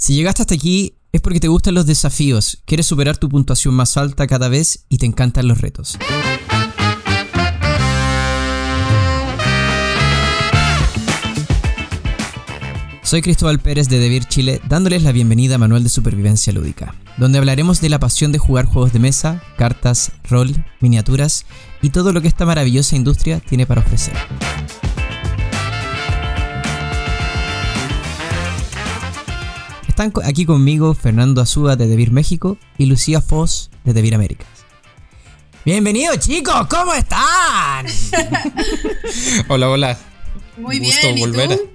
[0.00, 3.96] Si llegaste hasta aquí es porque te gustan los desafíos, quieres superar tu puntuación más
[3.96, 5.98] alta cada vez y te encantan los retos.
[13.02, 17.38] Soy Cristóbal Pérez de Devir Chile, dándoles la bienvenida a Manual de Supervivencia Lúdica, donde
[17.38, 21.44] hablaremos de la pasión de jugar juegos de mesa, cartas, rol, miniaturas
[21.82, 24.14] y todo lo que esta maravillosa industria tiene para ofrecer.
[30.00, 34.46] Están aquí conmigo Fernando Azúa de Devir México y Lucía Foz de Devir Américas.
[35.64, 37.84] Bienvenidos chicos, ¿cómo están?
[39.48, 39.98] Hola, hola.
[40.56, 41.48] Muy Gusto bien, ¿y volver.
[41.56, 41.70] tú?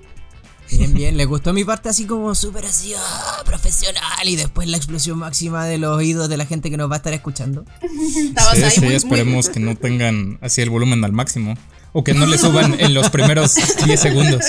[0.72, 4.78] Bien, bien, les gustó mi parte así como súper así, ah, profesional y después la
[4.78, 7.66] explosión máxima de los oídos de la gente que nos va a estar escuchando.
[8.30, 11.56] Estabas Sí, ahí sí, muy, muy- esperemos que no tengan así el volumen al máximo.
[11.92, 13.54] O que no le suban en los primeros
[13.86, 14.44] 10 segundos.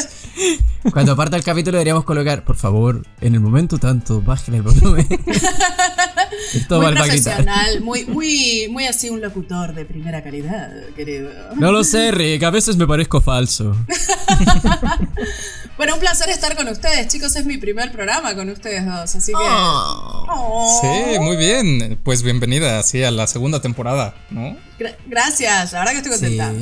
[0.93, 5.07] Cuando parta el capítulo deberíamos colocar, por favor, en el momento tanto, bájenle el volumen.
[6.55, 11.31] Esto muy profesional, muy, muy, muy así un locutor de primera calidad, querido.
[11.57, 13.75] No lo sé, Rick, a veces me parezco falso.
[15.77, 17.35] Bueno, un placer estar con ustedes, chicos.
[17.35, 19.39] Es mi primer programa con ustedes dos, así que.
[19.41, 20.81] Oh.
[20.81, 21.99] Sí, muy bien.
[22.05, 24.57] Pues bienvenida así a la segunda temporada, ¿no?
[24.79, 26.53] Gra- gracias, la verdad que estoy Sí, contenta.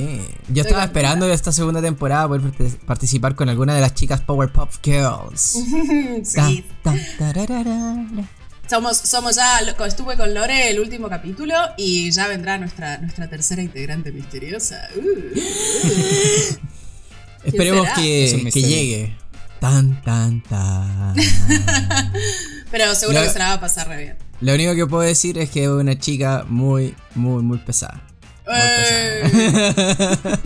[0.49, 2.43] yo estaba esperando esta segunda temporada poder
[2.87, 5.59] participar con alguna de las chicas Powerpuff Girls.
[6.25, 6.65] Sí.
[6.83, 6.95] ta.
[8.69, 13.61] Somos, somos ya, estuve con Lore el último capítulo y ya vendrá nuestra, nuestra tercera
[13.63, 14.89] integrante misteriosa.
[14.97, 15.01] Uh.
[17.45, 17.95] Esperemos será?
[17.97, 19.17] que, que llegue.
[19.61, 21.15] Tan, tan, tan.
[22.71, 24.17] Pero seguro que se la va a pasar re bien.
[24.41, 28.01] Lo único que puedo decir es que es una chica muy, muy, muy pesada.
[28.47, 30.39] Muy Eh, pesada.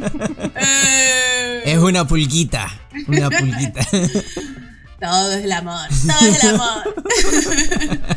[1.67, 2.69] Es una pulguita.
[3.07, 3.81] Una pulguita.
[5.01, 6.95] Todo es el amor, todo es el amor.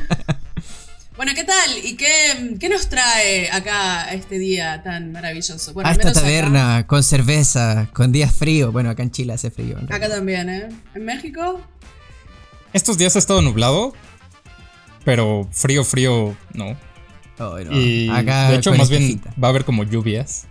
[1.17, 1.77] bueno, ¿qué tal?
[1.83, 5.73] ¿Y qué, qué nos trae acá este día tan maravilloso?
[5.73, 8.71] Bueno, A al esta acá- taberna con cerveza, con días frío.
[8.71, 9.77] Bueno, acá en Chile hace frío.
[9.77, 10.70] en Acá, también, ¿eh?
[10.95, 11.59] ¿En México?
[12.71, 13.93] Estos días ha estado nublado,
[15.04, 16.77] pero frío, frío, no.
[17.39, 17.71] Ay, no.
[17.77, 20.45] Y Acá de hecho, más bien va a haber como lluvias.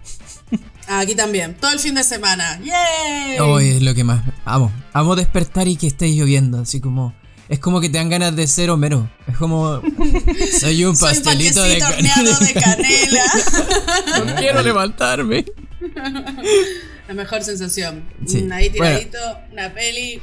[0.88, 1.54] Aquí también.
[1.54, 2.58] Todo el fin de semana.
[2.62, 3.38] ¡Yay!
[3.40, 4.72] Hoy es lo que más amo.
[4.92, 7.14] Amo despertar y que esté lloviendo, así como
[7.48, 9.08] es como que te dan ganas de ser Homero.
[9.26, 9.80] Es como
[10.60, 13.24] soy un Soy un pastelito de panquecito horneado de canela.
[14.26, 15.44] No quiero levantarme.
[17.06, 18.04] La mejor sensación.
[18.26, 18.42] Sí.
[18.42, 19.18] Mm, Ahí tiradito,
[19.52, 20.20] una peli.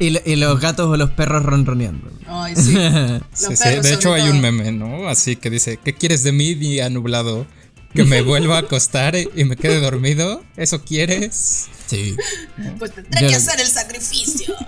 [0.00, 2.10] Y, lo- y los gatos o los perros ronroneando.
[2.26, 2.72] Ay, sí.
[2.74, 5.06] Los Sí, sí, perros, De hecho, hay un meme, ¿no?
[5.08, 7.46] Así que dice: ¿Qué quieres de mí, día nublado?
[7.94, 10.42] ¿Que me vuelva a acostar y me quede dormido?
[10.56, 11.68] ¿Eso quieres?
[11.86, 12.16] Sí.
[12.78, 14.54] Pues tendré Yo que hacer el sacrificio.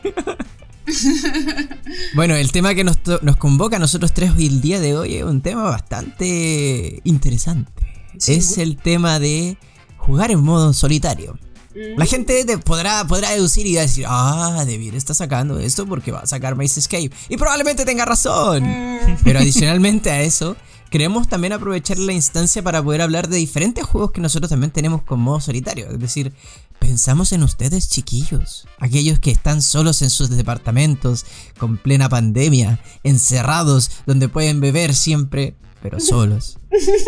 [2.15, 5.17] Bueno, el tema que nos, nos convoca a nosotros tres hoy el día de hoy
[5.17, 7.73] es un tema bastante interesante.
[8.19, 8.35] Sí.
[8.35, 9.59] Es el tema de
[9.97, 11.37] jugar en modo solitario.
[11.75, 11.99] Mm.
[11.99, 16.21] La gente te podrá, podrá deducir y decir, ah, David está sacando esto porque va
[16.21, 17.11] a sacar Maze Escape.
[17.29, 18.63] Y probablemente tenga razón.
[18.65, 19.19] Mm.
[19.25, 20.57] Pero adicionalmente a eso,
[20.91, 25.03] queremos también aprovechar la instancia para poder hablar de diferentes juegos que nosotros también tenemos
[25.03, 25.91] con modo solitario.
[25.91, 26.33] Es decir,
[26.79, 31.25] pensamos en ustedes chiquillos, aquellos que están solos en sus departamentos,
[31.59, 36.59] con plena pandemia, encerrados, donde pueden beber siempre, pero solos,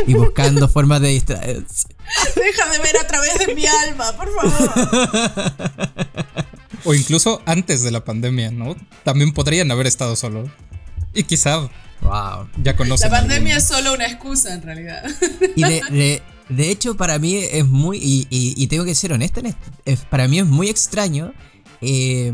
[0.07, 1.89] y buscando formas de distraerse.
[2.35, 5.55] Deja de ver a través de mi alma, por favor.
[6.85, 8.77] O incluso antes de la pandemia, ¿no?
[9.05, 10.49] También podrían haber estado solos.
[11.13, 11.69] Y quizá
[12.03, 12.49] Wow.
[12.63, 13.11] ya conocen.
[13.11, 15.03] La pandemia es solo una excusa en realidad.
[15.57, 17.99] Y de, de- de hecho, para mí es muy.
[17.99, 19.71] Y, y- y tengo que ser honesto en esto.
[19.85, 21.33] es- para mí es muy extraño
[21.83, 22.33] eh,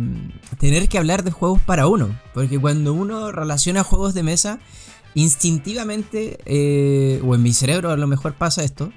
[0.59, 2.17] tener que hablar de juegos para uno.
[2.33, 4.61] Porque cuando uno relaciona juegos de mesa,
[5.15, 6.39] instintivamente.
[6.47, 8.93] eh, o en mi cerebro a lo mejor pasa esto.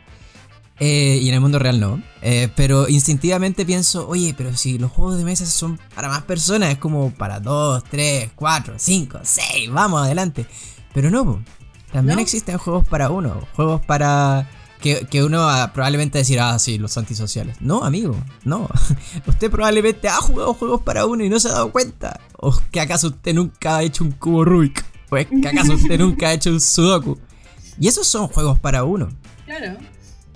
[0.80, 2.02] Eh, y en el mundo real no.
[2.22, 6.70] eh, pero instintivamente pienso, oye, pero si los juegos de mesa son para más personas,
[6.72, 10.46] es como para 2, 3, 4, 5, 6, vamos adelante.
[10.94, 11.44] Pero no,
[11.92, 12.22] también ¿No?
[12.22, 14.50] existen juegos para uno, juegos para...
[14.80, 17.60] Que, que uno ah, probablemente decir, ah, sí, los antisociales.
[17.62, 18.70] No, amigo, no.
[19.28, 22.20] Usted probablemente ha jugado juegos para uno y no se ha dado cuenta.
[22.38, 24.86] ¿O que acaso usted nunca ha hecho un cubo Rubik?
[25.10, 27.18] ¿O que acaso usted nunca ha hecho un Sudoku?
[27.80, 29.10] Y esos son juegos para uno.
[29.46, 29.80] Claro.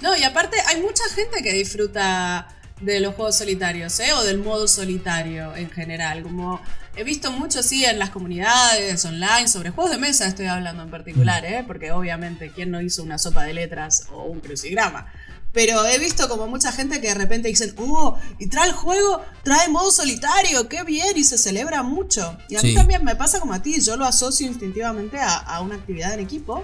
[0.01, 2.47] No, y aparte hay mucha gente que disfruta
[2.81, 4.13] de los juegos solitarios, ¿eh?
[4.13, 6.23] O del modo solitario en general.
[6.23, 6.59] Como
[6.95, 10.89] he visto mucho, sí, en las comunidades online, sobre juegos de mesa estoy hablando en
[10.89, 11.63] particular, ¿eh?
[11.65, 15.11] Porque obviamente, ¿quién no hizo una sopa de letras o un crucigrama?
[15.53, 19.21] Pero he visto como mucha gente que de repente dicen, oh, y trae el juego,
[19.43, 22.37] trae modo solitario, qué bien, y se celebra mucho.
[22.47, 25.59] Y a mí también me pasa como a ti, yo lo asocio instintivamente a, a
[25.59, 26.63] una actividad en equipo.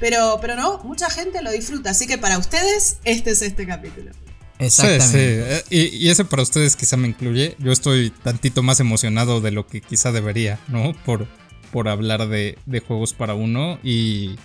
[0.00, 1.90] Pero, pero no, mucha gente lo disfruta.
[1.90, 4.10] Así que para ustedes, este es este capítulo.
[4.58, 5.04] Exactamente.
[5.04, 5.74] Sí, sí.
[5.78, 7.56] eh, Y, y ese para ustedes quizá me incluye.
[7.58, 10.92] Yo estoy tantito más emocionado de lo que quizá debería, ¿no?
[11.04, 11.26] Por,
[11.72, 13.78] por hablar de, de juegos para uno.
[13.82, 14.36] Y,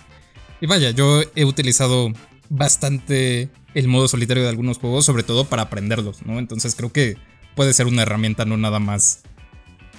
[0.60, 2.12] y vaya, yo he utilizado
[2.48, 6.38] bastante el modo solitario de algunos juegos, sobre todo para aprenderlos, ¿no?
[6.38, 7.16] Entonces creo que
[7.54, 9.20] puede ser una herramienta no nada más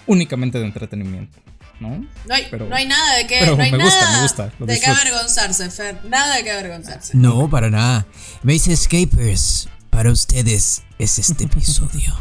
[0.05, 1.39] únicamente de entretenimiento,
[1.83, 2.07] ¿no?
[2.25, 4.21] No hay, Pero- no hay nada de que, pero no hay me gusta, nada me
[4.23, 5.01] gusta, lo de que disfruto.
[5.01, 6.05] avergonzarse, Fer.
[6.05, 7.15] Nada de que avergonzarse.
[7.15, 8.05] No, para nada.
[8.41, 12.17] Base Escapers, para ustedes es este episodio.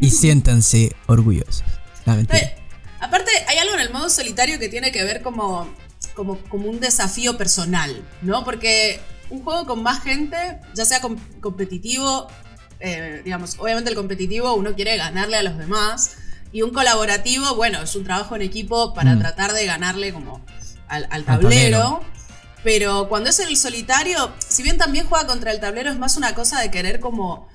[0.00, 1.62] y siéntanse orgullosos.
[2.06, 2.38] Mentira.
[2.38, 2.56] Eh,
[3.00, 5.68] aparte, hay algo en el modo solitario que tiene que ver como,
[6.14, 8.44] como, como un desafío personal, ¿no?
[8.44, 9.00] Porque
[9.30, 10.36] un juego con más gente,
[10.74, 12.26] ya sea com- competitivo,
[12.80, 16.16] eh, digamos, obviamente el competitivo uno quiere ganarle a los demás,
[16.52, 19.18] y un colaborativo, bueno, es un trabajo en equipo para Mm.
[19.20, 20.40] tratar de ganarle como
[20.88, 22.02] al, al tablero.
[22.64, 26.34] Pero cuando es el solitario, si bien también juega contra el tablero, es más una
[26.34, 27.48] cosa de querer como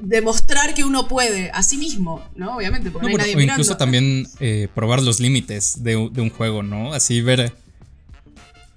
[0.00, 2.56] demostrar que uno puede a sí mismo, ¿no?
[2.56, 5.96] Obviamente, porque No, no, bueno, hay nadie o incluso también eh, probar los límites de
[5.96, 6.92] un juego, ¿no?
[6.92, 7.54] Así ver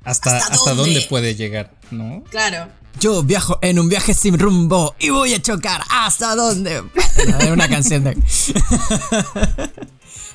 [0.04, 0.94] hasta, ¿Hasta hasta, dónde?
[0.94, 2.24] dónde puede llegar, ¿no?
[2.30, 2.69] Claro.
[3.00, 6.84] Yo viajo en un viaje sin rumbo y voy a chocar hasta dónde.
[7.51, 8.18] Una canción de.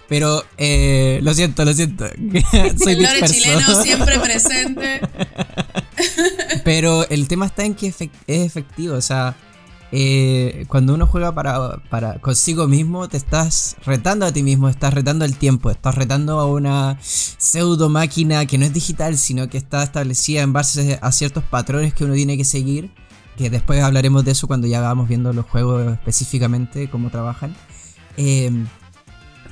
[0.09, 2.07] Pero eh, lo siento, lo siento.
[2.83, 5.01] Soy el lore chileno siempre presente.
[6.65, 7.97] Pero el tema está en que es
[8.27, 8.97] efectivo.
[8.97, 9.35] O sea,
[9.97, 15.25] eh, cuando uno juega para, consigo mismo, te estás retando a ti mismo, estás retando
[15.25, 19.85] el tiempo, estás retando a una pseudo máquina que no es digital, sino que está
[19.85, 22.91] establecida en base a ciertos patrones que uno tiene que seguir.
[23.37, 27.55] Que después hablaremos de eso cuando ya vamos viendo los juegos específicamente, cómo trabajan.
[28.17, 28.51] Eh,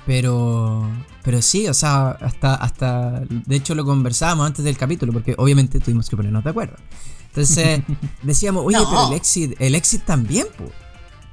[0.07, 0.89] pero,
[1.23, 5.79] pero sí, o sea, hasta, hasta, de hecho lo conversábamos antes del capítulo, porque obviamente
[5.79, 6.75] tuvimos que ponernos de acuerdo.
[7.35, 7.81] Entonces
[8.23, 8.89] decíamos, oye, No.
[8.89, 10.65] pero el exit, el exit también, po.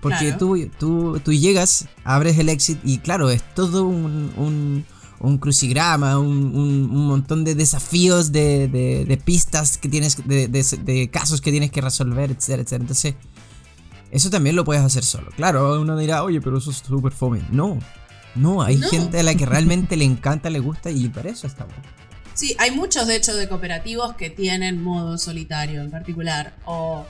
[0.02, 0.38] Porque Claro.
[0.38, 4.86] tú, tú, tú llegas, abres el exit y claro, es todo un, un,
[5.20, 10.64] un crucigrama, un, un- montón de desafíos, de, de- de pistas que tienes, de, de-
[10.86, 12.82] de casos que tienes que resolver, etcétera, etcétera.
[12.84, 13.16] Entonces,
[14.12, 15.30] eso también lo puedes hacer solo.
[15.36, 17.42] Claro, uno dirá, oye, pero eso es súper fome.
[17.52, 17.78] No,
[18.36, 18.88] no, hay No.
[18.88, 21.74] gente a la que realmente le encanta, le gusta y para eso estamos.
[22.40, 26.54] Sí, hay muchos de hecho de cooperativos que tienen modo solitario en particular.
[26.64, 27.06] O.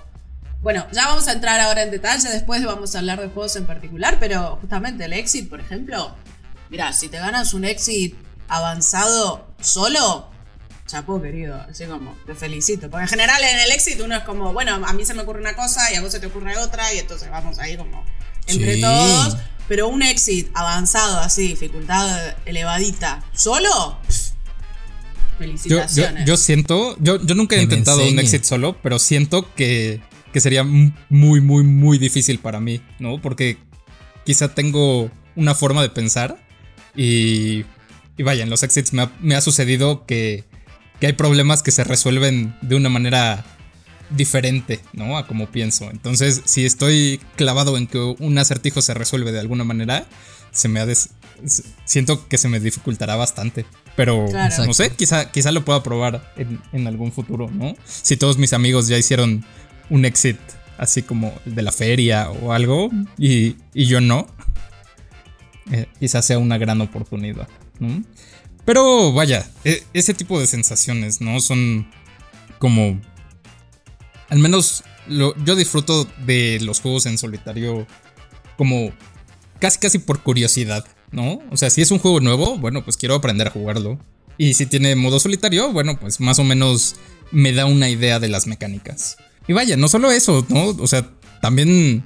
[0.63, 3.67] Bueno, ya vamos a entrar ahora en detalle, después vamos a hablar de juegos en
[3.67, 6.15] particular, pero justamente el exit, por ejemplo,
[6.71, 8.15] mira, si te ganas un exit
[8.47, 10.31] avanzado solo,
[10.87, 12.89] chapó querido, así como, te felicito.
[12.89, 15.41] Porque en general en el exit uno es como, bueno, a mí se me ocurre
[15.41, 18.03] una cosa y a vos se te ocurre otra, y entonces vamos ahí como
[18.47, 18.81] entre Sí.
[18.81, 19.37] todos.
[19.67, 24.28] Pero un exit avanzado, así, dificultad elevadita, solo, pff,
[25.39, 26.25] Yo, yo, felicitaciones.
[26.25, 30.01] yo siento, yo, yo nunca he Que intentado un exit solo, pero siento que,
[30.33, 33.21] que sería muy, muy, muy difícil para mí, ¿no?
[33.21, 33.57] Porque
[34.25, 36.37] quizá tengo una forma de pensar
[36.95, 37.63] y,
[38.17, 40.43] y vaya, en los exits me ha, me ha sucedido que,
[40.99, 43.45] que hay problemas que se resuelven de una manera
[44.09, 45.17] diferente, ¿no?
[45.17, 45.89] A como pienso.
[45.91, 50.05] Entonces, si estoy clavado en que un acertijo se resuelve de alguna manera,
[50.51, 51.11] se me ha des-
[51.85, 53.65] siento que se me dificultará bastante.
[53.99, 54.65] Pero Claro.
[54.65, 57.75] no sé, quizá, quizá lo pueda probar en, en algún futuro, ¿no?
[57.85, 59.43] Si todos mis amigos ya hicieron
[59.89, 60.37] un exit
[60.77, 64.25] así como el de la feria o algo y, y yo no,
[65.71, 68.01] eh, quizás sea una gran oportunidad, ¿no?
[68.63, 71.39] Pero vaya, e- ese tipo de sensaciones, ¿no?
[71.41, 71.85] Son
[72.57, 73.01] como...
[74.29, 77.85] Al menos lo- yo disfruto de los juegos en solitario
[78.57, 78.91] como
[79.59, 81.39] casi casi por curiosidad, ¿no?
[81.51, 83.99] O sea, si es un juego nuevo, bueno, pues quiero aprender a jugarlo.
[84.37, 86.95] Y si tiene modo solitario, bueno, pues más o menos
[87.31, 89.17] me da una idea de las mecánicas.
[89.47, 90.67] Y vaya, no solo eso, ¿no?
[90.69, 91.09] O sea,
[91.41, 92.03] también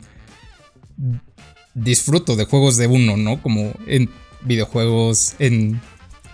[1.73, 3.41] disfruto de juegos de uno, ¿no?
[3.41, 4.09] Como en
[4.43, 5.81] videojuegos, en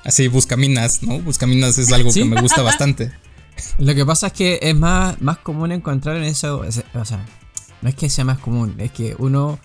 [0.03, 1.19] así buscaminas, ¿no?
[1.19, 2.19] Buscaminas es algo Sí.
[2.21, 3.11] que me gusta bastante.
[3.77, 6.63] Lo que pasa es que es más, más común encontrar en eso.
[6.63, 7.25] es- O sea,
[7.81, 9.59] no es que sea más común, es que uno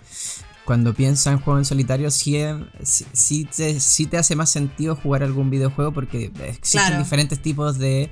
[0.65, 2.37] cuando piensa en juego en solitario sí,
[2.83, 6.99] sí, sí te, sí te hace más sentido jugar algún videojuego porque existen Claro.
[6.99, 8.11] diferentes tipos de,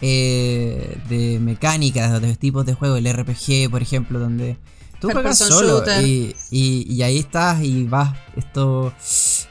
[0.00, 2.96] eh, de mecánicas, de tipos de juego.
[2.96, 4.56] El RPG, por ejemplo, donde
[5.00, 8.92] Tú juegas solo y, y- y ahí estás y vas esto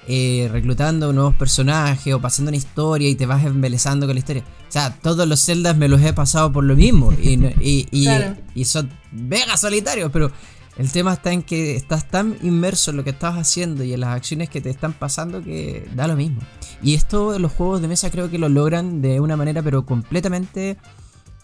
[0.07, 4.43] eh, reclutando nuevos personajes o pasando una historia y te vas embelezando con la historia.
[4.67, 7.29] O sea, todos los Zeldas me los he pasado por lo mismo y,
[7.61, 8.35] y, y- Claro.
[8.53, 10.31] y son mega solitarios, pero
[10.79, 13.99] el tema está en que estás tan inmerso en lo que estás haciendo y en
[13.99, 16.41] las acciones que te están pasando que da lo mismo.
[16.81, 20.77] Y esto los juegos de mesa creo que lo logran de una manera pero completamente...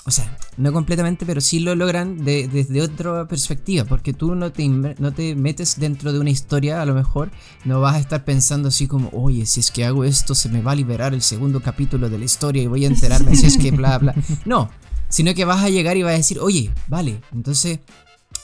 [0.07, 4.51] O sea, no completamente, pero sí lo logran de- desde otra perspectiva, porque tú no
[4.51, 7.31] te, no te metes dentro de una historia, a lo mejor
[7.63, 10.61] no vas a estar pensando así como, oye, si es que hago esto, se me
[10.61, 13.57] va a liberar el segundo capítulo de la historia y voy a enterarme si es
[13.57, 14.13] que bla, bla.
[14.45, 14.69] No,
[15.09, 17.79] sino que vas a llegar y vas a decir, oye, vale, entonces,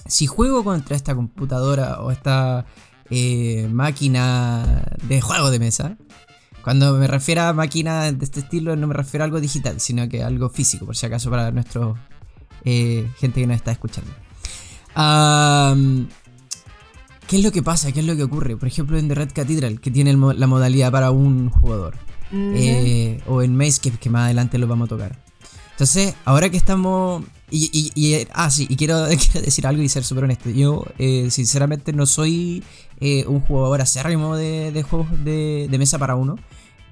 [0.08, 2.66] si juego contra esta computadora o esta
[3.10, 5.98] eh, máquina de juego de mesa,
[6.64, 10.08] cuando me refiero a máquina de este estilo, no me refiero a algo digital, sino
[10.08, 11.98] que a algo físico, por si acaso para nuestro
[12.64, 14.12] eh, gente que nos está escuchando.
[17.32, 17.94] ¿Qué es lo que pasa?
[17.94, 18.58] ¿Qué es lo que ocurre?
[18.58, 21.96] Por ejemplo, en The Red Cathedral, que tiene el la modalidad para un jugador.
[22.34, 25.18] Eh, o en Maze, que, que más adelante lo vamos a tocar.
[25.72, 27.24] Entonces, ahora que estamos.
[27.52, 30.50] Y, y- y, eh, ah, sí, y quiero, quiero decir algo y ser súper honesto.
[30.50, 32.64] Yo, eh, sinceramente, no soy
[33.00, 36.38] eh, un jugador acérrimo de, de juegos de, de mesa para uno.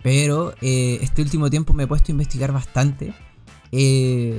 [0.04, 3.14] Pero eh, este último tiempo me he puesto a investigar bastante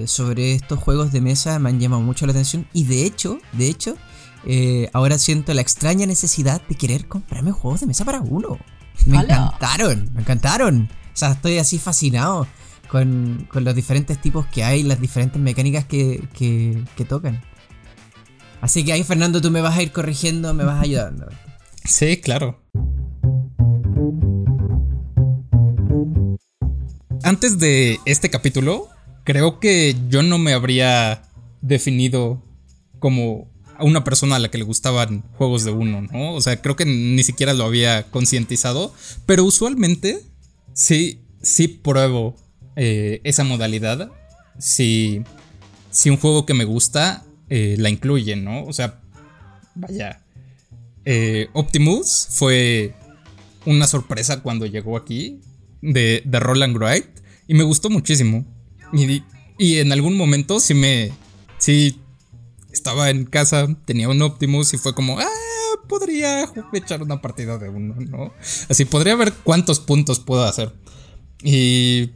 [0.06, 1.58] sobre estos juegos de mesa.
[1.58, 2.66] Me han llamado mucho la atención.
[2.72, 3.96] Y de hecho, de hecho,
[4.92, 8.58] ahora siento la extraña necesidad de querer comprarme juegos de mesa para uno.
[9.06, 9.16] Me
[9.48, 10.88] encantaron, me encantaron.
[11.12, 12.46] O sea, estoy así fascinado
[12.90, 17.40] con, los diferentes tipos que hay, las diferentes mecánicas que, que, que tocan.
[18.60, 21.28] Así que ahí, Fernando, tú me vas a ir corrigiendo, me vas ayudando.
[21.84, 22.60] Sí, claro.
[27.22, 28.88] Antes de este capítulo,
[29.24, 31.22] creo que yo no me habría
[31.60, 32.42] definido
[32.98, 36.34] como a una persona a la que le gustaban juegos de uno, ¿no?
[36.34, 38.92] O sea, creo que ni siquiera lo había concientizado,
[39.26, 40.20] pero usualmente
[40.74, 42.36] sí, sí pruebo
[42.82, 44.10] eh, esa modalidad
[44.58, 45.22] si,
[45.90, 48.64] si un juego que me gusta eh, la incluye, ¿no?
[48.64, 49.02] O sea,
[49.74, 50.22] vaya,
[51.04, 52.94] eh, Optimus fue
[53.66, 55.42] una sorpresa cuando llegó aquí
[55.82, 57.10] de, de Roll and Write
[57.46, 58.46] y me gustó muchísimo.
[58.94, 59.24] Y,
[59.58, 61.12] y en algún momento sí me.
[61.58, 62.00] Sí.
[62.72, 65.18] Estaba en casa, tenía un Optimus y fue como.
[65.20, 65.28] Ah,
[65.86, 68.32] podría echar una partida de uno, ¿no?
[68.70, 70.72] Así podría ver cuántos puntos puedo hacer.
[71.42, 72.12] Y.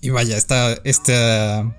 [0.00, 0.74] Y vaya, esta.
[0.84, 1.76] Esta.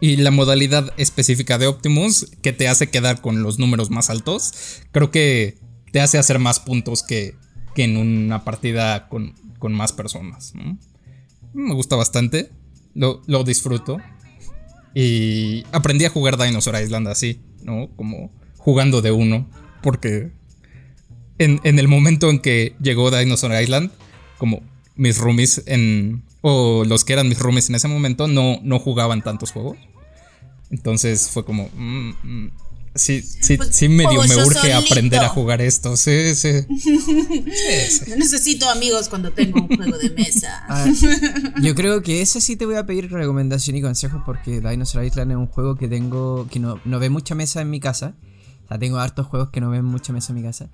[0.00, 4.82] Y la modalidad específica de Optimus que te hace quedar con los números más altos,
[4.92, 5.56] creo que
[5.92, 7.36] te hace hacer más puntos que,
[7.74, 10.52] que en una partida con, con más personas.
[11.54, 12.50] Me gusta bastante,
[12.94, 13.98] lo, lo disfruto.
[14.94, 17.88] Y aprendí a jugar Dinosaur Island así, ¿no?
[17.96, 19.48] Como jugando de uno,
[19.82, 20.32] porque
[21.38, 23.90] en, en el momento en que llegó Dinosaur Island,
[24.38, 24.62] como
[24.96, 26.24] mis roomies en...
[26.46, 29.78] o los que eran mis roomies en ese momento no, no jugaban tantos juegos.
[30.70, 31.70] Entonces fue como...
[31.74, 32.50] mm, mm,
[32.94, 34.76] sí, sí, Pues, sí medio me urge solito.
[34.76, 35.96] aprender a jugar esto.
[35.96, 36.50] Sí, sí.
[36.68, 36.98] Sí,
[37.90, 38.10] sí.
[38.10, 40.64] No necesito amigos cuando tengo un juego de mesa.
[40.68, 40.84] Ah,
[41.62, 45.30] yo creo que ese sí te voy a pedir recomendación y consejos porque Dinosaur Island
[45.32, 48.14] es un juego que tengo que no, no ve mucha mesa en mi casa.
[48.64, 50.68] O sea, tengo hartos juegos que no ven mucha mesa en mi casa.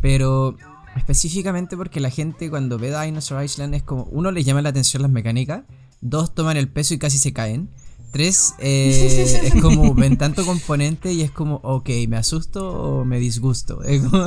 [0.00, 0.56] Pero
[0.96, 5.02] específicamente porque la gente cuando ve Dinosaur Island es como, uno les llama la atención
[5.02, 5.62] las mecánicas,
[6.00, 7.70] dos toman el peso y casi se caen.
[8.10, 13.18] Tres, eh, es como ven tanto componente y es como, ok, ¿me asusto o me
[13.18, 13.78] disgusto?
[13.78, 14.26] Como-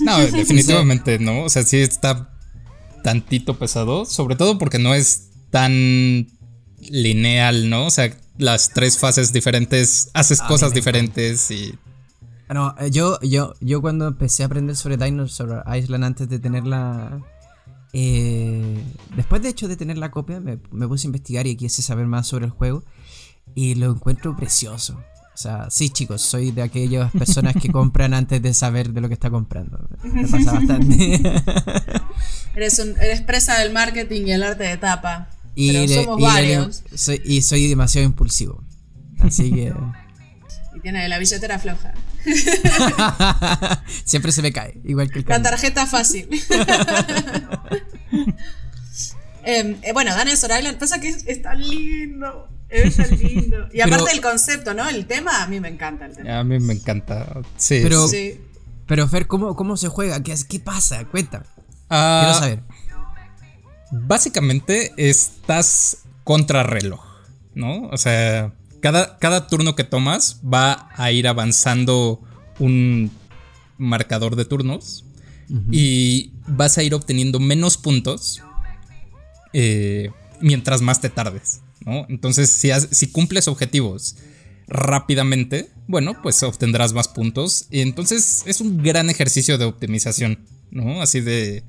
[0.00, 1.44] No, definitivamente no.
[1.44, 2.30] O sea, sí está
[3.02, 4.04] tantito pesado.
[4.04, 6.26] Sobre todo porque no es tan
[6.90, 7.86] lineal, ¿no?
[7.86, 11.74] O sea, las tres fases diferentes haces A mí cosas diferentes y.
[12.52, 16.66] No, eh, yo, yo, yo cuando empecé a aprender sobre Dinosaur Island antes de tener
[16.66, 17.20] la...
[17.92, 18.82] eh,
[19.16, 22.06] después de hecho de tener la copia, me, me puse a investigar y quise saber
[22.06, 22.82] más sobre el juego.
[23.54, 25.00] Y lo encuentro precioso.
[25.32, 29.08] O sea, sí chicos, soy de aquellas personas que compran antes de saber de lo
[29.08, 29.78] que está comprando.
[30.02, 31.20] Me pasa bastante.
[32.54, 35.30] Eres, un, eres presa del marketing y el arte de tapa.
[35.54, 36.82] y, pero le- somos y varios.
[36.94, 38.62] soy, y soy demasiado impulsivo.
[39.20, 39.72] Así que...
[40.74, 41.94] Y tiene la billetera floja.
[44.04, 46.28] Siempre se me cae, igual que el La tarjeta fácil.
[49.42, 52.48] Em, eh, bueno, Dinosaur Island, pasa que es, es tan lindo.
[52.68, 53.68] Es tan lindo.
[53.72, 54.88] Y aparte Pero- el concepto, ¿no?
[54.88, 56.38] El tema, a mí me encanta el tema.
[56.38, 57.40] A mí me encanta.
[57.56, 57.80] Sí.
[57.82, 58.38] Pero- Sí.
[58.86, 60.20] Pero Fer, ¿cómo, cómo se juega?
[60.22, 61.04] ¿Qué, ¿Qué pasa?
[61.04, 61.44] Cuéntame.
[61.88, 62.62] Ah, Quiero saber.
[63.92, 67.00] Básicamente estás contra reloj,
[67.54, 67.82] ¿no?
[67.88, 72.20] O sea, cada, cada turno que tomas va a ir avanzando
[72.58, 73.10] un
[73.78, 75.04] marcador de turnos
[75.72, 78.40] y vas a ir obteniendo menos puntos
[79.52, 80.10] eh,
[80.40, 81.60] mientras más te tardes.
[81.84, 82.06] ¿no?
[82.08, 84.16] Entonces, si, si cumples objetivos
[84.68, 87.66] rápidamente, bueno, pues obtendrás más puntos.
[87.70, 90.38] Y entonces es un gran ejercicio de optimización,
[90.70, 91.02] ¿no?
[91.02, 91.64] Así de...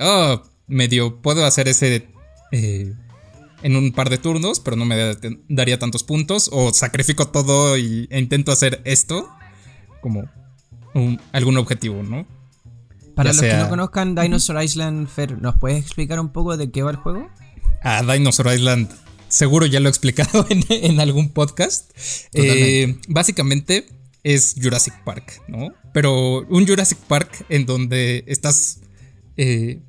[0.00, 2.08] Oh, medio puedo hacer ese...
[2.52, 2.94] Eh,
[3.64, 5.16] en un par de turnos, pero no me
[5.48, 6.50] daría tantos puntos.
[6.52, 9.28] O sacrifico todo y, e intento hacer esto
[10.02, 10.28] como
[11.32, 12.26] algún objetivo, ¿no?
[13.16, 16.82] Para los que no conozcan Dinosaur Island, Fer, ¿nos puedes explicar un poco de qué
[16.82, 17.28] va el juego?
[17.82, 18.90] Ah, Dinosaur Island
[19.28, 21.90] seguro ya lo he explicado en, algún podcast.
[22.34, 23.86] Eh, básicamente
[24.22, 25.72] es Jurassic Park, ¿no?
[25.94, 28.80] Pero un Jurassic Park en donde estás
[29.38, 29.80] eh,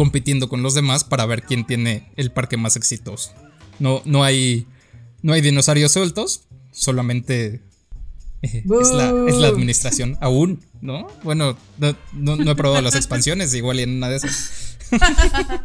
[0.00, 3.34] compitiendo con los demás para ver quién tiene el parque más exitoso.
[3.80, 4.66] No, no, hay,
[5.20, 7.60] no hay dinosaurios sueltos, solamente
[8.40, 11.06] eh, es, la, administración aún, ¿no?
[11.22, 11.54] Bueno,
[12.14, 14.78] no, he probado las expansiones, igual en una de esas.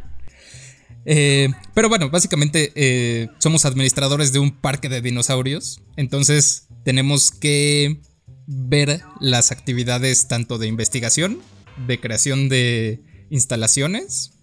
[1.07, 5.83] Eh, pero bueno, básicamente eh, somos administradores de un parque de dinosaurios.
[5.97, 8.01] Entonces tenemos que
[8.47, 11.41] ver las actividades tanto de investigación,
[11.85, 14.33] de creación de instalaciones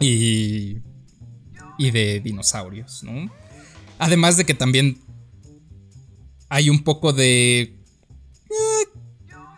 [0.00, 0.78] y,
[1.78, 3.32] y de dinosaurios, ¿no?
[3.98, 5.00] Además de que también
[6.48, 7.74] hay un poco de eh,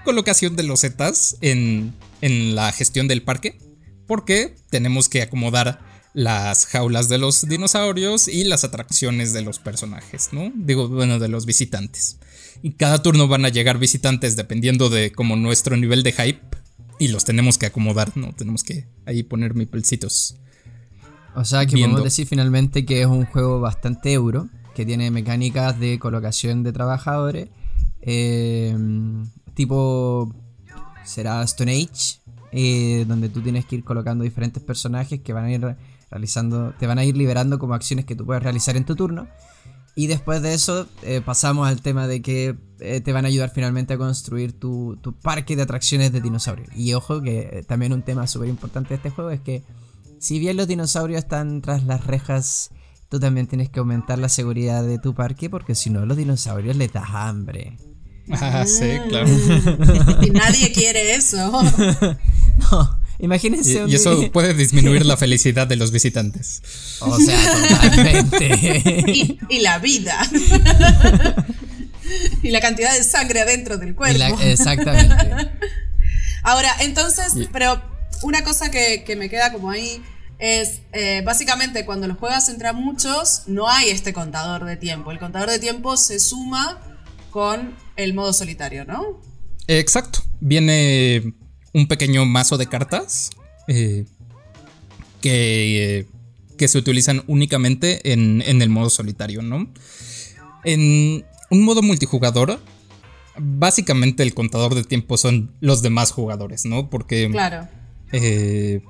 [0.05, 3.59] colocación de losetas en, en la gestión del parque.
[4.07, 5.81] Porque tenemos que acomodar
[6.15, 10.53] las jaulas de los dinosaurios y las atracciones de los personajes, ¿no?
[10.57, 12.19] Digo, bueno, de los visitantes.
[12.63, 16.41] Y cada turno van a llegar visitantes dependiendo de como nuestro nivel de hype
[17.01, 18.33] y los tenemos que acomodar, ¿no?
[18.35, 20.37] Tenemos que ahí poner pelcitos.
[21.35, 25.81] O sea que podemos decir finalmente que es un juego bastante euro, que tiene mecánicas
[25.81, 27.49] de colocación de trabajadores,
[28.03, 28.77] eh,
[29.55, 30.35] tipo
[31.05, 32.21] será Stone Age,
[32.53, 35.77] eh, donde tú tienes que ir colocando diferentes personajes que van a ir
[36.11, 39.27] realizando, te van a ir liberando como acciones que tú puedes realizar en tu turno.
[39.97, 43.95] Y después de eso eh, pasamos al tema de que te van a ayudar finalmente
[43.95, 46.69] a construir tu, parque de atracciones de dinosaurios.
[46.77, 49.63] Y ojo que eh, también un tema súper importante de este juego es que
[50.19, 52.71] si bien los dinosaurios están tras las rejas,
[53.09, 56.77] tú también tienes que aumentar la seguridad de tu parque porque si no los dinosaurios
[56.77, 57.77] les das hambre.
[58.31, 59.29] Ah, sí, claro.
[60.23, 61.37] y nadie quiere eso.
[62.71, 63.85] no, Imagínense.
[63.87, 66.63] Y, eso puede disminuir la felicidad de los visitantes.
[67.01, 67.39] O sea,
[67.81, 69.39] totalmente.
[69.49, 70.19] y, la vida.
[72.43, 74.39] y la cantidad de sangre adentro del cuerpo.
[74.43, 75.15] exactamente.
[76.43, 77.83] Ahora, entonces, pero
[78.23, 80.03] una cosa que, me queda como ahí
[80.39, 85.11] es, eh, básicamente, cuando lo juegas entre muchos, no hay este contador de tiempo.
[85.11, 86.81] El contador de tiempo se suma
[87.31, 89.21] con el modo solitario, ¿no?
[89.67, 90.23] Exacto.
[90.41, 91.35] Viene
[91.73, 93.31] un pequeño mazo de cartas
[93.69, 94.05] eh,
[95.21, 96.07] que,
[96.57, 99.69] que, se utilizan únicamente en, el modo solitario, ¿no?
[100.65, 102.61] En un modo multijugador,
[103.39, 106.91] básicamente el contador de tiempo son los demás jugadores, ¿no?
[106.91, 107.69] Porque claro.
[108.13, 108.83] Eh,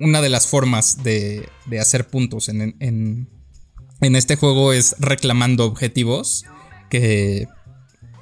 [0.00, 3.28] una de las formas de, de hacer puntos en, en,
[4.00, 6.44] en, este juego es reclamando objetivos
[6.88, 7.48] que,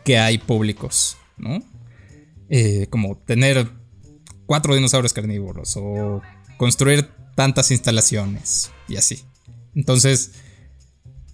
[0.04, 1.62] que hay públicos, ¿no?
[2.48, 3.70] Eh, como tener
[4.46, 6.22] cuatro dinosaurios carnívoros o
[6.56, 9.22] construir tantas instalaciones y así.
[9.74, 10.32] Entonces,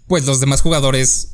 [0.07, 1.34] pues los demás jugadores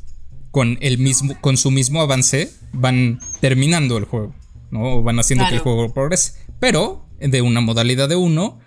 [0.51, 4.35] con el mismo con su mismo avance van terminando el juego,
[4.69, 5.01] ¿no?
[5.01, 8.59] Van haciendo que el juego progrese, pero de una modalidad de uno,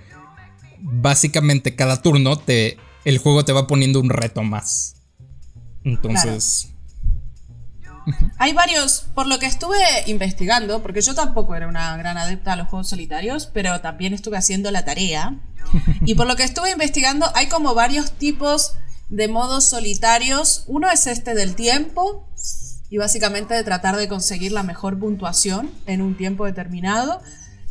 [0.80, 4.96] básicamente cada turno te el juego te va poniendo un reto más.
[5.84, 6.74] Entonces,
[8.38, 12.56] hay varios, por lo que estuve investigando, porque yo tampoco era una gran adepta a
[12.56, 15.36] los juegos solitarios, pero también estuve haciendo la tarea.
[16.04, 18.74] Y por lo que estuve investigando, hay como varios tipos
[19.08, 20.64] de modos solitarios.
[20.66, 22.28] Uno es este del tiempo,
[22.90, 27.20] y básicamente de tratar de conseguir la mejor puntuación en un tiempo determinado.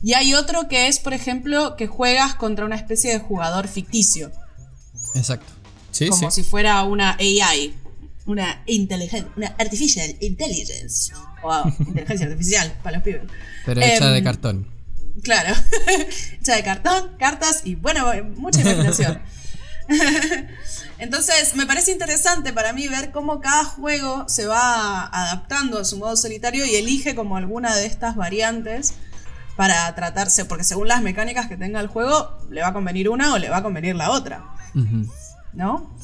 [0.01, 4.31] Y hay otro que es, por ejemplo, que juegas contra una especie de jugador ficticio.
[5.15, 5.53] Exacto.
[5.91, 7.73] Sí, como si fuera una AI
[8.25, 13.21] una inteligencia, una artificial intelligence, o inteligencia artificial para los pibes.
[13.65, 14.67] Pero hecha de em, cartón.
[15.21, 15.55] Claro,
[16.41, 19.21] hecha de cartón, cartas y bueno, mucha imaginación.
[20.97, 25.97] Entonces, me parece interesante para mí ver cómo cada juego se va adaptando a su
[25.97, 28.93] modo solitario y elige como alguna de estas variantes
[29.55, 33.33] para tratarse, porque según las mecánicas que tenga el juego, le va a convenir una
[33.33, 34.55] o le va a convenir la otra.
[35.53, 35.95] ¿No?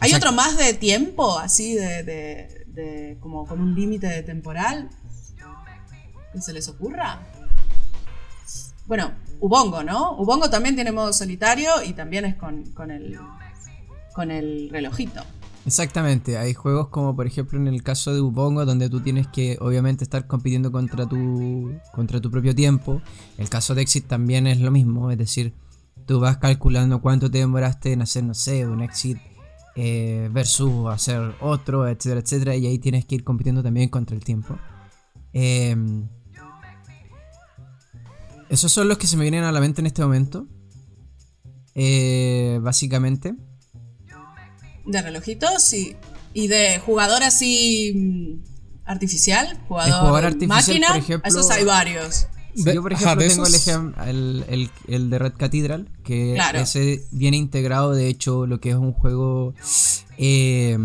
[0.00, 4.90] ¿Hay otro más de tiempo, así, de, de, de como con un límite temporal?
[6.32, 7.20] ¿Que se les ocurra?
[8.86, 10.16] Bueno, Ubongo, ¿no?
[10.18, 13.18] Ubongo también tiene modo solitario y también es con, con el,
[14.14, 15.22] con el relojito.
[15.66, 19.58] Exactamente, hay juegos como por ejemplo en el caso de Ubongo donde tú tienes que
[19.60, 23.02] obviamente estar compitiendo contra tu contra tu propio tiempo.
[23.36, 25.54] El caso de Exit también es lo mismo, es decir,
[26.06, 29.18] tú vas calculando cuánto te demoraste en hacer, no sé, un Exit
[29.74, 34.22] eh, versus hacer otro, etcétera, etcétera, y ahí tienes que ir compitiendo también contra el
[34.22, 34.56] tiempo.
[35.32, 36.08] Em,
[38.48, 40.46] esos son los que se me vienen a la mente en este momento.
[41.74, 43.34] Eh, básicamente.
[44.86, 45.96] De relojitos, sí.
[46.32, 48.44] Y de jugador así mm,
[48.84, 52.26] artificial, jugador, jugador artificial, máquina, por ejemplo, esos hay varios.
[52.54, 53.44] Yo, por ejemplo, tengo
[54.06, 56.60] el, el- el de Red Cathedral, que Claro.
[56.60, 59.52] ese viene integrado, de hecho, lo que es un juego
[60.16, 60.78] eh,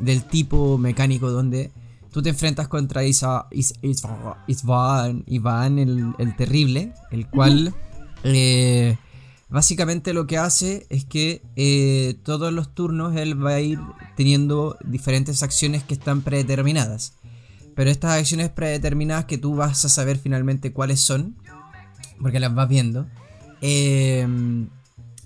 [0.00, 1.70] del tipo mecánico donde
[2.12, 7.74] tú te enfrentas contra Isa, Is- Isva- Isvan, Iván el, el terrible, el cual
[8.22, 8.96] eh,
[9.48, 13.78] básicamente lo que hace es que eh, todos los turnos él va a ir
[14.16, 17.14] teniendo diferentes acciones que están predeterminadas.
[17.74, 21.36] Pero estas acciones predeterminadas que tú vas a saber finalmente cuáles son,
[22.20, 23.06] porque las vas viendo,
[23.62, 24.26] eh,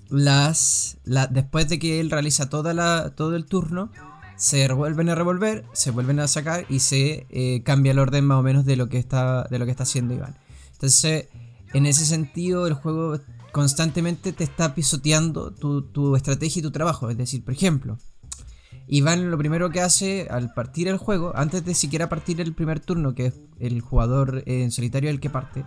[0.09, 3.91] las, la- después de que él realiza toda la, todo el turno,
[4.37, 8.37] se vuelven a revolver, se vuelven a sacar y se eh, cambia el orden más
[8.37, 10.37] o menos de lo que está, de lo que está haciendo Iván.
[10.73, 11.27] Entonces,
[11.73, 13.19] en ese sentido, el juego
[13.51, 17.09] constantemente te está pisoteando tu, tu estrategia y tu trabajo.
[17.09, 17.97] Es decir, por ejemplo,
[18.87, 22.79] Iván lo primero que hace al partir el juego, antes de siquiera partir el primer
[22.79, 25.65] turno, que es el jugador eh, en solitario el que parte,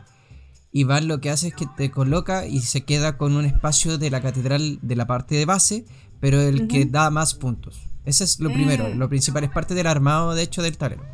[0.73, 4.11] Iván lo que hace es que te coloca y se queda con un espacio de
[4.11, 5.85] la catedral de la parte de base,
[6.21, 7.90] pero el que da más puntos.
[8.05, 8.99] Ese es lo primero, Mm.
[8.99, 11.05] lo principal es parte del armado de hecho del tablero.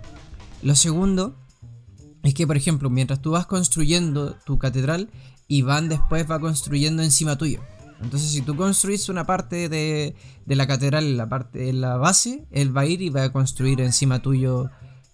[0.63, 1.37] Lo segundo
[2.23, 5.11] es que, por ejemplo, mientras tú vas construyendo tu catedral,
[5.49, 7.61] Iván después va construyendo encima tuyo.
[8.03, 11.97] Entonces, si tú construís una parte de, de la catedral en la parte de la
[11.97, 14.71] base, él va a ir y va a construir encima tuyo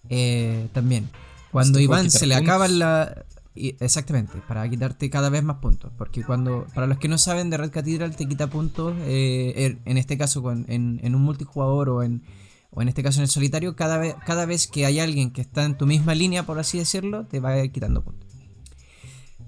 [0.09, 1.09] eh, también.
[1.51, 2.49] Cuando puede Iván se le puntos.
[2.49, 3.25] acaba la.
[3.55, 5.91] Exactamente, para quitarte cada vez más puntos.
[5.97, 6.65] Porque cuando.
[6.73, 8.95] Para los que no saben, de Red Cathedral te quita puntos.
[9.01, 12.23] eh, er- en este caso, en, un multijugador o en.
[12.71, 15.41] O en este caso en el solitario, cada vez, cada vez que hay alguien que
[15.41, 18.31] está en tu misma línea, por así decirlo, te va a ir quitando puntos.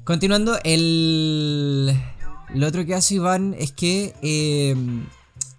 [0.04, 1.92] Continuando, el.
[2.54, 4.76] Lo otro que hace Iván es que eh,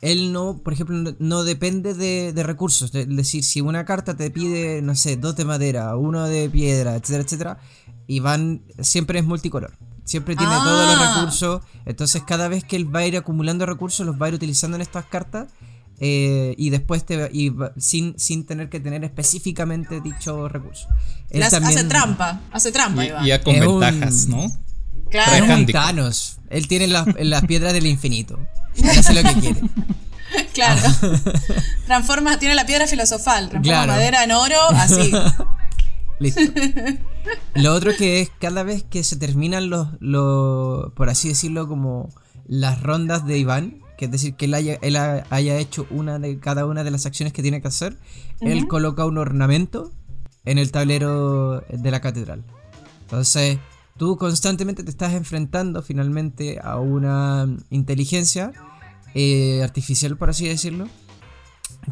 [0.03, 2.95] él no, por ejemplo, no, depende de, de recursos.
[2.95, 6.95] Es decir, si una carta te pide, no sé, dos de madera, uno de piedra,
[6.95, 7.59] etcétera, etcétera,
[8.07, 9.77] Iván siempre es multicolor.
[10.05, 11.15] Siempre tiene todos los Ah.
[11.17, 11.63] recursos.
[11.85, 14.77] Entonces, cada vez que él va a ir acumulando recursos, los va a ir utilizando
[14.77, 15.49] en estas cartas.
[15.99, 20.89] eh, y después te y sin, sin tener que tener específicamente dicho recurso.
[21.31, 23.25] Él Las- Hace trampa, hace trampa, Y, Iván.
[23.25, 24.47] y ya con Es un- ventajas, ¿no?
[25.11, 25.33] claro.
[25.47, 25.65] Es un.
[25.67, 26.37] Thanos.
[26.51, 28.39] Él tiene las, las piedras del infinito.
[28.77, 29.61] Y hace lo que quiere.
[30.53, 30.83] Claro.
[31.87, 33.93] Transforma, tiene la piedra filosofal, transforma Claro.
[33.93, 35.13] madera en oro, así.
[36.19, 36.41] Listo.
[37.55, 42.09] Lo otro que es cada vez que se terminan los, los por así decirlo, como
[42.47, 46.19] las rondas de Iván, que es decir, que él haya, él ha- haya hecho una
[46.19, 47.97] de cada una de las acciones que tiene que hacer,
[48.41, 49.91] él coloca un ornamento
[50.45, 52.45] en el tablero de la catedral.
[53.03, 53.59] Entonces,
[53.97, 58.53] tú constantemente te estás enfrentando finalmente a una inteligencia
[59.15, 60.89] eh, artificial, por así decirlo,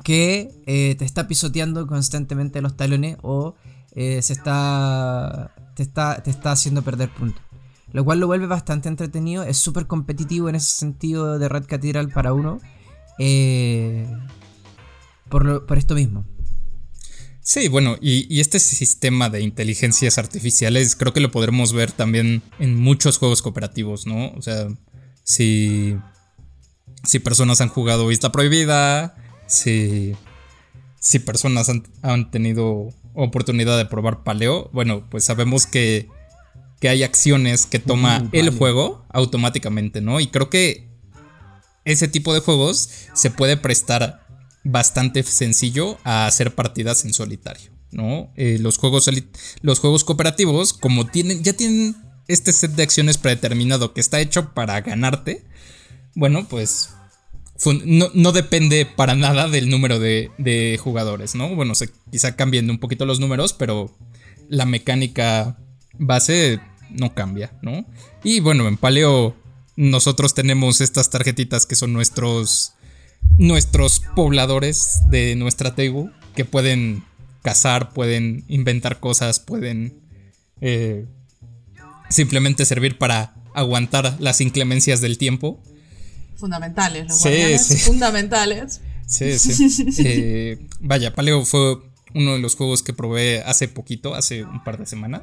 [0.02, 3.54] que eh, te está pisoteando constantemente los talones o
[3.94, 7.42] eh, se está te, está te está haciendo perder puntos.
[7.92, 12.10] Lo cual lo vuelve bastante entretenido, es súper competitivo en ese sentido de Red Cathedral
[12.10, 12.60] para uno.
[13.18, 14.06] eh,
[15.28, 16.24] por, por esto mismo.
[17.40, 22.74] Sí, bueno, y, este sistema de inteligencias artificiales creo que lo podremos ver también en
[22.74, 24.30] muchos juegos cooperativos, ¿no?
[24.30, 24.68] O sea,
[25.24, 25.98] si,
[27.02, 29.14] si personas han jugado Isla Prohibida,
[29.46, 30.14] si,
[30.98, 36.08] si personas han, han tenido oportunidad de probar Paleo, bueno, pues sabemos que,
[36.80, 40.20] que hay acciones que toma Uh, el juego automáticamente, ¿no?
[40.20, 40.88] Y creo que
[41.84, 44.26] ese tipo de juegos se puede prestar
[44.64, 48.32] bastante sencillo a hacer partidas en solitario, ¿no?
[48.36, 49.08] Eh, los, juegos
[49.60, 51.96] los juegos cooperativos, como tienen, ya tienen
[52.26, 55.44] este set de acciones predeterminado que está hecho para ganarte,
[56.14, 56.90] bueno, pues
[57.84, 61.54] no, no depende para nada del número de, de jugadores, ¿no?
[61.54, 63.96] Bueno, se, quizá cambien un poquito los números, pero
[64.48, 65.56] la mecánica
[65.98, 67.84] base no cambia, ¿no?
[68.22, 69.36] Y bueno, en Paleo
[69.76, 72.74] nosotros tenemos estas tarjetitas que son nuestros
[73.38, 77.02] nuestros pobladores de nuestra tribu que pueden
[77.42, 80.00] cazar, pueden inventar cosas, pueden
[80.60, 81.06] eh,
[82.10, 85.62] simplemente servir para aguantar las inclemencias del tiempo.
[86.36, 88.80] Fundamentales, los sí, fundamentales.
[89.06, 89.92] Sí, sí.
[90.04, 91.78] Eh, vaya, Paleo fue
[92.14, 95.22] uno de los juegos que probé hace poquito, hace un par de semanas.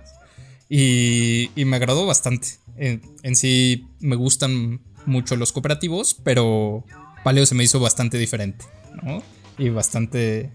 [0.69, 2.47] Y, me agradó bastante.
[2.77, 6.85] En, en, sí me gustan mucho los cooperativos, pero
[7.23, 8.65] Paleo se me hizo bastante diferente,
[9.03, 9.21] ¿no?
[9.57, 10.51] Y bastante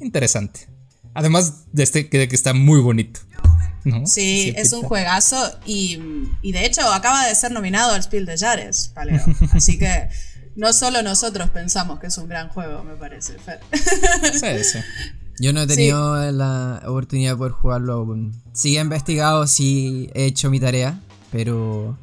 [0.00, 0.68] interesante.
[1.14, 3.20] Además de este que está muy bonito.
[3.84, 4.06] ¿No?
[4.06, 5.98] Sí, es un juegazo y,
[6.42, 9.20] de hecho acaba de ser nominado al Spiel de Jares, Paleo.
[9.52, 10.08] Así que
[10.56, 13.36] no solo nosotros pensamos que es un gran juego, me parece,
[14.32, 14.78] Sí, sí.
[15.38, 18.42] Yo no he tenido la oportunidad de poder jugarlo aún.
[18.52, 21.00] Sí he investigado, sí he hecho mi tarea,
[21.32, 21.96] pero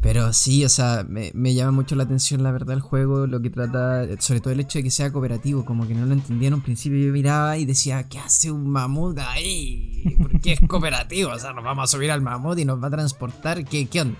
[0.00, 3.50] pero sí, o sea, me, llama mucho la atención la verdad el juego, lo que
[3.50, 6.54] trata, sobre todo el hecho de que sea cooperativo, como que no lo entendía en
[6.54, 10.16] un principio, yo miraba y decía, ¿qué hace un mamut ahí?
[10.18, 11.32] ¿Por qué es cooperativo?
[11.32, 14.02] O sea, nos vamos a subir al mamut y nos va a transportar, ¿qué, qué
[14.02, 14.18] onda?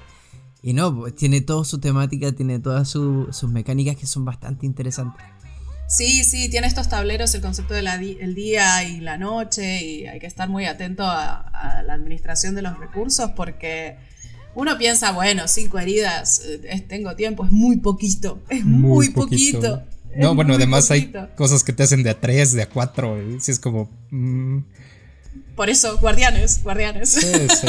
[0.62, 5.25] Y no, pues tiene toda su temática, tiene todas sus mecánicas que son bastante interesantes.
[5.87, 10.27] Sí, sí, tiene estos tableros, el concepto del día y la noche, y hay que
[10.27, 13.97] estar muy atento a la administración de los recursos porque
[14.59, 19.85] uno piensa, bueno, cinco heridas, eh, tengo tiempo, es muy poquito, es muy, poquito.
[20.16, 23.38] No, bueno, además hay cosas que te hacen de a tres, de a cuatro, y
[23.38, 23.88] si es como...
[24.11, 24.62] Mm.
[25.55, 27.11] Por eso, guardianes, guardianes.
[27.11, 27.66] Sí, sí.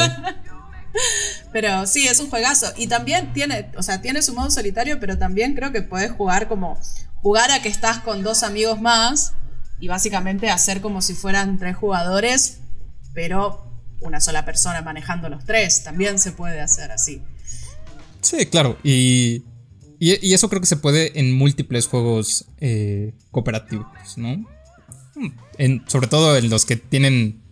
[1.52, 2.66] pero sí, es un juegazo.
[2.76, 6.48] Y también tiene, o sea, tiene su modo solitario, pero también creo que puedes jugar
[6.48, 6.76] como,
[7.22, 9.34] jugar a que estás con dos amigos más
[9.78, 12.58] y básicamente hacer como si fueran tres jugadores,
[13.14, 13.69] pero
[14.00, 15.84] una sola persona manejando los tres.
[15.84, 17.22] También se puede hacer así.
[18.20, 18.78] Sí, claro.
[18.82, 19.44] Y,
[19.98, 23.86] y, eso creo que se puede en múltiples juegos eh, cooperativos,
[24.16, 24.46] ¿no?
[25.58, 27.42] En, sobre todo en los que tienen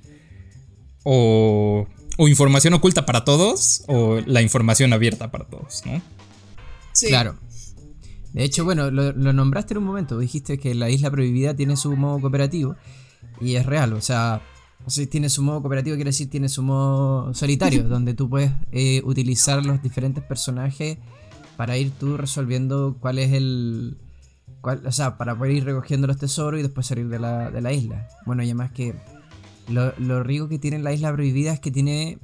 [1.04, 6.00] o, o, información oculta para todos o la información abierta para todos, ¿no?
[6.92, 7.08] Sí.
[7.08, 7.38] Claro.
[8.32, 10.18] De hecho, bueno, lo, lo, nombraste en un momento.
[10.18, 12.76] Dijiste que la isla prohibida tiene su modo cooperativo.
[13.40, 14.42] Y es real, o sea,
[14.86, 19.02] si tiene su modo cooperativo, quiere decir tiene su modo solitario, donde tú puedes eh,
[19.04, 20.98] utilizar los diferentes personajes
[21.56, 23.98] para ir tú resolviendo cuál es el...
[24.62, 28.06] o sea, para poder ir recogiendo los tesoros y después salir de la, isla.
[28.26, 28.94] Bueno, y además que
[29.68, 32.18] lo, rico que tiene la isla prohibida es que tiene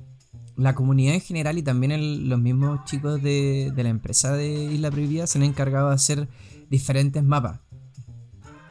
[0.57, 4.93] la comunidad en general y también los mismos chicos de, de la empresa de Isla
[4.93, 6.29] Prohibida se han encargado de hacer
[6.71, 7.59] diferentes mapas.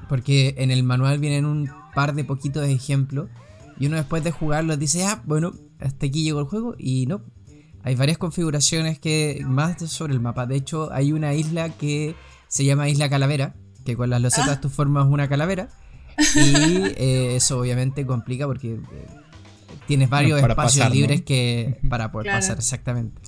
[0.07, 3.27] Porque en el manual vienen un par de poquitos ejemplos
[3.79, 6.75] y uno después de jugarlo dice, ah, bueno, hasta aquí llegó el juego.
[6.77, 7.21] Y no,
[7.83, 10.45] hay varias configuraciones que más sobre el mapa.
[10.45, 12.15] De hecho, hay una isla que
[12.47, 13.55] se llama Isla Calavera,
[13.85, 14.61] que con las losetas ah.
[14.61, 15.69] tú formas una calavera.
[16.35, 19.07] Y eh, eso obviamente complica porque eh,
[19.87, 23.21] tienes varios espacios libres que para poder pasar exactamente.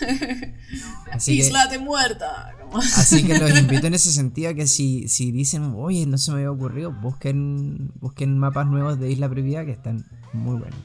[1.26, 2.54] Isla de muerta.
[2.96, 6.38] Así que los invito en ese sentido que si, si dicen, oye, no se me
[6.38, 10.78] había ocurrido, busquen, busquen mapas nuevos de Isla Prohibida que están muy buenos.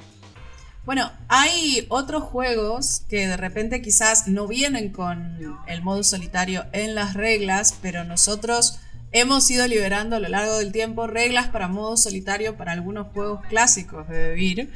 [0.86, 6.96] Bueno, hay otros juegos que de repente quizás no vienen con el modo solitario en
[6.96, 8.80] las reglas, pero nosotros
[9.12, 13.42] hemos ido liberando a lo largo del tiempo reglas para modo solitario para algunos juegos
[13.50, 14.72] clásicos de Vivir.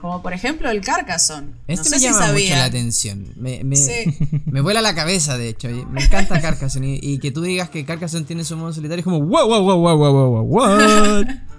[0.00, 1.52] Como por ejemplo el Carcassonne.
[1.66, 3.32] Este me llama mucho la atención.
[3.36, 3.62] Me,
[4.46, 5.68] me, vuela la cabeza, de hecho.
[5.90, 6.98] Me encanta Carcassonne.
[7.00, 9.78] Y, que tú digas que Carcassonne tiene su modo solitario es como wow, wow, wow,
[9.78, 11.24] wow, wow, wow, wow.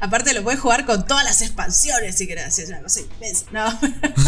[0.00, 2.58] Aparte lo puedes jugar con todas las expansiones si querés.
[2.58, 3.00] Es una cosa
[3.50, 3.80] No,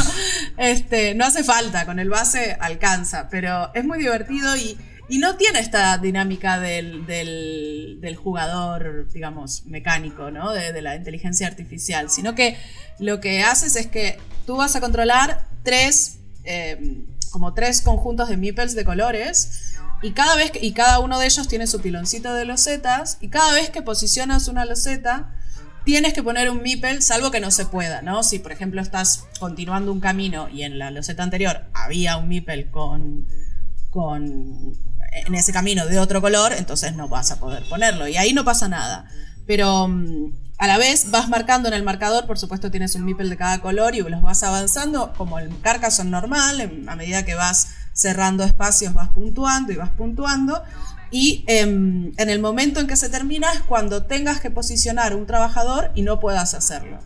[0.58, 3.28] este, no hace falta, con el base alcanza.
[3.30, 4.76] Pero es muy divertido y
[5.08, 10.52] y no tiene esta dinámica del, del, jugador, digamos, mecánico, ¿no?
[10.52, 12.56] De, la inteligencia artificial, sino que
[12.98, 18.36] lo que haces es que tú vas a controlar tres, em, como tres conjuntos de
[18.36, 22.44] meeples de colores, y cada vez y cada uno de ellos tiene su piloncito de
[22.44, 25.32] losetas, y cada vez que posicionas una loseta,
[25.84, 28.24] tienes que poner un meeple, salvo que no se pueda, ¿no?
[28.24, 32.70] Si por ejemplo estás continuando un camino y en la loseta anterior había un meeple
[32.70, 33.28] con
[33.96, 34.74] con
[35.24, 38.08] en ese camino de otro color, entonces no vas a poder ponerlo.
[38.08, 39.06] Y ahí no pasa nada.
[39.46, 43.28] Pero mm, a la vez vas marcando en el marcador, por supuesto tienes un meeple
[43.28, 47.68] de cada color y los vas avanzando como el Carcassonne normal, a medida que vas
[47.92, 50.62] cerrando espacios vas puntuando y vas puntuando.
[51.10, 55.26] Y em, en el momento en que se termina es cuando tengas que posicionar un
[55.26, 56.98] trabajador y no puedas hacerlo.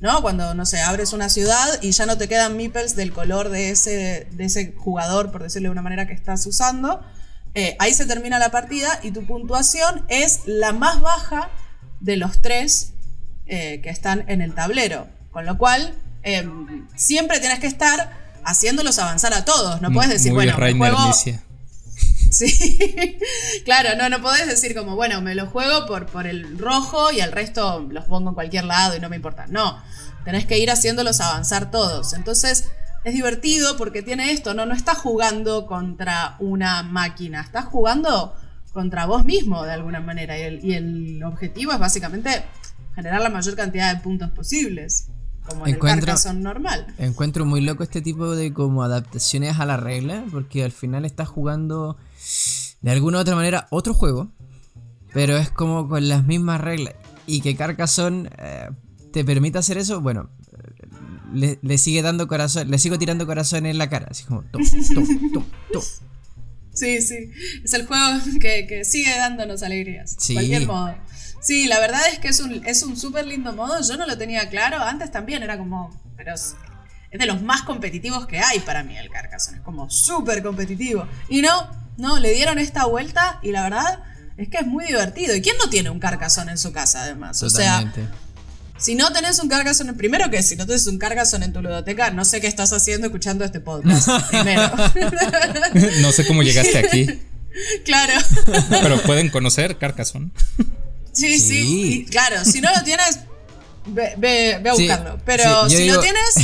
[0.00, 0.20] ¿no?
[0.20, 3.70] Cuando, no sé, abres una ciudad y ya no te quedan meeples del color de
[3.70, 7.00] ese, de ese jugador, por decirlo de una manera, que estás usando,
[7.54, 11.50] eh, ahí se termina la partida y tu puntuación es la más baja
[12.00, 12.94] de los tres
[13.46, 15.06] eh, que están en el tablero.
[15.30, 19.80] Con lo cual, em, siempre tienes que estar haciéndolos avanzar a todos.
[19.80, 20.98] No puedes decir, Muy bueno, me juego...
[22.30, 23.18] Sí,
[23.64, 27.20] claro, no, no podés decir como, bueno, me lo juego por, por el rojo y
[27.20, 29.46] el resto los pongo en cualquier lado y no me importa.
[29.46, 29.80] No,
[30.24, 32.12] tenés que ir haciéndolos avanzar todos.
[32.12, 32.64] Entonces,
[33.04, 38.34] es divertido porque tiene esto, no, no estás jugando contra una máquina, estás jugando
[38.72, 40.38] contra vos mismo de alguna manera.
[40.38, 42.44] Y el, y el objetivo es básicamente
[42.94, 45.08] generar la mayor cantidad de puntos posibles.
[45.46, 46.86] Como en Encuentro- el normal.
[46.98, 51.28] Encuentro muy loco este tipo de como adaptaciones a la regla, porque al final estás
[51.28, 51.98] jugando
[52.80, 54.32] de alguna u otra manera otro juego,
[55.12, 56.94] pero es como con las mismas reglas.
[57.26, 58.70] Y que Carcassonne eh,
[59.12, 60.30] te permite hacer eso, bueno,
[61.34, 64.62] le, le sigue dando corazón, le sigo tirando corazón en la cara, así como tum,
[64.94, 65.82] tum, tum, tum.
[66.74, 67.30] Sí, sí.
[67.64, 68.04] Es el juego
[68.40, 70.16] que, que sigue dándonos alegrías.
[70.18, 70.34] Sí.
[70.34, 70.94] Cualquier modo.
[71.40, 73.80] Sí, la verdad es que es un es un súper lindo modo.
[73.80, 74.82] Yo no lo tenía claro.
[74.82, 75.90] Antes también era como.
[76.16, 76.56] Pero es,
[77.10, 79.58] es de los más competitivos que hay para mí el Carcassonne.
[79.58, 81.06] Es como súper competitivo.
[81.28, 84.00] Y no, no, le dieron esta vuelta y la verdad
[84.36, 85.36] es que es muy divertido.
[85.36, 87.42] ¿Y quién no tiene un Carcassonne en su casa además?
[87.42, 87.92] O sea.
[88.78, 92.10] Si no tenés un Carcassonne, primero que si no tenés un Carcassonne en tu ludoteca,
[92.10, 94.08] no sé qué estás haciendo escuchando este podcast.
[94.30, 94.70] Primero.
[96.00, 97.06] No sé cómo llegaste aquí,
[97.84, 98.12] claro.
[98.70, 100.30] pero pueden conocer Carcassonne.
[101.12, 101.92] Sí, sí, Sí.
[101.92, 103.20] y claro, si no lo tienes,
[103.86, 105.18] ve, ve- ve a Sí, buscarlo.
[105.24, 106.34] Pero sí, si digo- lo tienes,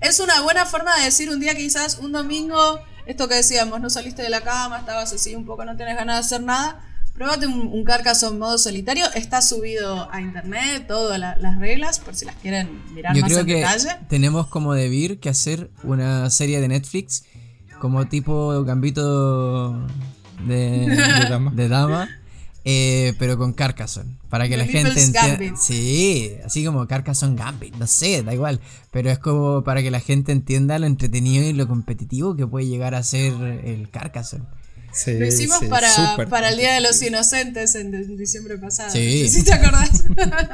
[0.00, 3.90] es una buena forma de decir un día quizás, un domingo, esto que decíamos, no
[3.90, 6.80] saliste de la cama, estabas así un poco, no tienes ganas de hacer nada.
[7.16, 12.14] Pruébate un, un Carcassonne modo solitario, está subido a internet, todas la- las reglas, por
[12.14, 13.88] si las quieren mirar Yo más creo en que detalle.
[14.08, 17.24] tenemos como debir que hacer una serie de Netflix
[17.80, 19.72] como tipo Gambito
[20.46, 21.50] de, De dama.
[21.54, 22.08] de dama,
[22.64, 24.16] eh, pero con Carcassonne.
[24.28, 25.56] Para que The la gente entienda.
[25.58, 28.60] Sí, así como Carcassonne Gambit, no sé, da igual.
[28.90, 32.66] Pero es como para que la gente entienda lo entretenido y lo competitivo que puede
[32.66, 33.32] llegar a ser
[33.64, 34.44] el Carcassonne.
[34.96, 35.90] Sí, Lo hicimos sí, para,
[36.30, 38.90] para el Día de los Inocentes en, diciembre pasado.
[38.90, 39.28] Sí.
[39.44, 40.04] Te acordás.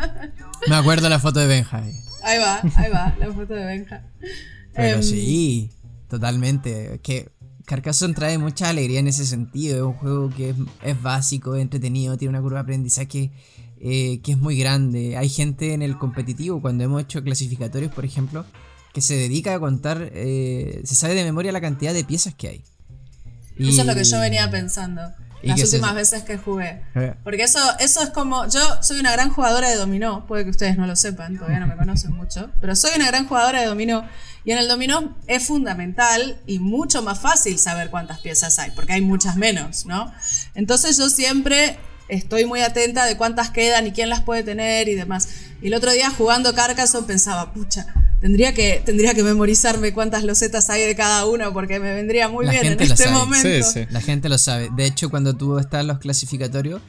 [0.69, 1.85] Me acuerdo la foto de Benja.
[2.23, 4.03] ahí va, ahí va, la foto de Benja.
[4.75, 5.71] Pero Em, sí,
[6.09, 6.99] totalmente.
[7.05, 7.31] Que
[7.67, 9.77] Carcassonne trae mucha alegría en ese sentido.
[9.77, 13.31] Es un juego que es, es básico, es entretenido, tiene una curva de aprendizaje
[13.85, 15.17] eh, que es muy grande.
[15.17, 18.45] Hay gente en el competitivo, cuando hemos hecho clasificatorios, por ejemplo,
[18.93, 22.49] que se dedica a contar, eh, se sabe de memoria la cantidad de piezas que
[22.49, 22.65] hay.
[23.59, 25.03] Eso es lo que yo venía pensando
[25.43, 26.83] ¿Y las es últimas veces que jugué.
[26.95, 27.15] Eh.
[27.25, 28.49] Porque eso, eso es como.
[28.49, 30.27] Yo soy una gran jugadora de dominó.
[30.27, 32.51] Puede que ustedes no lo sepan, todavía no me conocen mucho.
[32.61, 34.07] Pero soy una gran jugadora de dominó.
[34.45, 38.93] Y en el dominó es fundamental y mucho más fácil saber cuántas piezas hay, porque
[38.93, 40.13] hay muchas menos, ¿no?
[40.55, 44.95] Entonces yo siempre estoy muy atenta de cuántas quedan y quién las puede tener y
[44.95, 45.29] demás.
[45.61, 47.87] Y el otro día jugando Carcassonne pensaba, pucha,
[48.23, 52.47] tendría que, tendría que memorizarme cuántas losetas hay de cada uno porque me vendría muy
[52.47, 53.17] La bien en gente lo este sabe.
[53.19, 53.49] momento.
[53.67, 53.87] Sí, sí.
[53.91, 54.71] La gente lo sabe.
[54.75, 56.81] De hecho, cuando tú estás en los clasificatorios,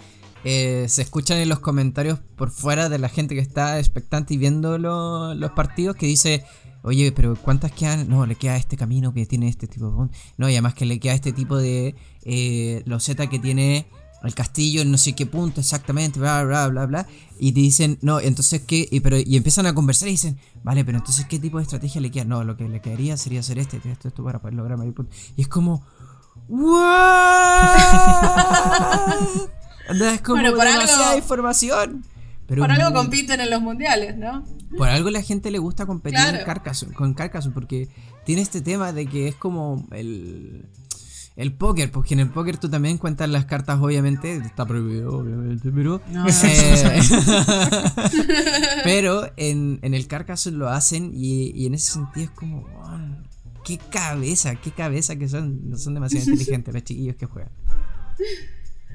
[0.45, 4.37] eh, se escuchan en los comentarios por fuera de la gente que está expectante y
[4.37, 6.43] viendo lo- los partidos que dice,
[6.83, 8.09] oye, pero ¿cuántas quedan?
[8.09, 10.09] No, le queda este camino que tiene este tipo de...
[10.37, 13.85] No, y además que le queda este tipo de eh, loseta que tiene
[14.27, 17.07] el castillo en no sé qué punto exactamente, bla, bla, bla, bla.
[17.39, 18.87] Y te dicen, no, entonces qué...
[18.89, 21.99] Y, pero, y empiezan a conversar y dicen, vale, pero entonces ¿qué tipo de estrategia
[22.01, 22.23] le queda?
[22.25, 25.13] No, lo que le quedaría sería hacer este, esto, esto para poder lograr mayor punto.
[25.35, 25.83] Y es como...
[26.47, 27.69] ¿What?
[29.89, 32.05] Es como Bueno, por demasiada algo- información.
[32.47, 34.43] Pero Por algo muy- compiten en los mundiales, ¿no?
[34.77, 36.39] por algo la gente le gusta competir Claro.
[36.39, 37.89] en Carcassonne- con Carcassonne porque
[38.25, 40.65] tiene este tema de que es como el
[41.35, 45.71] el póker, porque en el póker tú también cuentas las cartas, obviamente, está prohibido, obviamente,
[45.71, 47.01] pero No, eh,
[48.83, 53.17] pero en, en el Carcassonne lo hacen y, y en ese sentido es como "Wow,
[53.65, 57.51] qué cabeza, qué cabeza que son, no son demasiado inteligentes los chiquillos que juegan.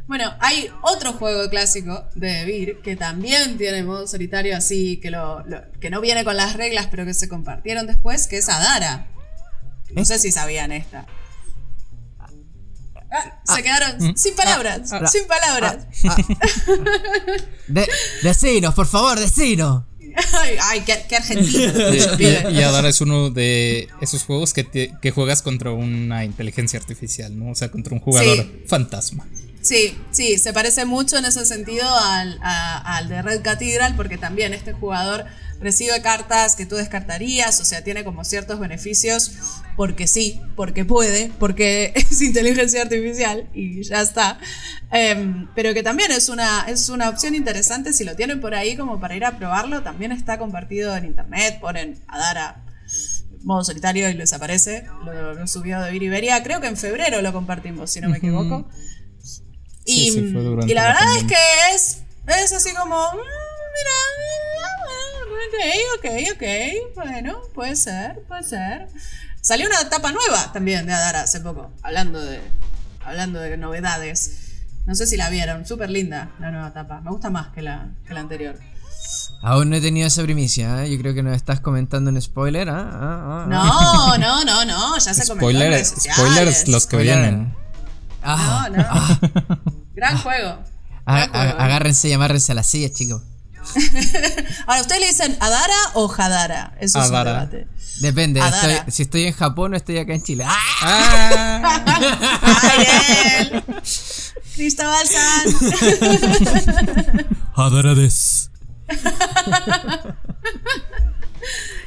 [0.07, 5.45] Bueno, hay otro juego clásico de Vir que también tiene modo solitario así, que, lo,
[5.47, 9.09] lo- que no viene con las reglas, pero que se compartieron después, que es Adara.
[9.93, 10.05] No ¿Eh?
[10.07, 11.07] sé si sabían esta.
[13.11, 14.17] Ah, se quedaron Mm.
[14.17, 15.87] sin palabras, ah, sin palabras.
[17.67, 17.89] De,
[18.23, 19.85] decinos, por favor, decinos.
[20.33, 21.73] Ay, ay, qué, qué argentino.
[22.19, 26.25] Y, y- y Adara es uno de esos juegos que, te- que juegas contra una
[26.25, 27.51] inteligencia artificial, ¿no?
[27.51, 28.63] O sea, contra un jugador Sí.
[28.67, 29.27] fantasma.
[29.61, 34.17] Sí, sí, se parece mucho en ese sentido al, a- al de Red Cathedral, porque
[34.19, 35.25] también este jugador
[35.61, 39.33] recibe cartas que tú descartarías, o sea, tiene como ciertos beneficios
[39.77, 44.39] porque sí, porque puede, porque es inteligencia artificial y ya está.
[44.91, 48.77] Em, pero que también es una, es una opción interesante si lo tienen por ahí
[48.77, 49.83] como para ir a probarlo.
[49.83, 52.65] También está compartido en internet, ponen a Dara
[53.45, 54.87] modo solitario y les aparece.
[55.05, 58.69] Lo, subió de Viriberia, creo que en febrero lo compartimos, si no me equivoco.
[59.85, 63.95] Y, y la verdad es que es, es así como, mm, mira,
[65.47, 68.89] ok, ok, ok, bueno, puede ser, puede ser.
[69.41, 72.41] Salió una etapa nueva también de Adara hace poco, hablando de,
[73.05, 74.45] hablando de novedades.
[74.87, 77.01] No sé si la vieron, súper linda la nueva etapa.
[77.01, 78.59] Me gusta más que la, que la anterior.
[79.43, 80.91] Aún no he tenido esa primicia, ¿eh?
[80.91, 82.69] yo creo que nos estás comentando un spoiler.
[82.69, 82.91] ¿ah?
[82.93, 85.85] Ah, ah, no, no, no, no, ya se comentó.
[85.85, 87.55] spoilers los que vienen.
[88.25, 88.85] no, no.
[89.95, 90.59] Gran juego.
[91.05, 93.23] Agárrense y amárrense a las sillas, chicos.
[94.67, 96.75] Ahora, ¿ustedes le dicen Adara o Hadara?
[96.81, 97.67] Eso es un debate.
[98.01, 98.41] Depende,
[98.89, 100.45] si estoy en Japón o estoy acá en Chile.
[100.47, 101.83] ¡Ah!
[102.63, 103.63] ¡Ay,
[104.55, 105.47] Cristóbal San.
[107.55, 108.51] Hadara des.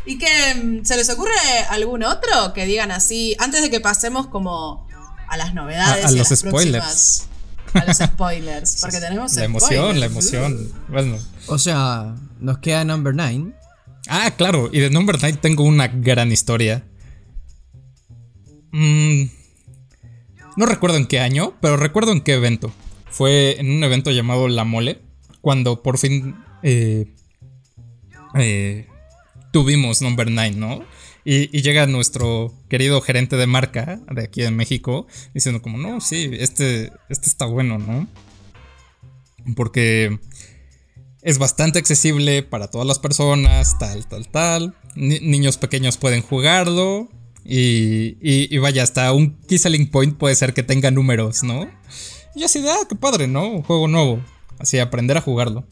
[0.06, 1.32] ¿Y que mm, se les ocurre
[1.70, 4.88] algún otro que digan así antes de que pasemos como
[5.28, 6.06] a las novedades?
[6.06, 7.28] A, los spoilers.
[7.82, 8.82] a los spoilers.
[8.82, 10.72] Porque tenemos la emoción, la emoción.
[10.88, 11.18] Bueno.
[11.48, 13.54] O sea, nos queda Number 9.
[14.08, 16.84] Ah, claro, y de Number 9 tengo una gran historia.
[18.72, 19.24] Mm,
[20.58, 22.72] no recuerdo en qué año, pero recuerdo en qué evento.
[23.10, 25.02] Fue en un evento llamado La Mole,
[25.42, 27.14] cuando por fin eh,
[28.36, 28.88] eh,
[29.52, 30.84] tuvimos Number 9, ¿no?
[31.24, 36.32] Y, llega nuestro querido gerente de marca de aquí en México diciendo como, no, sí,
[36.34, 38.08] este, este está bueno, ¿no?
[39.56, 40.20] Porque
[41.22, 44.76] es bastante accesible para todas las personas, tal, tal, tal.
[44.96, 47.10] niños pequeños pueden jugarlo.
[47.44, 49.60] Y, y, vaya, hasta un key
[49.92, 51.70] point puede ser que tenga números, ¿no?
[52.36, 53.48] Y así de, ah, qué padre, ¿no?
[53.48, 54.24] Un juego nuevo.
[54.60, 55.66] Así, aprender a jugarlo.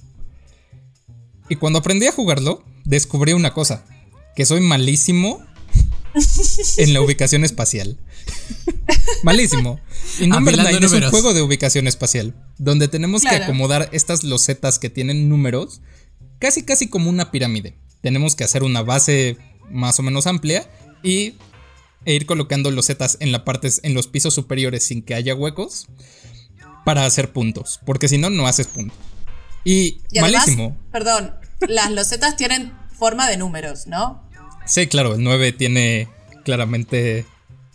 [1.47, 3.85] Y cuando aprendí a jugarlo, descubrí una cosa,
[4.39, 5.45] que soy malísimo
[6.77, 7.99] en la ubicación espacial.
[9.23, 9.81] malísimo.
[10.17, 14.89] Y 9 es un juego de ubicación espacial, donde tenemos que acomodar estas losetas que
[14.89, 15.81] tienen números,
[16.39, 17.75] casi casi como una pirámide.
[17.99, 19.35] Tenemos que hacer una base
[19.69, 20.71] más o menos amplia
[21.03, 21.33] y
[22.05, 25.87] e ir colocando losetas en la partes en los pisos superiores sin que haya huecos
[26.85, 28.97] para hacer puntos, porque si no no haces puntos.
[29.65, 30.77] Y, malísimo.
[30.93, 31.35] Perdón,
[31.67, 34.28] las losetas tienen forma de números, ¿no?
[34.69, 36.07] Sí, claro, el 9 tiene
[36.45, 37.25] claramente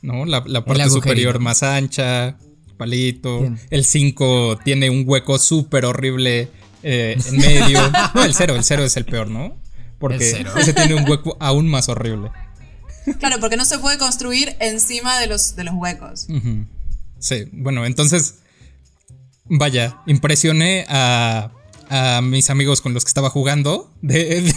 [0.01, 0.25] ¿no?
[0.25, 2.39] la, parte superior más ancha,
[2.77, 3.53] palito.
[3.71, 6.49] El 5 tiene un hueco súper horrible
[6.85, 7.81] eh, en medio.
[8.15, 9.57] no, el 0, el 0 es el peor, ¿no?
[9.99, 12.31] Porque ese tiene un hueco aún más horrible.
[13.19, 16.29] Claro, porque no se puede construir encima de los, de los huecos.
[17.19, 18.37] Sí, bueno, entonces,
[19.47, 21.51] vaya, impresioné a
[21.89, 24.53] a mis amigos con los que estaba jugando, de,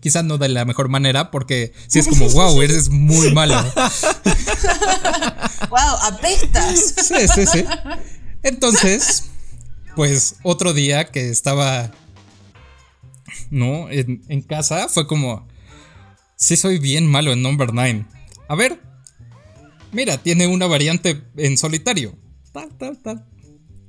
[0.00, 3.54] quizás no de la mejor manera, porque si es como, wow, eres muy malo.
[5.70, 6.94] wow, apestas.
[6.96, 7.64] Sí, sí, sí.
[8.42, 9.24] Entonces,
[9.94, 11.90] pues otro día que estaba,
[13.50, 13.88] ¿no?
[13.90, 15.46] En, en casa, fue como,
[16.36, 18.06] sí soy bien malo en Number 9.
[18.48, 18.80] A ver,
[19.92, 22.16] mira, tiene una variante en solitario.
[22.52, 23.24] Tal, tal, tal.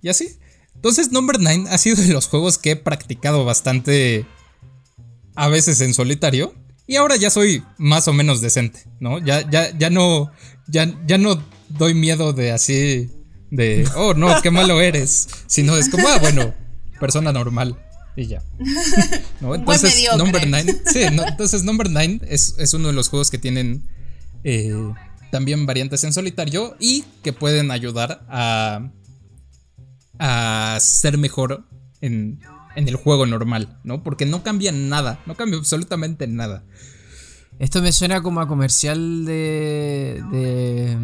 [0.02, 0.38] Y así.
[0.84, 4.26] Entonces, Number 9 ha sido de los juegos que he practicado bastante
[5.34, 6.54] a veces en solitario.
[6.86, 9.18] Y ahora ya soy más o menos decente, ¿no?
[9.20, 10.30] Ya, ya, ya no.
[10.68, 13.10] Ya, ya no doy miedo de así.
[13.50, 13.88] De.
[13.96, 15.30] Oh, no, qué malo eres.
[15.48, 16.54] Sino es como, ah, bueno,
[17.00, 17.82] persona normal.
[18.18, 18.44] Y ya.
[19.40, 19.56] ¿No?
[19.56, 20.82] Entonces, Number 9.
[20.86, 23.88] Sí, entonces Number 9 es, es, uno de los juegos que tienen
[24.44, 24.76] eh,
[25.32, 28.92] también variantes en solitario y que pueden ayudar a
[30.20, 31.66] a ser mejor
[32.02, 32.40] en,
[32.76, 34.04] el juego normal, ¿no?
[34.04, 36.64] Porque no cambia nada, no cambia absolutamente nada.
[37.60, 40.24] Esto me suena como a comercial de.
[40.32, 40.98] de.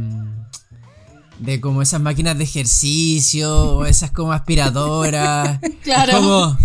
[1.39, 5.60] de como esas máquinas de ejercicio, o esas como aspiradoras.
[5.84, 6.14] claro.
[6.14, 6.57] Como.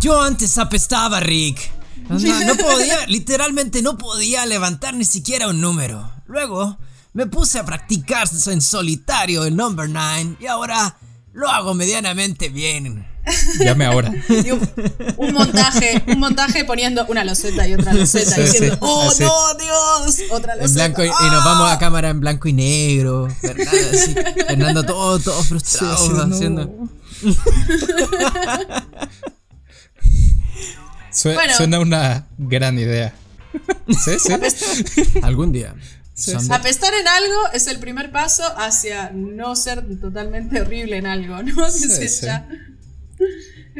[0.00, 1.70] Yo antes apestaba, Rick.
[2.08, 6.10] No, no podía, literalmente no podía levantar ni siquiera un número.
[6.26, 6.78] Luego
[7.12, 10.96] me puse a practicar en solitario el number 9 y ahora
[11.38, 13.06] lo hago medianamente bien.
[13.60, 14.12] Llame ahora.
[15.18, 20.56] Un, montaje, un montaje poniendo una loseta y otra loseta diciendo, oh no, Dios, otra
[20.56, 20.86] loseta.
[20.86, 21.78] En blanco y, nos vamos a ¡Ah!
[21.78, 23.28] cámara en blanco y negro.
[24.48, 26.74] Fernando, todo, todo frustrado haciendo.
[31.24, 31.52] Bueno.
[31.56, 33.12] Suena una gran idea.
[33.88, 34.32] Sí, sí.
[35.20, 35.74] Algún día.
[36.18, 36.32] Sí.
[36.50, 41.70] Apestar en algo es el primer paso hacia no ser totalmente horrible en algo, ¿no?
[41.70, 42.48] Sí, ya.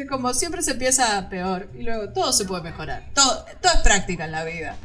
[0.09, 3.09] Como siempre se empieza peor y luego todo se puede mejorar.
[3.13, 4.77] Todo, todo es práctica en la vida.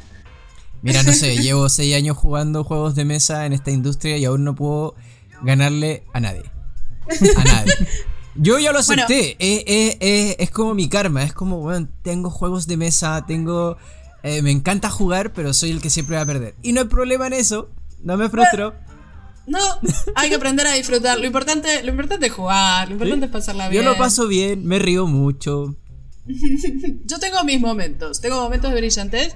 [0.81, 4.43] Mira, no sé, llevo seis años jugando juegos de mesa en esta industria y aún
[4.43, 4.95] no puedo
[5.41, 6.43] ganarle a nadie.
[7.37, 7.73] A nadie.
[8.35, 9.03] Yo ya lo Bueno.
[9.05, 9.37] acepté.
[9.39, 11.23] Eh, eh, eh, es como mi karma.
[11.23, 13.77] Es como, bueno, tengo juegos de mesa, tengo.
[14.25, 16.55] Eh, me encanta jugar, pero soy el que siempre va a perder.
[16.63, 17.69] Y no hay problema en eso.
[18.03, 18.73] No me frustro.
[19.47, 19.59] No,
[20.15, 21.19] hay que aprender a disfrutar.
[21.19, 23.85] Lo importante, lo importante es jugar, lo importante es pasarla Yo bien.
[23.85, 25.75] lo paso bien, me río mucho.
[27.05, 28.21] Yo tengo mis momentos.
[28.21, 29.35] Tengo momentos de brillantez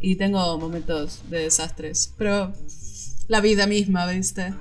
[0.00, 2.12] y tengo momentos de desastres.
[2.16, 2.52] Pero
[3.26, 4.54] la vida misma, ¿viste?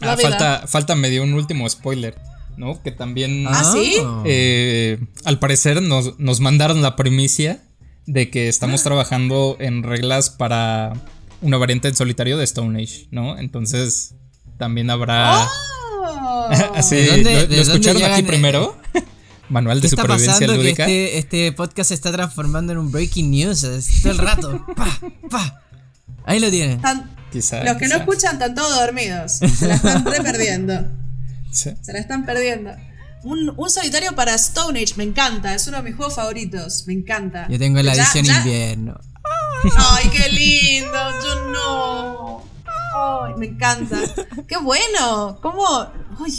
[0.00, 0.28] La Ah, vida.
[0.28, 2.14] falta, falta medio un último spoiler,
[2.58, 2.82] ¿no?
[2.82, 3.94] Que también, ¿Ah, sí?
[4.26, 7.62] eh, al parecer, nos, nos mandaron la primicia
[8.06, 8.84] de que estamos Ah.
[8.84, 10.92] trabajando en reglas para
[11.40, 13.38] una variante en solitario de Stone Age, ¿no?
[13.38, 14.14] Entonces,
[14.58, 15.46] también habrá...
[15.46, 16.48] Oh.
[16.74, 18.28] Así, ¿De dónde- ¿lo, de lo dónde escucharon aquí llegan, eh?
[18.28, 18.76] primero?
[19.50, 20.84] Manual ¿Qué de supervivencia lúdica.
[20.84, 23.60] este, este podcast se está transformando en un breaking news
[24.02, 24.64] todo el rato.
[24.76, 24.98] Pa,
[25.30, 25.60] pa.
[26.24, 26.80] Ahí lo tienen.
[27.30, 29.32] Quizá, los que no escuchan están todos dormidos.
[29.32, 30.86] Se la están re perdiendo.
[31.52, 31.70] Sí.
[31.82, 32.70] Se la están perdiendo.
[33.24, 35.54] Un, un solitario para Stone Age, me encanta.
[35.54, 36.86] Es uno de mis juegos favoritos.
[36.86, 37.48] Me encanta.
[37.48, 39.00] Yo tengo la Ya- edición ya- invierno.
[39.76, 40.98] Ay, qué lindo.
[41.24, 42.44] Yo no.
[43.26, 43.98] Ay, me encanta.
[44.46, 45.38] Qué bueno.
[45.42, 45.64] ¿Cómo?
[46.20, 46.32] Uy,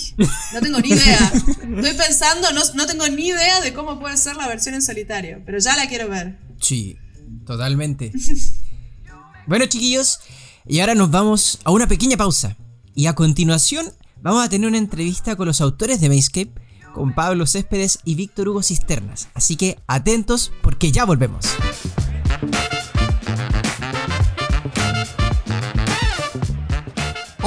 [0.54, 1.32] no tengo ni idea.
[1.34, 5.42] Estoy pensando, no, no tengo ni idea de cómo puede ser la versión en solitario.
[5.46, 6.38] Pero ya la quiero ver.
[6.62, 6.98] Sí,
[7.46, 8.12] totalmente.
[9.48, 10.20] Bueno, chiquillos,
[10.68, 12.56] y ahora nos vamos a una pequeña pausa.
[12.96, 16.54] Y a continuación vamos a tener una entrevista con los autores de Mayscape,
[16.96, 19.28] con Pablo Céspedes y Víctor Hugo Cisternas.
[19.34, 21.46] Así que atentos porque ya volvemos.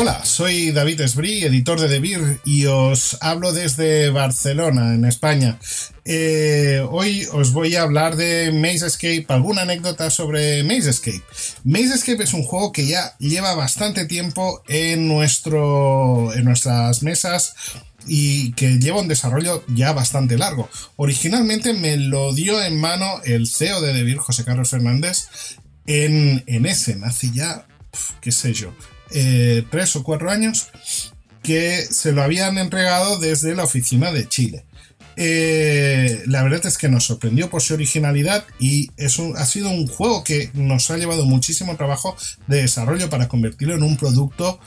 [0.01, 5.59] Hola, soy David Esbrí, editor de Debir, y os hablo desde Barcelona, en España.
[6.05, 11.25] Eh, hoy os voy a hablar de Maze Escape, alguna anécdota sobre Maze Escape.
[11.65, 17.55] Maze Escape es un juego que ya lleva bastante tiempo en, nuestro, en nuestras mesas
[18.09, 20.69] y que lleva un desarrollo ya bastante largo.
[20.97, 25.29] Originalmente me lo dio en mano el CEO de Debir, José Carlos Fernández,
[25.87, 27.67] en, en Essen, hace ya,
[28.21, 28.75] qué sé yo,
[29.13, 30.69] eh, tres o cuatro años,
[31.43, 34.65] que se lo habían entregado desde la oficina de Chile.
[35.21, 39.89] Eh, la verdad es que nos sorprendió por su originalidad y es ha sido un
[39.89, 44.61] juego que nos ha llevado muchísimo trabajo de desarrollo para convertirlo en un producto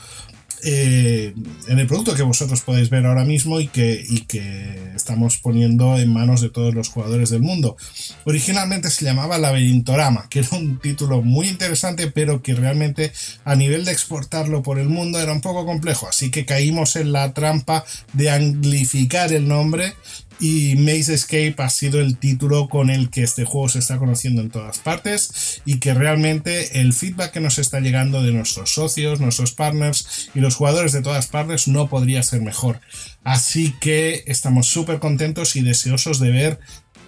[0.64, 1.34] eh,
[1.68, 5.98] en el producto que vosotros podéis ver ahora mismo y que, y que estamos poniendo
[5.98, 7.76] en manos de todos los jugadores del mundo.
[8.24, 13.12] Originalmente se llamaba Laberintorama, que era un título muy interesante, pero que realmente
[13.44, 17.12] a nivel de exportarlo por el mundo era un poco complejo, así que caímos en
[17.12, 19.94] la trampa de anglificar el nombre
[20.42, 24.42] y Maze Escape ha sido el título con el que este juego se está conociendo
[24.42, 29.20] en todas partes y que realmente el feedback que nos está llegando de nuestros socios,
[29.20, 32.80] nuestros partners y los jugadores de todas partes no podría ser mejor.
[33.22, 36.58] Así que estamos súper contentos y deseosos de ver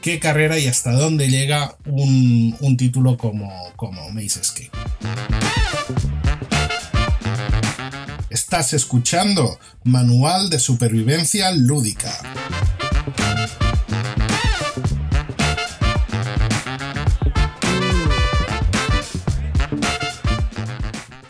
[0.01, 4.70] qué carrera y hasta dónde llega un, un título como, como Maze Escape.
[8.30, 12.12] Estás escuchando Manual de Supervivencia Lúdica.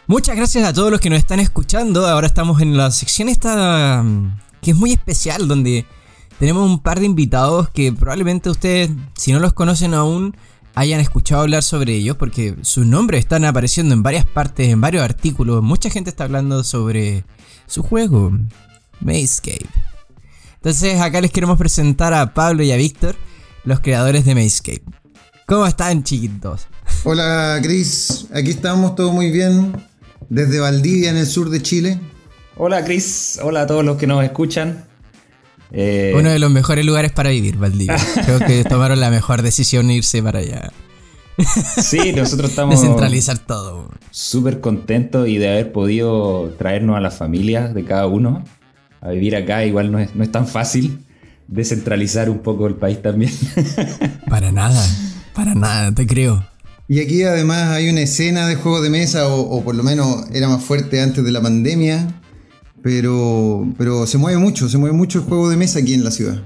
[0.07, 2.07] Muchas gracias a todos los que nos están escuchando.
[2.07, 5.87] Ahora estamos en la sección esta mm, que es muy especial, donde
[6.39, 10.37] tenemos un par de invitados que probablemente ustedes, si no los conocen aún,
[10.75, 15.03] hayan escuchado hablar sobre ellos, porque sus nombres están apareciendo en varias partes, en varios
[15.03, 15.63] artículos.
[15.63, 17.25] Mucha gente está hablando sobre
[17.67, 18.31] su juego,
[19.01, 19.84] Mayscape.
[20.65, 23.17] Entonces acá les queremos presentar a Pablo y a Víctor,
[23.65, 24.81] los creadores de Mayscape.
[25.47, 26.69] ¿Cómo están, chiquitos?
[27.05, 29.77] Hola Cris, aquí estamos todo muy bien
[30.31, 32.01] desde Valdivia en el sur de Chile.
[32.57, 34.87] Hola Chris, hola a todos los que nos escuchan.
[35.71, 37.99] Eh, Uno de los mejores lugares para vivir, Valdivia.
[38.25, 40.73] Creo que tomaron la mejor decisión irse para allá.
[41.77, 43.91] sí, nosotros estamos Descentralizar todo.
[44.11, 48.43] súper contentos y de haber podido traernos a las familias de cada uno
[49.05, 49.65] a vivir acá.
[49.65, 50.99] Igual no es, no es tan fácil
[51.47, 53.33] descentralizar un poco el país también.
[54.29, 54.85] Para nada,
[55.35, 56.45] para nada, te creo.
[56.89, 60.25] Y aquí además hay una escena de juego de mesa, o, o por lo menos
[60.33, 62.21] era más fuerte antes de la pandemia,
[62.83, 66.11] pero, pero se mueve mucho, se mueve mucho el juego de mesa aquí en la
[66.11, 66.43] ciudad.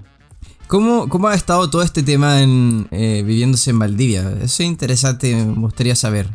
[0.69, 4.21] ¿Cómo, ¿Cómo ha estado todo este tema en, eh, viviéndose en Valdivia?
[4.43, 6.29] Eso es interesante, me gustaría saber.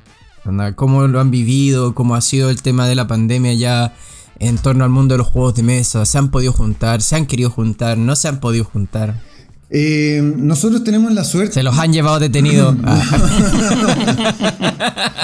[0.76, 1.96] ¿Cómo lo han vivido?
[1.96, 3.96] ¿Cómo ha sido el tema de la pandemia ya
[4.44, 6.06] en torno al mundo de los juegos de mesa?
[6.06, 7.02] ¿Se han podido juntar?
[7.02, 7.98] ¿Se han querido juntar?
[7.98, 9.22] ¿No se han podido juntar?
[9.70, 11.56] Eh, nosotros tenemos la suerte.
[11.56, 12.76] ¿Se los han llevado detenidos?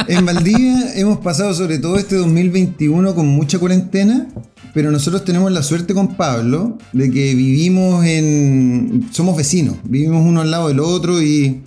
[0.07, 4.27] En Valdivia hemos pasado sobre todo este 2021 con mucha cuarentena,
[4.73, 9.07] pero nosotros tenemos la suerte con Pablo de que vivimos en...
[9.11, 11.61] somos vecinos, vivimos uno al lado del otro y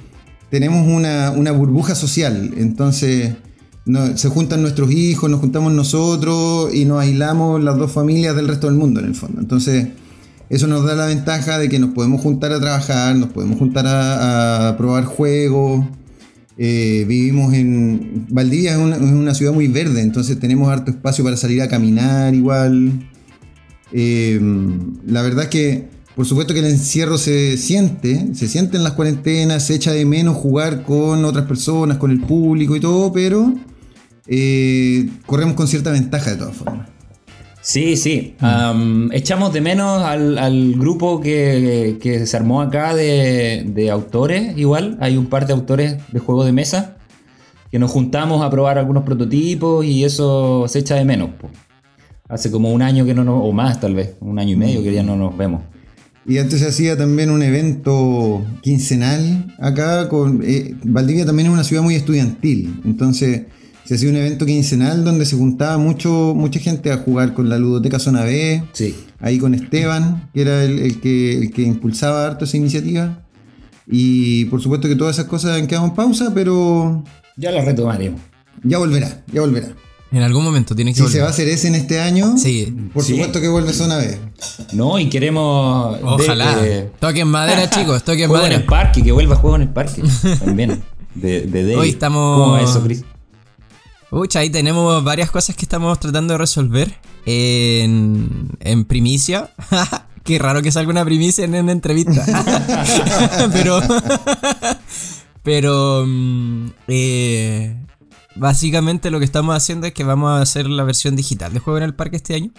[0.51, 2.53] tenemos una, una burbuja social.
[2.57, 3.35] Entonces
[3.85, 8.49] no- se juntan nuestros hijos, nos juntamos nosotros y nos aislamos las dos familias del
[8.49, 9.41] resto del mundo en el fondo.
[9.41, 9.89] Entonces
[10.49, 13.87] eso nos da la ventaja de que nos podemos juntar a trabajar, nos podemos juntar
[13.89, 15.87] a, probar juegos.
[16.59, 18.27] Eh, vivimos en.
[18.29, 21.69] Valdivia es una, es una ciudad muy verde, entonces tenemos harto espacio para salir a
[21.69, 23.09] caminar igual.
[23.93, 24.39] Eh,
[25.07, 28.93] la verdad es que, por supuesto que el encierro se siente, se siente en las
[28.93, 33.55] cuarentenas, se echa de menos jugar con otras personas, con el público y todo, pero
[34.27, 36.89] eh, corremos con cierta ventaja de todas formas.
[37.61, 38.35] Sí, sí.
[38.41, 44.59] Am, echamos de menos al, al grupo que, que se armó acá de, de autores,
[44.59, 44.99] igual.
[45.01, 46.97] Hay un par de autores de juegos de mesa
[47.71, 51.31] que nos juntamos a probar algunos prototipos y eso se echa de menos.
[52.29, 54.83] Hace como un año que no nos, o más tal vez, un año y medio
[54.83, 55.63] que ya no nos vemos.
[56.27, 60.09] Y antes se hacía también un evento quincenal acá.
[60.09, 62.81] Con, eh, Valdivia también es una ciudad muy estudiantil.
[62.85, 63.43] Entonces
[63.93, 67.59] se hacía un evento quincenal donde se juntaba mucho, mucha gente a jugar con la
[67.59, 68.63] ludoteca Zona B.
[68.73, 68.95] Sí.
[69.21, 73.23] Ahí con Esteban, que era el, el que, el que impulsaba harto esa iniciativa.
[73.87, 77.05] Y por supuesto que todas esas cosas han quedado en pausa, pero
[77.37, 78.21] Ya lo retomaremos.
[78.63, 79.69] ya volverá, ya volverá.
[80.13, 81.13] en algún momento tiene que Si volver.
[81.15, 82.75] se va a hacer ese en este año, Sí.
[82.93, 83.13] por Sí.
[83.13, 84.19] supuesto que vuelve Zona B.
[84.73, 85.99] No, y queremos.
[85.99, 86.57] de- Ojalá.
[86.65, 88.71] eh, Toquen madera, chicos, toquen juego en el madera.
[88.71, 90.03] parque, que vuelva a juego en el parque.
[90.45, 90.83] También.
[91.15, 91.77] De, de.
[91.77, 93.05] Hoy estamos- ¿Cómo va eso, Chris?
[94.13, 96.95] Pucha, ahí tenemos varias cosas que estamos tratando de resolver
[97.25, 99.55] en, en primicia.
[100.23, 102.23] Qué raro que salga una primicia en una entrevista.
[103.55, 103.81] pero.
[105.43, 106.05] pero.
[106.07, 107.75] mm, eh,
[108.35, 111.79] básicamente lo que estamos haciendo es que vamos a hacer la versión digital de Juego
[111.79, 112.51] en el Parque este año.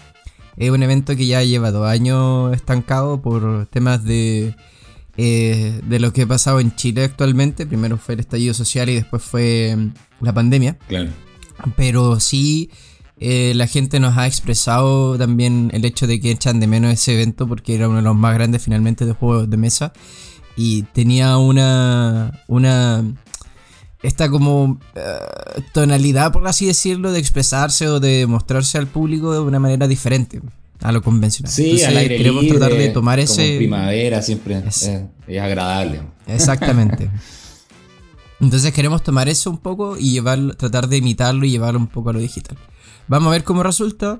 [0.57, 4.55] Es un evento que ya lleva dos años estancado por temas de.
[5.17, 7.67] eh, de lo que ha pasado en Chile actualmente.
[7.67, 10.79] Primero fue el estallido social y después fue mm, la pandemia.
[10.87, 11.11] Claro.
[11.75, 12.69] Pero sí,
[13.19, 17.13] eh, la gente nos ha expresado también el hecho de que echan de menos ese
[17.13, 19.93] evento porque era uno de los más grandes finalmente de juegos de mesa.
[20.55, 22.41] Y tenía una.
[22.47, 23.03] una.
[24.03, 25.01] esta como eh,
[25.73, 30.41] tonalidad, por así decirlo, de expresarse o de mostrarse al público de una manera diferente
[30.81, 31.51] a lo convencional.
[31.51, 33.55] Sí, Entonces, al aire queremos libre, tratar de tomar como ese.
[33.57, 36.01] primavera siempre Es- es, es agradable.
[36.27, 37.09] Exactamente.
[38.43, 42.09] Entonces queremos tomar eso un poco y llevarlo, tratar de imitarlo y llevarlo un poco
[42.09, 42.57] a lo digital.
[43.07, 44.19] Vamos a ver cómo resulta.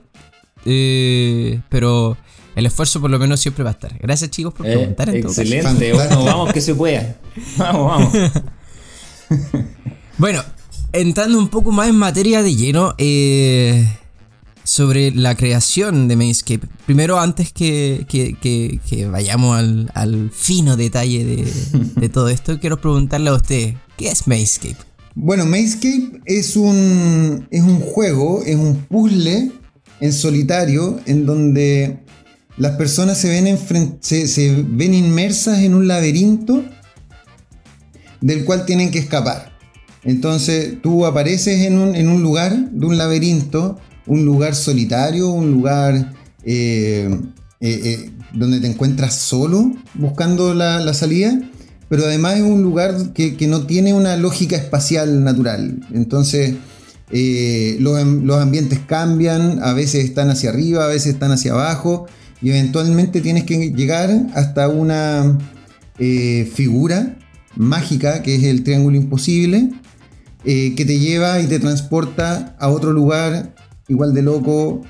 [0.65, 2.15] eh, pero
[2.55, 3.97] el esfuerzo por lo menos siempre va a estar.
[3.99, 5.41] Gracias chicos por Eh, preguntar todo caso.
[5.41, 7.17] excelente, bueno, vamos que se pueda.
[7.57, 8.13] Vamos, vamos.
[10.17, 10.43] Bueno,
[10.91, 13.87] entrando un poco más en materia de lleno, eh,
[14.63, 16.67] sobre la creación de Mainscape.
[16.85, 21.47] Primero, antes que, que- que- que vayamos al, al fino detalle de,
[22.01, 24.77] de todo esto, quiero preguntarle a ustedes, ¿qué es Mainscape?
[25.15, 29.51] Bueno, Mazescape es un, es un juego, es un puzzle
[29.99, 31.99] en solitario en donde
[32.57, 36.63] las personas se ven, enfren- se, se ven inmersas en un laberinto
[38.21, 39.51] del cual tienen que escapar.
[40.03, 45.51] Entonces tú apareces en un, en un lugar de un laberinto, un lugar solitario, un
[45.51, 47.09] lugar eh,
[47.61, 51.39] eh, eh, donde te encuentras solo buscando la, la salida,
[51.87, 55.79] pero además es un lugar que, que no tiene una lógica espacial natural.
[55.93, 56.55] Entonces
[57.79, 62.07] los, los ambientes cambian, a veces están hacia arriba, a veces están hacia abajo,
[62.41, 65.37] y eventualmente tienes que llegar hasta una
[65.99, 67.15] figura
[67.55, 69.69] mágica que es el triángulo imposible,
[70.43, 73.53] que te lleva y te transporta a otro lugar
[73.87, 74.81] igual de loco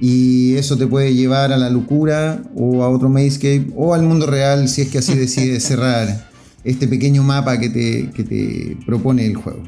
[0.00, 4.26] y eso te puede llevar a la locura o a otro Mazescape o al mundo
[4.26, 6.30] real si es que así decides cerrar
[6.64, 9.62] este pequeño mapa que te, que te propone el juego.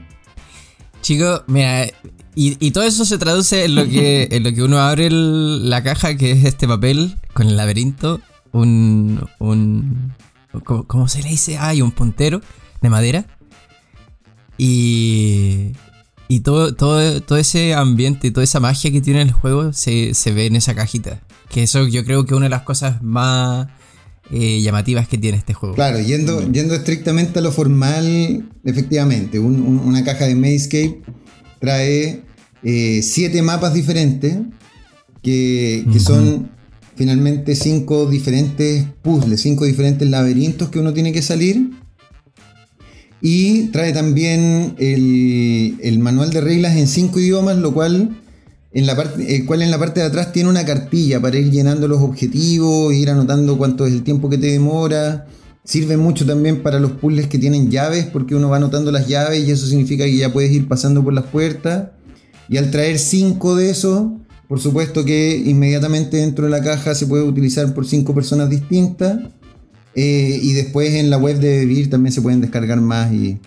[1.03, 1.87] Chicos, mira,
[2.35, 5.69] y, y todo eso se traduce en lo que, en lo que uno abre el-
[5.71, 8.21] la caja, que es este papel con el laberinto,
[8.53, 9.27] un...
[9.39, 10.13] un
[10.65, 11.59] ¿cómo, cómo se le dice?
[11.59, 12.41] Hay un puntero
[12.81, 13.27] de madera.
[14.57, 15.73] Y...
[16.29, 20.33] Y todo, todo, todo ese ambiente, toda esa magia que tiene el juego se, se
[20.33, 21.21] ve en esa cajita.
[21.51, 23.69] Que eso yo creo que es una de las cosas más
[24.33, 25.75] eh, llamativas que tiene este juego.
[25.75, 31.03] Claro, yendo, yendo estrictamente a lo formal, efectivamente, un- un- una caja de Mayscape
[31.61, 32.23] trae
[32.63, 34.39] eh, siete mapas diferentes
[35.23, 36.51] que, que son
[36.97, 41.71] finalmente cinco diferentes puzzles, cinco diferentes laberintos que uno tiene que salir.
[43.27, 48.21] Y trae también el, manual de reglas en cinco idiomas, lo cual
[48.71, 51.51] en la parte, el cual en la parte de atrás tiene una cartilla para ir
[51.51, 55.27] llenando los objetivos, ir anotando cuánto es el tiempo que te demora.
[55.65, 59.49] Sirve mucho también para los puzzles que tienen llaves, porque uno va anotando las llaves
[59.49, 61.93] y eso significa que ya puedes ir pasando por las puertas.
[62.51, 64.05] Y al traer cinco de esos,
[64.49, 69.19] por supuesto que inmediatamente dentro de la caja se puede utilizar por cinco personas distintas.
[69.97, 73.39] Eh, y después en la web de Vir también se pueden descargar más y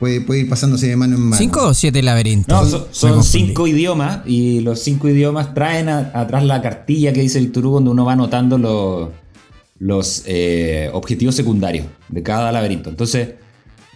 [0.00, 1.36] puede, puede ir pasándose de mano en mano.
[1.36, 2.72] ¿Cinco o siete laberintos?
[2.72, 7.38] No, son, cinco idiomas y los cinco idiomas traen a- atrás la cartilla que dice
[7.38, 9.10] Víctor Hugo donde uno va anotando los,
[9.78, 12.90] los eh, objetivos secundarios de cada laberinto.
[12.90, 13.30] Entonces,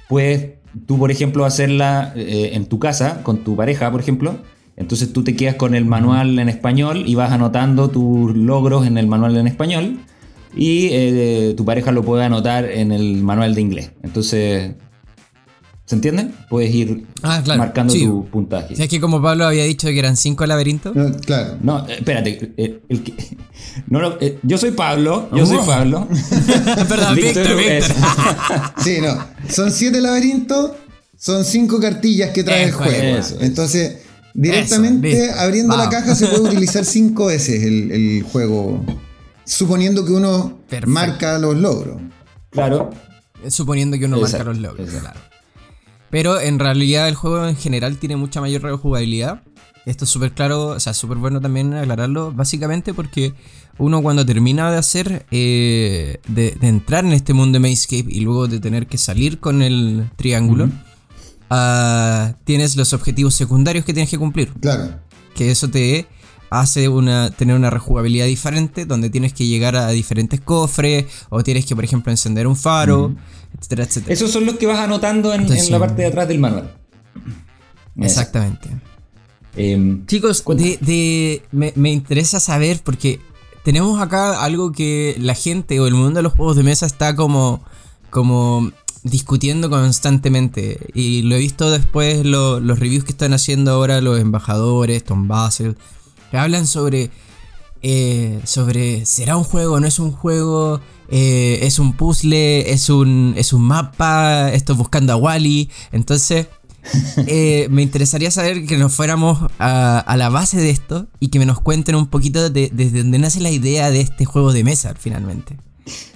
[0.09, 0.51] puedes
[0.87, 4.39] tú, por ejemplo, hacerla eh, en tu casa con tu pareja, por ejemplo.
[4.77, 8.97] Entonces tú te quedas con el manual en español y vas anotando tus logros en
[8.97, 9.99] el manual en español
[10.55, 13.91] y eh, tu pareja lo puede anotar en el manual de inglés.
[14.03, 14.73] Entonces,
[15.87, 16.29] ¿se entiende?
[16.49, 18.05] Puedes ir Ah, claro, marcando sí.
[18.05, 18.75] tu puntaje.
[18.75, 20.95] O sea, es que como Pablo había dicho que eran cinco laberintos.
[20.97, 21.57] No, claro.
[21.63, 22.53] No, eh, espérate.
[22.57, 23.15] eh, el que-
[23.89, 25.29] no, no, eh, yo soy Pablo.
[25.35, 26.09] Yo soy Pablo.
[26.89, 27.97] Perdón, Víctor, Víctor.
[28.83, 29.19] Sí, no.
[29.49, 30.73] Son siete laberintos,
[31.17, 32.93] son cinco cartillas que trae el juego.
[33.19, 33.37] eso.
[33.41, 33.99] Entonces,
[34.33, 38.83] directamente Eso, abriendo la caja se puede utilizar cinco veces el, el juego.
[39.51, 40.91] Suponiendo que uno Perfecto.
[40.91, 42.01] marca los logros.
[42.51, 42.91] claro.
[43.49, 45.19] Suponiendo que uno marca los logros, exacto.
[45.19, 45.21] claro.
[46.11, 49.43] Pero en realidad el juego en general tiene mucha mayor rejugabilidad.
[49.87, 53.35] Esto es súper claro, o sea, súper bueno también aclararlo, básicamente porque
[53.79, 58.21] uno cuando termina de hacer, eh, de, de entrar en este mundo de Mazecape y
[58.21, 60.69] luego de tener que salir con el triángulo,
[61.49, 64.53] ah, tienes los objetivos secundarios que tienes que cumplir.
[64.61, 64.95] Claro.
[65.35, 66.07] Que eso te
[66.51, 71.65] hace una, tener una rejugabilidad diferente, donde tienes que llegar a diferentes cofres, o tienes
[71.65, 73.15] que, por ejemplo, encender un faro,
[73.59, 74.13] etcétera, etcétera.
[74.13, 76.75] Esos son los que vas anotando en, Entonces, en la parte de atrás del manual.
[77.97, 78.69] Exactamente.
[79.57, 83.21] Em, Chicos, de, de- me, me interesa saber porque
[83.65, 87.15] tenemos acá algo que la gente o el mundo de los juegos de mesa está
[87.17, 87.63] como,
[88.11, 88.71] como
[89.03, 90.89] discutiendo constantemente.
[90.95, 95.29] Y lo he visto después lo- los reviews que están haciendo ahora los embajadores, Tom
[95.29, 95.77] Basel,
[96.39, 97.11] hablan sobre,
[97.83, 100.81] eh, sobre ¿será un juego no es un juego?
[101.09, 102.71] Eh, ¿Es un puzzle?
[102.71, 104.53] ¿Es un, ¿Es un mapa?
[104.53, 105.71] ¿Esto buscando a Wally?
[105.93, 106.47] Entonces...
[107.27, 111.39] Eh, me interesaría saber que nos fuéramos a, a la base de esto y que
[111.39, 114.65] me nos cuenten un poquito de- desde dónde nace la idea de este juego de
[114.65, 115.59] mesa finalmente.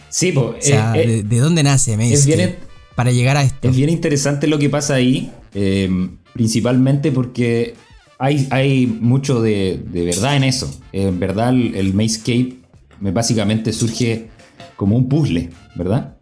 [0.09, 2.57] sí, po, O sea, eh, eh, de, de dónde nace Maze es bien-
[2.95, 3.69] para llegar a esto.
[3.69, 7.75] Es bien interesante lo que pasa ahí, eh, principalmente porque
[8.19, 10.71] hay, mucho de, verdad en eso.
[10.93, 12.57] En verdad, el, Mazecape
[13.01, 14.29] me- básicamente surge
[14.77, 16.17] como un puzzle, ¿verdad?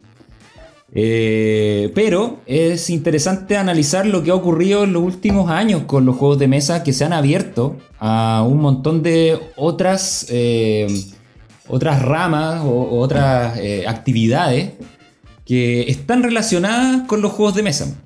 [0.94, 6.16] Eh, pero es interesante analizar lo que ha ocurrido en los últimos años con los
[6.16, 10.86] juegos de mesa que se han abierto a un montón de otras, eh,
[11.66, 14.72] otras ramas o otras eh, actividades
[15.46, 17.96] que están relacionadas con los juegos de mesa.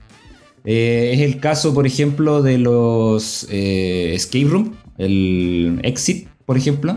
[0.69, 6.97] Eh, es el caso, por ejemplo, de los eh, escape room, el Exit, por ejemplo.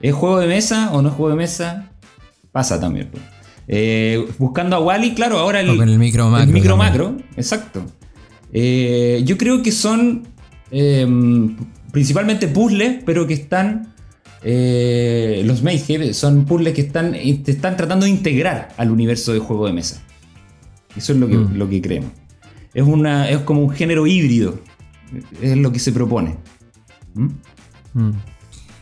[0.00, 1.90] ¿Es juego de mesa o no es juego de mesa?
[2.52, 3.08] Pasa también.
[3.10, 3.22] pues.
[3.66, 7.16] Eh, buscando a Wally, claro, ahora el, O con el micro macro el micro macro,
[7.36, 7.82] exacto.
[8.52, 10.24] Yo creo que son
[10.70, 11.06] eh,
[11.90, 13.94] principalmente puzzles, pero que están.
[14.44, 19.66] los Maze son puzzles que están, te están tratando de integrar al universo de juego
[19.66, 20.02] de mesa.
[20.94, 21.56] Eso es lo que, Mm.
[21.56, 22.10] lo que creemos.
[22.74, 24.58] Es, una, es como un género híbrido.
[25.40, 26.36] Es lo que se propone.
[27.14, 27.28] ¿Mm?
[27.94, 28.12] Mm.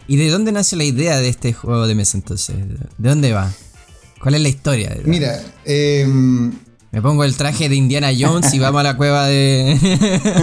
[0.09, 2.57] ¿Y de dónde nace la idea de este juego de mesa entonces?
[2.99, 3.53] ¿De dónde va?
[4.20, 4.97] ¿Cuál es la historia?
[5.05, 6.53] Mira, em,
[6.90, 9.78] Me pongo el traje de Indiana Jones y vamos a la cueva de...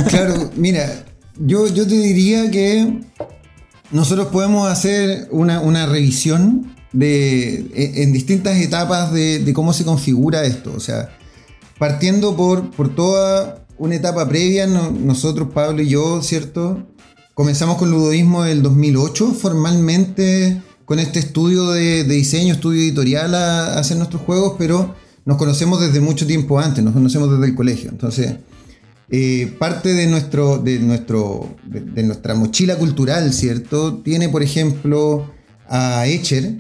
[0.10, 1.06] claro, mira,
[1.40, 3.02] yo, yo te diría que
[3.92, 9.86] nosotros podemos hacer una, una revisión de, en, en distintas etapas de, de cómo se
[9.86, 10.74] configura esto.
[10.76, 11.18] O sea,
[11.80, 16.86] partiendo por, por toda una etapa previa, no- nosotros, Pablo y yo, ¿cierto?
[17.34, 23.80] Comenzamos con ludodismo del 2008, formalmente con este estudio de, de diseño, estudio editorial a,
[23.80, 24.94] hacer nuestros juegos, pero
[25.26, 27.90] nos conocemos desde mucho tiempo antes, nos conocemos desde el colegio.
[27.92, 28.36] Entonces,
[29.10, 34.00] eh, parte de, nuestro, de, nuestro, de, de nuestra mochila cultural, ¿cierto?
[34.00, 35.32] Tiene, por ejemplo,
[35.70, 36.58] a Echer,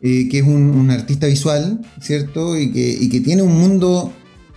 [0.00, 2.58] eh, que es un, un artista visual, ¿cierto?
[2.58, 4.12] Y que, y que tiene un mundo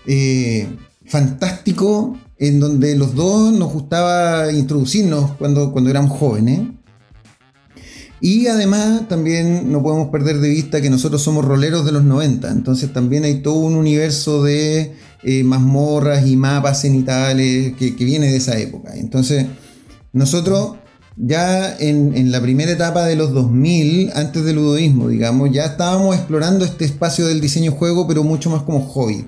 [0.07, 0.67] eh,
[1.05, 6.61] fantástico en donde los dos nos gustaba introducirnos cuando, cuando éramos jóvenes.
[8.19, 12.49] Y además también no podemos perder de vista que nosotros somos roleros de los 90,
[12.49, 18.37] entonces también hay todo un universo de eh, mazmorras y mapas cenitales que, viene de
[18.37, 18.95] esa época.
[18.95, 19.45] Entonces
[20.13, 20.77] nosotros
[21.15, 26.65] ya en, la primera etapa de los 2000, antes del ludoísmo, digamos, ya estábamos explorando
[26.65, 29.25] este espacio del diseño juego, pero mucho más como hobby,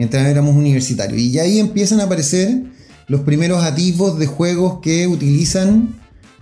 [0.00, 1.20] mientras éramos universitarios.
[1.20, 2.62] Y ya ahí empiezan a aparecer
[3.06, 5.94] los primeros atisbos de juegos que utilizan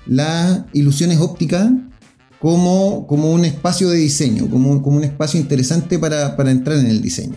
[0.06, 1.68] las ilusiones ópticas
[2.38, 6.86] como, como un espacio de diseño, como, como un espacio interesante para, para entrar en
[6.86, 7.34] el diseño.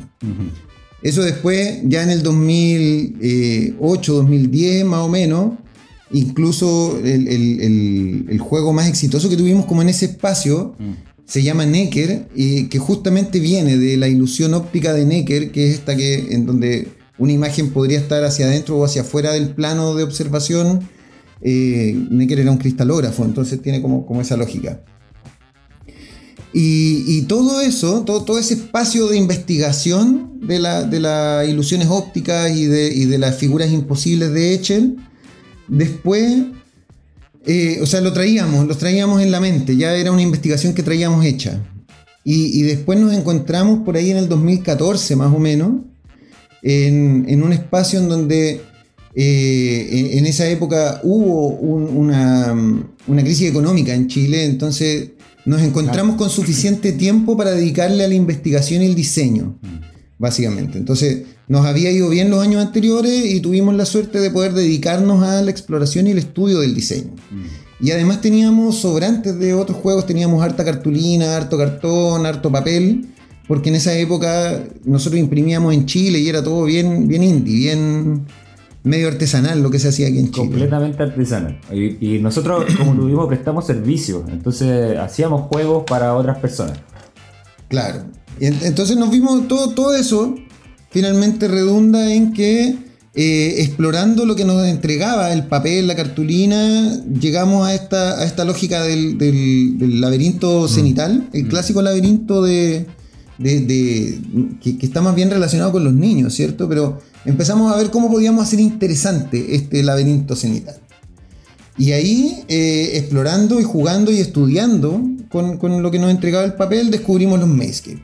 [1.01, 5.53] Eso después, ya en el 2008, 2010 más o menos,
[6.11, 10.75] incluso el, el- el- el juego más exitoso que tuvimos como en ese espacio
[11.25, 15.75] se llama Necker, y que justamente viene de la ilusión óptica de Necker, que es
[15.75, 19.95] esta que en donde una imagen podría estar hacia adentro o hacia afuera del plano
[19.95, 20.81] de observación.
[21.41, 24.83] Eh, Necker era un cristalógrafo, entonces tiene como, como esa lógica.
[26.53, 31.87] Y, y todo eso, todo, todo ese espacio de investigación de, la- de las ilusiones
[31.89, 34.97] ópticas y de, y de las figuras imposibles de Echel,
[35.69, 36.43] después,
[37.45, 40.83] eh, o sea, lo traíamos, lo traíamos en la mente, ya era una investigación que
[40.83, 41.59] traíamos hecha.
[42.23, 45.71] Y, y después nos encontramos por ahí en el 2014 más o menos,
[46.61, 48.61] en, en un espacio en donde
[49.15, 52.53] eh, en, en esa época hubo un- una,
[53.07, 55.09] una crisis económica en Chile, entonces
[55.45, 59.57] nos encontramos con suficiente tiempo para dedicarle a la investigación y el diseño,
[60.21, 60.77] básicamente.
[60.77, 65.23] Entonces nos había ido bien los años anteriores y tuvimos la suerte de poder dedicarnos
[65.23, 67.09] a la exploración y el estudio del diseño.
[67.79, 73.07] Y además teníamos sobrantes de otros juegos, teníamos harta cartulina, harto cartón, harto papel,
[73.47, 78.27] porque en esa época nosotros imprimíamos en Chile y era todo bien, bien indie, bien
[78.83, 80.49] medio artesanal lo que se hacía aquí en Chile.
[80.49, 81.59] Completamente artesanal.
[81.73, 84.23] Y, y nosotros, como tuvimos, prestamos servicios.
[84.31, 86.79] Entonces hacíamos juegos para otras personas.
[87.67, 88.03] Claro.
[88.39, 90.35] Entonces nos vimos todo, todo eso,
[90.89, 92.75] finalmente redunda en que
[93.13, 98.45] eh, explorando lo que nos entregaba el papel, la cartulina, llegamos a esta, a esta
[98.45, 102.87] lógica del, del- del laberinto cenital, el clásico laberinto de,
[103.37, 104.19] de- de-
[104.61, 106.67] que, que está más bien relacionado con los niños, ¿cierto?
[106.69, 110.75] Pero empezamos a ver cómo podíamos hacer interesante este laberinto cenital.
[111.77, 116.53] Y ahí, eh, explorando y jugando y estudiando con, con lo que nos entregaba el
[116.53, 118.01] papel, descubrimos los Mazescape.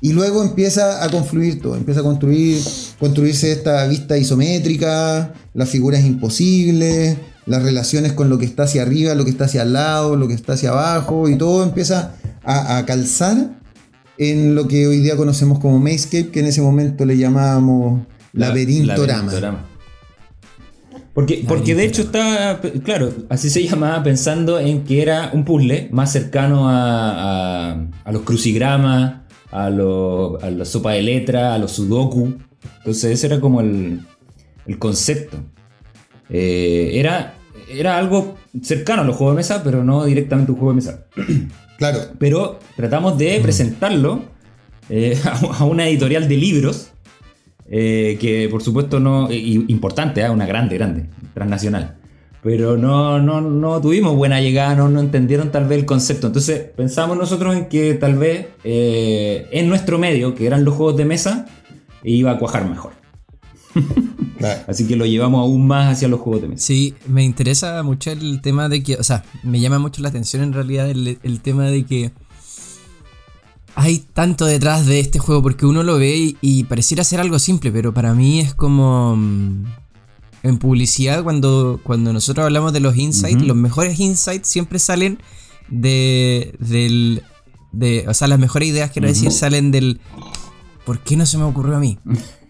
[0.00, 2.60] Y luego empieza a confluir todo, empieza a construir,
[3.00, 9.14] construirse esta vista isométrica, las figuras imposibles, las relaciones con lo que está hacia arriba,
[9.14, 12.76] lo que está hacia el lado, lo que está hacia abajo, y todo empieza a,
[12.78, 13.58] a calzar
[14.18, 19.06] en lo que hoy día conocemos como Mazescape, que en ese momento le llamábamos Laberintorama.
[19.32, 19.64] Laberintorama.
[21.14, 25.88] Porque, porque de hecho está, claro, así se llamaba pensando en que era un puzzle
[25.90, 31.58] más cercano a, a- a los crucigramas, a los, a los sopa de letra, a
[31.58, 32.34] los sudoku.
[32.78, 34.00] Entonces ese era como el,
[34.66, 35.38] el concepto.
[36.30, 37.34] Eh, era,
[37.70, 41.06] era algo cercano a los juegos de mesa, pero no directamente un juego de mesa.
[41.78, 44.24] Claro, Pero tratamos de presentarlo
[44.88, 45.16] eh,
[45.52, 46.90] a una editorial de libros
[47.70, 51.98] eh, que por supuesto no, importante, una grande, grande, transnacional.
[52.48, 56.28] Pero no, no, no tuvimos buena llegada, no, no entendieron tal vez el concepto.
[56.28, 60.96] Entonces pensamos nosotros en que tal vez eh, en nuestro medio, que eran los juegos
[60.96, 61.44] de mesa,
[62.02, 62.92] iba a cuajar mejor.
[64.38, 64.62] claro.
[64.66, 66.66] Así que lo llevamos aún más hacia los juegos de mesa.
[66.66, 70.42] Sí, me interesa mucho el tema de que, o sea, me llama mucho la atención
[70.42, 72.12] en realidad el, el tema de que
[73.74, 77.38] hay tanto detrás de este juego porque uno lo ve y, y pareciera ser algo
[77.38, 79.64] simple, pero para mí es como mm,
[80.48, 85.18] en publicidad cuando, cuando nosotros hablamos de los insights, los mejores insights siempre salen
[85.68, 87.22] de del
[87.72, 90.00] de, o sea, las mejores ideas quiero decir salen del
[90.86, 91.98] ¿por qué no se me ocurrió a mí?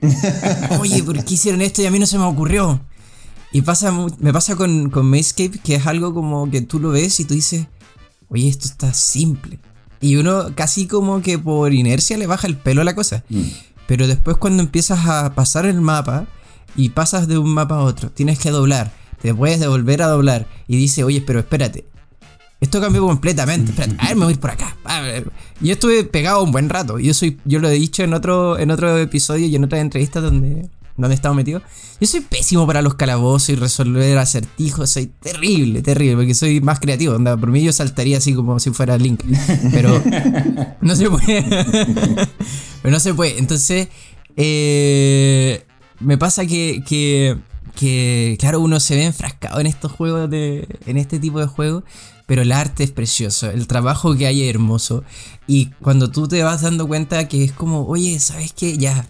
[0.80, 2.80] Oye, ¿por qué hicieron esto y a mí no se me ocurrió?
[3.50, 7.24] Y pasa, me pasa con, con que es algo como que tú lo ves y
[7.24, 7.66] tú dices,
[8.28, 9.58] oye, esto está simple.
[10.00, 13.24] Y uno casi como que por inercia le baja el pelo a la cosa.
[13.86, 16.28] Pero después cuando empiezas a pasar el mapa
[16.78, 20.46] y pasas de un mapa a otro, tienes que doblar, te puedes devolver a doblar
[20.68, 21.84] y dice, oye, pero espérate.
[22.60, 23.70] Esto cambió completamente.
[23.70, 24.76] Espérate, a ver, me voy por acá.
[25.60, 26.98] Yo estuve pegado un buen rato.
[26.98, 30.22] Yo soy, yo lo he dicho en otro, en otro episodio y en otras entrevistas
[30.22, 31.62] donde, donde estamos metidos.
[32.00, 36.78] Yo soy pésimo para los calabozos y resolver acertijos, soy terrible, terrible, porque soy más
[36.78, 37.16] creativo.
[37.16, 39.22] Por mí yo saltaría así como si fuera Link.
[39.72, 40.00] Pero
[40.80, 41.44] no se puede.
[42.82, 43.38] pero no se puede.
[43.38, 43.88] Entonces,
[44.36, 45.64] eh,
[46.00, 47.36] me pasa que, que,
[47.74, 51.84] que, claro, uno se ve enfrascado en estos juegos, de, en este tipo de juegos,
[52.26, 55.04] pero el arte es precioso, el trabajo que hay es hermoso.
[55.46, 58.76] Y cuando tú te vas dando cuenta que es como, oye, ¿sabes qué?
[58.76, 59.06] Ya,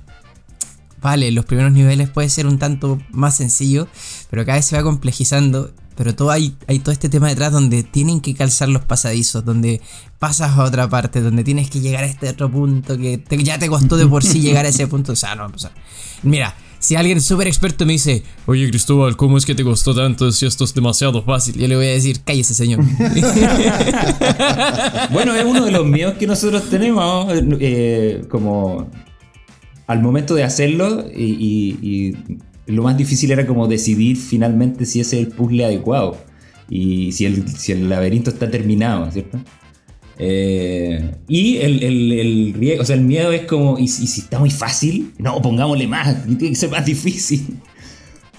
[1.01, 3.89] vale, los primeros niveles puede ser un tanto más sencillo,
[4.31, 5.73] pero cada vez se va complejizando.
[5.97, 9.83] Pero todo hay, hay todo este tema detrás donde tienen que calzar los pasadizos, donde
[10.21, 13.69] pasas a otra parte, donde tienes que llegar a este otro punto que ya te
[13.69, 15.11] costó de por sí llegar a ese punto.
[15.11, 15.73] O sea, no, o sea,
[16.23, 20.31] mira, si alguien súper experto me dice, oye Cristóbal, ¿cómo es que te costó tanto
[20.31, 21.57] si esto es demasiado fácil?
[21.57, 22.85] Yo le voy a decir, cállese señor.
[25.11, 28.91] Bueno, es uno de los miedos que nosotros tenemos, eh, como
[29.87, 32.15] al momento de hacerlo, y,
[32.67, 36.19] lo más difícil era como decidir finalmente si ese es el puzzle adecuado
[36.69, 39.39] y si el, si el laberinto está terminado, ¿cierto?
[40.19, 44.21] Eh, y el, el, el o sea, el miedo es como, ¿y, si- y si
[44.23, 45.13] está muy fácil?
[45.19, 47.47] No, pongámosle más, tiene que ser más difícil.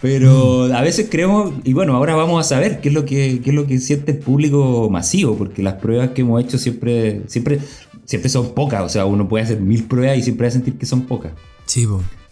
[0.02, 3.50] Pero a veces creemos, y bueno, ahora vamos a saber qué es lo que, qué
[3.50, 7.60] es lo que siente el público masivo, porque las pruebas que hemos hecho siempre, siempre,
[8.06, 8.82] siempre son pocas.
[8.84, 11.34] O sea, uno puede hacer mil pruebas y siempre va a sentir que son pocas.
[11.66, 11.86] sí,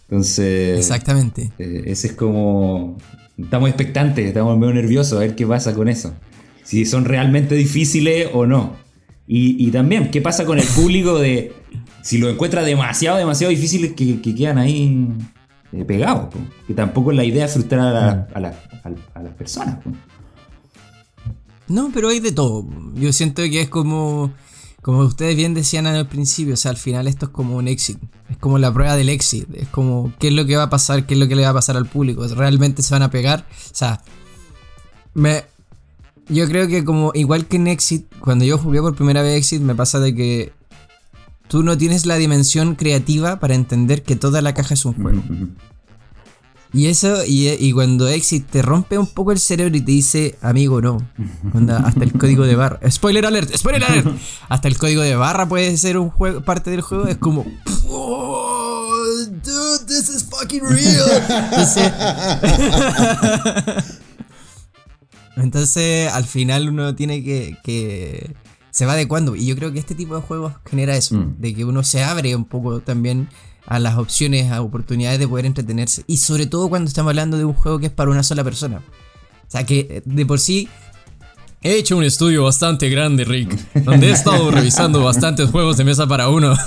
[0.10, 1.52] Entonces, exactamente.
[1.60, 2.98] eh, ese es como.
[3.38, 6.14] Estamos expectantes, estamos medio nerviosos a ver qué pasa con eso.
[6.64, 8.76] Si son realmente difíciles o no.
[9.28, 11.54] Y, y también, ¿qué pasa con el público de.
[12.02, 15.08] Si lo encuentra demasiado, demasiado difíciles que, que quedan ahí
[15.74, 16.34] eh, pegados?
[16.34, 16.40] po?
[16.66, 18.50] Que tampoco es la idea frustrar a, la- a la-
[18.84, 19.76] a- a las personas.
[19.84, 19.92] po.
[21.68, 22.66] No, pero hay de todo.
[22.96, 24.32] Yo siento que es como,
[24.82, 27.98] como ustedes bien decían al principio, o sea, al final esto es como un exit.
[28.30, 29.54] Es como la prueba del exit.
[29.54, 31.50] Es como qué es lo que va a pasar, qué es lo que le va
[31.50, 32.26] a pasar al público.
[32.28, 33.46] ¿Realmente se van a pegar?
[33.52, 34.02] O sea,
[35.14, 35.44] me,
[36.30, 39.62] yo creo que como igual que en Exit, cuando yo jugué por primera vez Exit,
[39.62, 40.54] me pasa de que
[41.48, 45.24] tú no tienes la dimensión creativa para entender que toda la caja es un juego.
[46.74, 50.38] Y eso, y, y cuando Exit te rompe un poco el cerebro y te dice,
[50.42, 50.98] amigo, no.
[51.54, 52.80] Onda, hasta el código de barra.
[52.92, 54.08] Spoiler alert, spoiler alert.
[54.50, 57.08] Hasta el código de barra puede ser un juego, parte del juego.
[57.08, 57.46] Es como.
[57.88, 58.94] "Oh,
[59.44, 61.24] dude, this is fucking real.
[61.52, 61.92] Entonces.
[65.38, 68.36] Entonces, al final uno tiene que, que.
[68.72, 69.36] Se va adecuando.
[69.36, 71.16] Y yo creo que este tipo de juegos genera eso.
[71.16, 71.36] Mm.
[71.40, 73.30] De que uno se abre un poco también
[73.66, 76.04] a las opciones, a oportunidades de poder entretenerse.
[76.08, 78.78] Y sobre todo cuando estamos hablando de un juego que es para una sola persona.
[78.78, 80.70] O sea que de por sí.
[81.68, 86.08] He hecho un estudio bastante grande, Rick, donde he estado revisando bastantes juegos de mesa
[86.08, 86.54] para uno.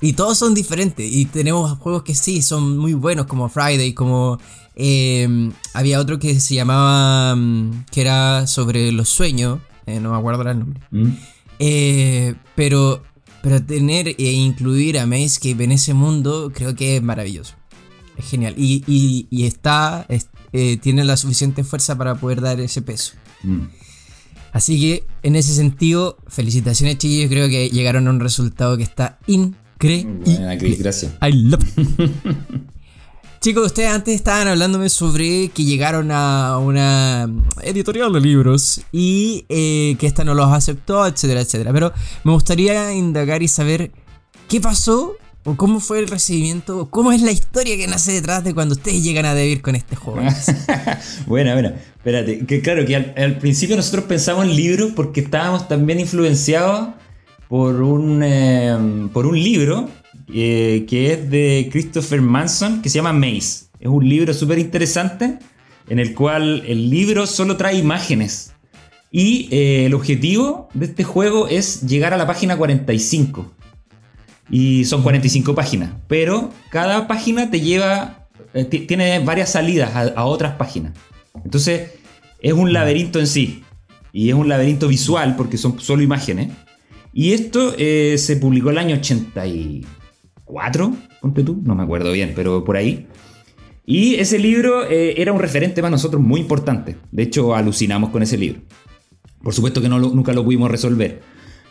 [0.00, 1.10] Y todos son diferentes.
[1.12, 4.38] Y tenemos juegos que sí, son muy buenos, como Friday, como...
[4.76, 7.34] eh, había otro que se llamaba...
[7.34, 9.58] mm, que era sobre los sueños.
[9.86, 10.80] eh, no me acuerdo el nombre.
[10.92, 11.08] Mm.
[11.58, 13.02] Eh, pero,
[13.42, 17.54] pero tener e incluir a Mayscape en ese mundo creo que es maravilloso.
[18.16, 18.54] Es genial.
[18.56, 23.14] Y, y- y está, es- eh, tiene la suficiente fuerza para poder dar ese peso.
[23.42, 23.62] Mm.
[24.52, 27.30] Así que en ese sentido, felicitaciones chiquillos.
[27.30, 30.76] Creo que llegaron a un resultado que está increíble.
[30.78, 31.12] Gracias.
[31.22, 31.64] I love.
[33.40, 37.30] Chicos, ustedes antes estaban hablándome sobre que llegaron a una
[37.62, 41.72] editorial de libros y eh, que esta no los aceptó, etcétera, etcétera.
[41.72, 41.92] Pero
[42.24, 43.92] me gustaría indagar y saber
[44.48, 48.44] qué pasó o cómo fue el recibimiento, o cómo es la historia que nace detrás
[48.44, 50.20] de cuando ustedes llegan a Debir con este juego.
[51.26, 51.74] Buena, buena.
[52.08, 56.88] Espérate, que claro, que al, principio nosotros pensamos en libros porque estábamos también influenciados
[57.48, 58.74] por un, eh,
[59.12, 59.90] por un libro
[60.32, 63.66] eh, que es de Christopher Manson que se llama Maze.
[63.78, 65.38] Es un libro súper interesante
[65.90, 68.54] en el cual el libro solo trae imágenes.
[69.10, 73.52] Y eh, el objetivo de este juego es llegar a la página 45.
[74.50, 75.90] Y son 45 páginas.
[76.08, 78.28] Pero cada página te lleva.
[78.54, 80.94] eh, ti- tiene varias salidas a, a otras páginas.
[81.44, 81.92] Entonces,
[82.40, 83.62] es un laberinto en sí.
[84.12, 86.50] Y es un laberinto visual porque son solo imágenes.
[87.12, 92.64] Y esto eh, se publicó el año 84, ponte tú, no me acuerdo bien, pero
[92.64, 93.06] por ahí.
[93.84, 96.96] Y ese libro eh, era un referente para nosotros muy importante.
[97.10, 98.60] De hecho, alucinamos con ese libro.
[99.42, 101.22] Por supuesto que no lo- nunca lo pudimos resolver.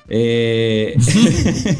[0.09, 0.95] Eh,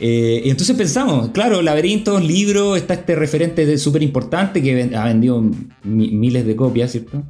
[0.00, 5.42] eh, y entonces pensamos, claro, laberintos, libros, está este referente súper importante que ha vendido
[5.84, 7.22] mi- miles de copias, ¿cierto?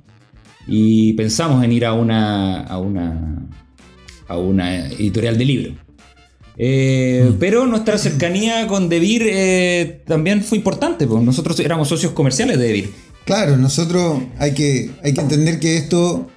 [0.74, 3.46] Y pensamos en ir a una, a una,
[4.26, 5.74] a una editorial de libros.
[6.56, 12.58] Eh, Pero nuestra cercanía con Devir eh, también fue importante, porque nosotros éramos socios comerciales
[12.58, 12.90] de Devir.
[13.26, 16.28] Claro, nosotros hay que, hay que entender que esto,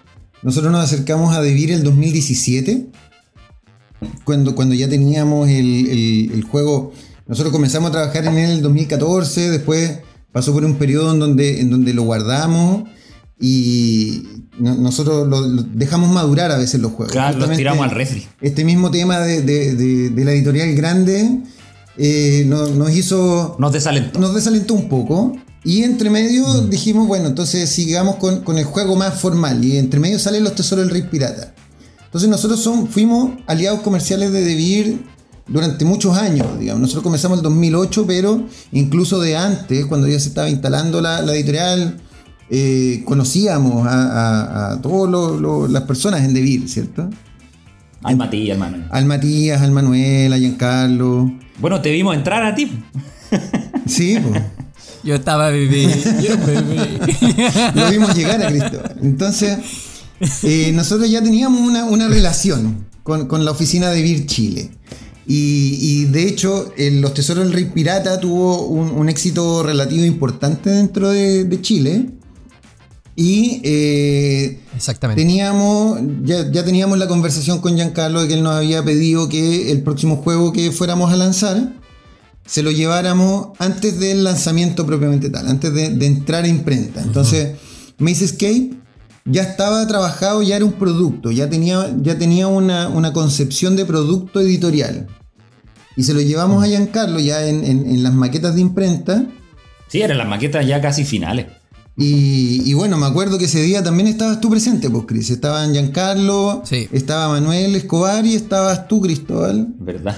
[0.44, 2.88] nosotros nos acercamos a Devir el 2017,
[4.26, 6.92] cuando, cuando ya teníamos el, el- el juego,
[7.26, 10.00] nosotros comenzamos a trabajar en él el 2014, después
[10.34, 12.84] pasó por un periodo en donde, en donde lo guardamos
[13.40, 14.24] y
[14.60, 17.12] no- nosotros lo, lo dejamos madurar a veces los juegos.
[17.12, 18.26] Claro, los tiramos al refri.
[18.42, 21.40] Este mismo tema de, de- de- de la editorial grande
[21.98, 24.20] eh, no- nos hizo Nos desalentó.
[24.20, 25.36] nos desalentó un poco.
[25.64, 29.64] Y entre medio dijimos, bueno, entonces sigamos con, con el juego más formal.
[29.66, 31.54] Y entre medio salen los tesoros del rey pirata.
[32.06, 35.04] Entonces nosotros son, fuimos aliados comerciales de Devir
[35.48, 36.48] durante muchos años.
[36.60, 36.82] Digamos.
[36.82, 41.22] Nosotros comenzamos en el 2008, pero incluso de antes, cuando ya se estaba instalando la,
[41.24, 41.98] la editorial,
[42.50, 47.10] eh, conocíamos a, a- a todas las personas en Devir, ¿cierto?
[48.04, 48.86] Al Matías, hermano.
[48.92, 51.32] Al Matías, al Manuel, a Giancarlo.
[51.60, 52.72] Bueno, te vimos entrar a ti.
[53.88, 54.42] Sí, pues.
[55.04, 55.88] Yo estaba bebé,
[56.22, 57.00] yo bebé.
[57.76, 58.96] lo vimos llegar a Cristóbal.
[59.04, 59.58] Entonces,
[60.44, 64.72] eh, nosotros ya teníamos una, una relación con, con la oficina de Vir Chile.
[65.28, 70.06] Y, y, de hecho, en Los Tesoros del Rey Pirata tuvo un, un éxito relativo
[70.06, 72.10] importante dentro de, de Chile.
[73.18, 75.22] Y eh, Exactamente.
[75.22, 79.72] teníamos, ya, ya teníamos la conversación con Giancarlo de que él nos había pedido que
[79.72, 81.74] el próximo juego que fuéramos a lanzar
[82.46, 87.02] se lo lleváramos antes del lanzamiento propiamente tal, antes de, de entrar a imprenta.
[87.02, 87.56] Entonces,
[87.98, 88.72] Maze Escape
[89.24, 93.86] ya estaba trabajado, ya era un producto, ya tenía, ya tenía una, una concepción de
[93.86, 95.08] producto editorial.
[95.96, 99.26] Y se lo llevamos a Giancarlo ya en, en- en las maquetas de imprenta.
[99.88, 101.46] Sí, eran las maquetas ya casi finales.
[101.98, 105.30] Y, y bueno, me acuerdo que ese día también estabas tú presente, pues, Cris.
[105.30, 106.90] Estaban Giancarlo, Sí.
[106.92, 109.68] estaba Manuel Escobar y estabas tú, Cristóbal.
[109.80, 110.18] ¿Verdad?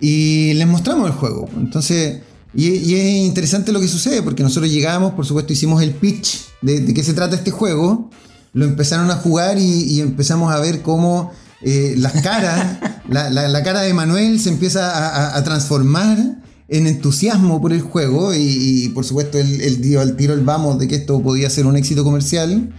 [0.00, 1.48] Y les mostramos el juego.
[1.56, 2.20] Entonces,
[2.54, 6.40] y, y es interesante lo que sucede, porque nosotros llegamos, por supuesto, hicimos el pitch
[6.60, 8.10] de, de qué se trata este juego.
[8.52, 11.32] Lo empezaron a jugar y, y empezamos a ver cómo
[11.62, 12.78] eh, las caras,
[13.08, 17.72] la, la- la cara de Manuel se empieza a, a- a transformar en entusiasmo por
[17.72, 18.34] el juego.
[18.34, 21.76] Y, por supuesto, él, dio al tiro el vamos de que esto podía ser un
[21.76, 22.72] éxito comercial.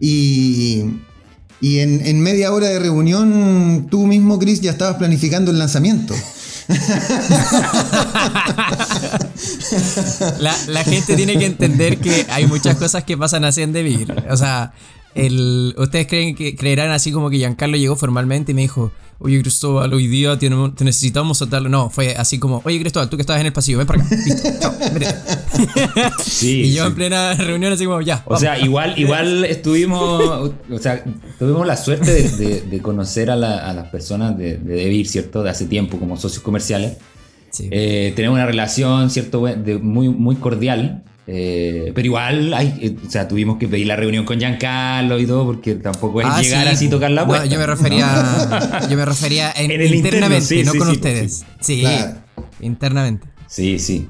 [0.00, 0.84] Y.
[1.60, 6.14] Y en, en media hora de reunión, tú mismo, Chris, ya estabas planificando el lanzamiento.
[10.38, 14.14] La, la gente tiene que entender que hay muchas cosas que pasan así en Devir.
[14.30, 14.72] O sea,
[15.14, 19.40] el, ustedes creen que creerán así como que Giancarlo llegó formalmente y me dijo, oye
[19.40, 20.50] Cristóbal, hoy día te
[20.84, 21.68] necesitamos soltarlo.
[21.68, 24.16] No, fue así como, oye Cristóbal, tú que estabas en el pasillo, ven para acá.
[24.16, 25.06] Listo, chao, vete".
[26.24, 26.62] Sí.
[26.62, 26.88] y yo sí.
[26.88, 28.22] en plena reunión así como, ya.
[28.26, 28.40] O vamos".
[28.40, 31.04] sea, igual, igual estuvimos, o sea,
[31.38, 35.06] tuvimos la suerte de, de- de conocer a, la- a las personas de, de Devir,
[35.06, 35.42] ¿cierto?
[35.42, 36.96] De hace tiempo como socios comerciales.
[37.50, 37.68] Sí.
[37.70, 39.44] Eh, tenemos una relación, ¿cierto?
[39.44, 41.04] de- muy, muy cordial.
[41.26, 45.26] Eh, pero igual, hay, eh, o sea, tuvimos que pedir la reunión con Giancarlo y
[45.26, 47.46] todo, porque tampoco es Ah, llegar sí, así y tocar la no, puerta.
[47.46, 50.88] yo me refería, yo me refería en- En el interno, internamente, sí, no sí, con
[50.88, 51.44] sí, ustedes.
[51.60, 52.14] Sí, Claro.
[52.60, 53.26] internamente.
[53.48, 54.08] Sí, sí.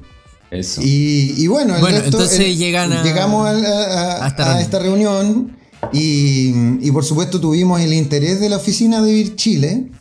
[0.51, 0.81] Eso.
[0.83, 4.43] Y, y bueno, el Bueno, resto, entonces el- llegan a- llegamos a, a- a esta
[4.43, 4.61] a reunión.
[4.63, 5.57] esta reunión
[5.93, 9.91] y, y por supuesto tuvimos el interés de la oficina de Vir Chile.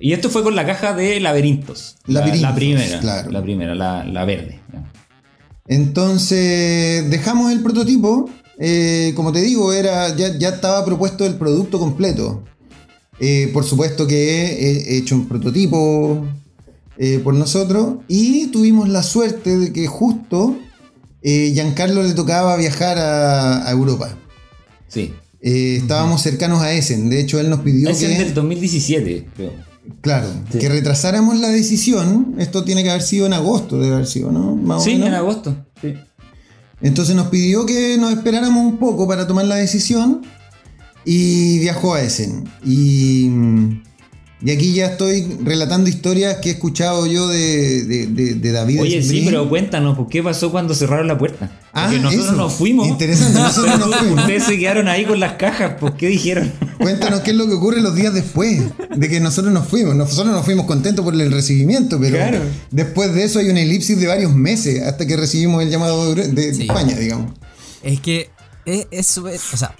[0.00, 1.96] Y esto fue con la caja de laberintos.
[2.06, 2.22] La-
[2.54, 3.00] primera.
[3.00, 3.30] claro.
[3.32, 4.60] La primera, la, la verde.
[4.72, 4.84] ya.
[5.68, 8.28] Entonces dejamos el prototipo.
[8.58, 12.42] eh, como te digo, era, ya, ya estaba propuesto el producto completo.
[13.20, 16.26] Eh, por supuesto que he hecho un prototipo
[16.96, 17.96] eh, por nosotros.
[18.08, 20.56] Y tuvimos la suerte de que justo
[21.22, 24.16] Giancarlo le tocaba viajar a, a Europa.
[24.88, 25.12] Sí.
[25.40, 27.10] Estábamos cercanos a Essen.
[27.10, 29.52] De hecho, él nos pidió Es que, el del 2017, creo.
[30.00, 30.58] Claro, Sí.
[30.58, 32.34] que retrasáramos la decisión.
[32.38, 34.56] Esto tiene que haber sido en agosto, debe haber sido, ¿no?
[34.56, 35.08] Más o Sí, menos.
[35.08, 35.56] en agosto.
[35.80, 35.94] Sí.
[36.80, 40.22] Entonces nos pidió que nos esperáramos un poco para tomar la decisión
[41.04, 42.44] y viajó a Essen.
[42.64, 43.28] Y,
[44.44, 48.80] y aquí ya estoy relatando historias que he escuchado yo de, de- de- de David.
[48.82, 51.46] Oye, sí, pero cuéntanos, ¿por qué pasó cuando cerraron la puerta?
[51.72, 52.36] Porque Ah, nosotros eso.
[52.36, 52.86] nos fuimos.
[52.88, 54.20] Interesante, nosotros nos fuimos.
[54.20, 56.52] Ustedes se quedaron ahí con las cajas, ¿por qué dijeron?
[56.78, 58.60] Cuéntanos qué es lo que ocurre los días después
[58.96, 59.96] de que nosotros nos fuimos.
[59.96, 62.38] Nosotros nos fuimos contentos por el recibimiento, pero Claro.
[62.70, 66.28] después de eso hay una elipsis de varios meses hasta que recibimos el llamado de,
[66.28, 66.62] de Sí.
[66.62, 67.32] España, digamos.
[67.82, 68.30] Es que
[68.66, 69.18] es es.
[69.18, 69.74] O sea,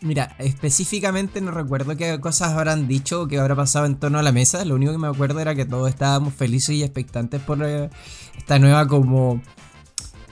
[0.00, 4.22] mira, específicamente no recuerdo qué cosas habrán dicho o qué habrá pasado en torno a
[4.22, 4.64] la mesa.
[4.64, 7.90] Lo único que me acuerdo era que todos estábamos felices y expectantes por eh,
[8.36, 9.42] esta nueva, como.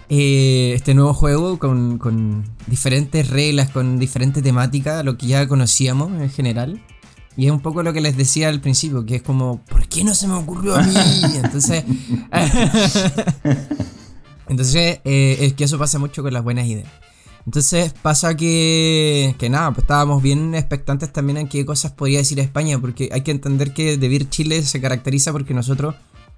[0.08, 6.12] eh, este nuevo juego con, con diferentes reglas, con diferente temática, lo que ya conocíamos
[6.12, 6.82] en general.
[7.36, 10.04] Y es un poco lo que les decía al principio, que es como, ¿por qué
[10.04, 10.94] no se me ocurrió a mí?
[11.34, 11.84] Entonces,
[14.48, 16.88] entonces eh, es que eso pasa mucho con las buenas ideas.
[17.46, 22.40] Entonces pasa que, que nada, pues estábamos bien expectantes también en qué cosas podría decir
[22.40, 25.94] España, porque hay que entender que Devir Chile se caracteriza porque nosotros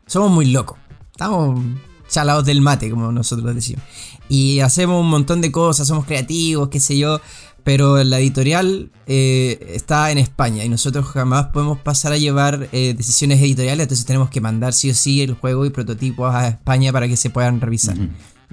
[0.06, 0.78] somos muy locos.
[1.10, 1.60] Estamos
[2.08, 3.82] chalados del mate, como nosotros decimos.
[4.28, 7.20] Y hacemos un montón de cosas, somos creativos, qué sé yo.
[7.64, 12.94] Pero la editorial eh, está en España y nosotros jamás podemos pasar a llevar eh,
[12.96, 16.92] decisiones editoriales, entonces tenemos que mandar sí o sí el juego y prototipos a España
[16.92, 17.96] para que se puedan revisar.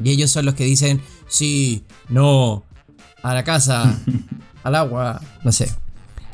[0.04, 2.64] Y ellos son los que dicen, sí, no,
[3.24, 3.98] a la casa,
[4.64, 5.72] al agua, no sé.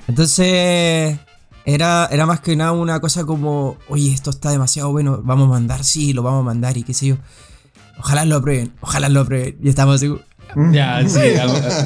[0.07, 1.17] Entonces,
[1.65, 5.51] era, era más que nada una cosa como, oye, esto está demasiado bueno, vamos a
[5.51, 7.17] mandar, sí, lo vamos a mandar y qué sé yo.
[7.99, 9.57] Ojalá lo aprueben, ojalá lo aprueben.
[9.61, 10.11] Y estamos así,
[10.73, 11.19] Ya, sí,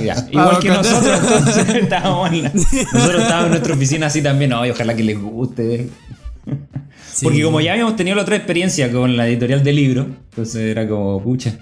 [0.05, 0.27] ya.
[0.31, 4.71] igual que nosotros, entonces, estábamos en la- nosotros estábamos en nuestra oficina así también, "Ay,
[4.71, 5.89] ojalá que les guste.
[7.23, 10.87] Porque como ya habíamos tenido la otra experiencia con la editorial de libro, entonces era
[10.87, 11.57] como, pucha,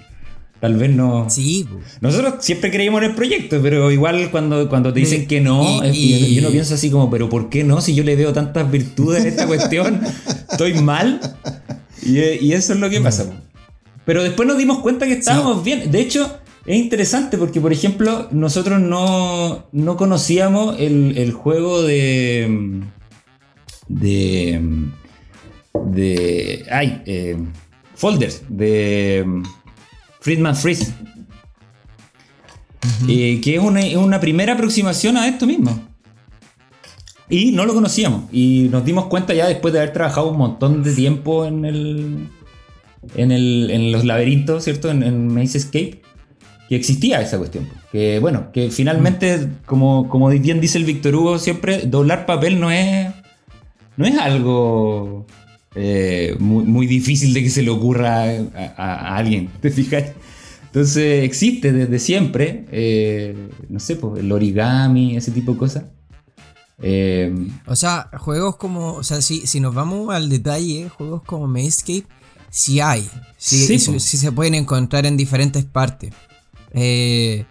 [0.60, 1.28] tal vez no...
[1.30, 1.66] Sí.
[2.00, 6.14] Nosotros siempre creímos en el proyecto, pero igual cuando, cuando te dicen que no, y-
[6.14, 7.80] y, yo no pienso así como, pero ¿por qué no?
[7.80, 10.00] Si yo le veo tantas virtudes a esta cuestión,
[10.50, 11.20] estoy mal.
[12.02, 13.30] Y, y eso es lo que pasa.
[14.04, 15.90] Pero después nos dimos cuenta que estábamos bien.
[15.90, 22.80] De hecho, es interesante porque, por ejemplo, nosotros no, no conocíamos el, el juego de...
[23.88, 24.60] De...
[25.86, 26.64] De...
[26.70, 27.36] Ay, eh,
[27.94, 29.42] Folders, de
[30.20, 30.92] Friedman Freeze.
[33.08, 35.80] Eh, que es una, una primera aproximación a esto mismo.
[37.28, 38.24] Y no lo conocíamos.
[38.32, 42.28] Y nos dimos cuenta ya después de haber trabajado un montón de tiempo en el.
[43.16, 44.90] En, el, en los laberintos, ¿cierto?
[44.90, 46.02] En, en Maze Escape.
[46.68, 47.68] Que existía esa cuestión.
[47.92, 52.70] Que bueno, que finalmente, como, como bien dice el Víctor Hugo siempre, doblar papel no
[52.70, 53.08] es.
[53.96, 55.26] No es algo
[55.74, 58.28] eh, muy, muy difícil de que se le ocurra a,
[58.76, 59.48] a- a alguien.
[59.60, 60.12] ¿Te fijas?
[60.66, 65.84] Entonces existe desde siempre, eh, no sé, pues, el origami, ese tipo de cosas.
[66.82, 67.32] Eh,
[67.66, 68.94] O sea, juegos como.
[68.94, 72.04] O sea, si, si nos vamos al detalle, juegos como Mazecape,
[72.50, 73.08] sí hay.
[73.36, 76.12] Sí, Sí, sí se pueden encontrar en diferentes partes.
[76.72, 77.44] Eh,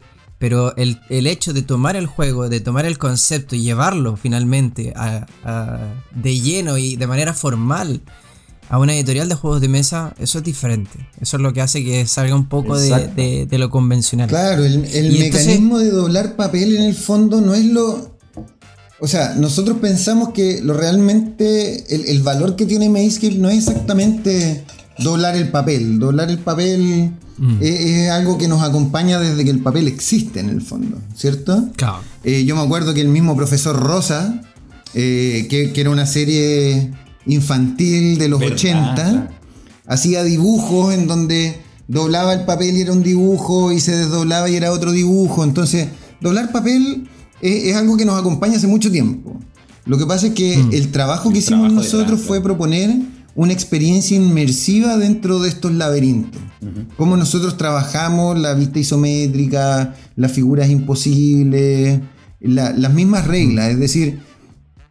[0.43, 4.91] pero el, el hecho de tomar el juego, de tomar el concepto y llevarlo finalmente
[4.93, 8.01] a- a- de lleno y de manera formal
[8.67, 11.07] a una editorial de juegos de mesa, eso es diferente.
[11.21, 13.13] Eso es lo que hace que salga un poco de, Exacto.
[13.15, 14.27] de- de lo convencional.
[14.27, 18.17] Claro, el, el entonces- mecanismo de doblar papel en el fondo no es lo.
[18.99, 21.95] O sea, nosotros pensamos que lo realmente.
[21.95, 24.65] El, el valor que tiene Mayscape no es exactamente
[24.99, 25.99] doblar el papel.
[25.99, 27.11] Doblar el papel
[27.61, 31.69] es, es algo que nos acompaña desde que el papel existe en el fondo, ¿cierto?
[31.76, 31.99] Claro.
[32.23, 34.41] Eh, yo me acuerdo que el mismo profesor Rosa,
[34.93, 36.91] eh, que, que era una serie
[37.26, 38.55] infantil de los ¿Verdad?
[38.55, 39.27] 80, Claro.
[39.88, 44.55] hacía dibujos en donde doblaba el papel y era un dibujo y se desdoblaba y
[44.55, 45.43] era otro dibujo.
[45.43, 45.88] Entonces,
[46.22, 47.07] doblar papel
[47.41, 49.39] es, es algo que nos acompaña hace mucho tiempo.
[49.85, 52.43] Lo que pasa es que el trabajo que El hicimos trabajo nosotros fue claro.
[52.43, 52.95] proponer
[53.35, 56.41] una experiencia inmersiva dentro de estos laberintos.
[56.97, 61.99] Cómo nosotros trabajamos la vista isométrica, las figuras imposibles,
[62.39, 63.72] la- las mismas reglas.
[63.72, 64.19] Es decir,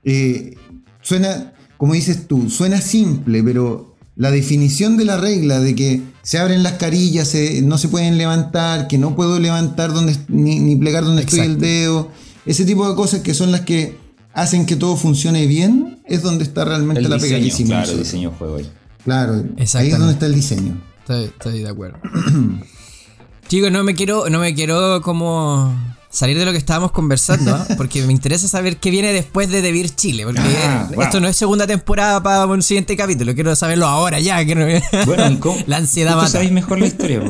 [0.05, 0.57] eh,
[1.01, 6.39] suena, como dices tú, suena simple, pero la definición de la regla de que se
[6.39, 10.77] abren las carillas, se- no se pueden levantar, que no puedo levantar donde, ni, ni
[10.77, 12.11] plegar donde estoy el dedo,
[12.45, 13.97] ese tipo de cosas que son las que
[14.35, 17.71] hacen que todo funcione bien, es donde está realmente el la pega que diseño, hicimos
[17.71, 18.71] claro, el diseño de juego ahí.
[19.05, 20.81] Claro, ahí es donde está el diseño.
[21.01, 21.99] Estoy, estoy de acuerdo.
[23.49, 25.75] Chicos, no me quiero, no me quiero como
[26.09, 27.67] salir de lo que estábamos conversando, ¿ah?
[27.77, 31.05] porque me interesa saber qué viene después de Devir Chile, porque Ah, eh, wow.
[31.05, 34.67] esto no es segunda temporada para un siguiente capítulo, quiero saberlo ahora ya, que no-
[35.07, 36.29] Bueno, ¿y cómo- la ansiedad mata.
[36.29, 37.23] sabéis mejor la historia.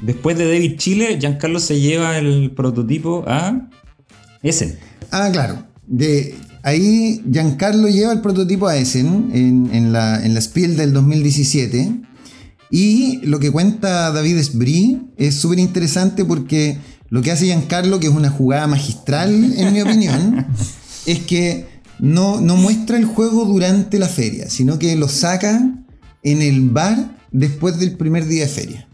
[0.00, 3.68] Después de David Chile, Giancarlo se lleva el prototipo a
[4.42, 4.78] Essen.
[5.10, 5.62] Ah, claro.
[5.86, 10.92] De, ahí Giancarlo lleva el prototipo a Essen en, en la, en la Spiel del
[10.92, 12.02] 2017.
[12.70, 16.78] Y lo que cuenta David Esbrí es súper interesante porque
[17.10, 20.46] lo que hace Giancarlo, que es una jugada magistral en mi opinión,
[21.06, 21.66] es que
[21.98, 25.84] no, no muestra el juego durante la feria, sino que lo saca
[26.22, 28.88] en el bar después del primer día de feria.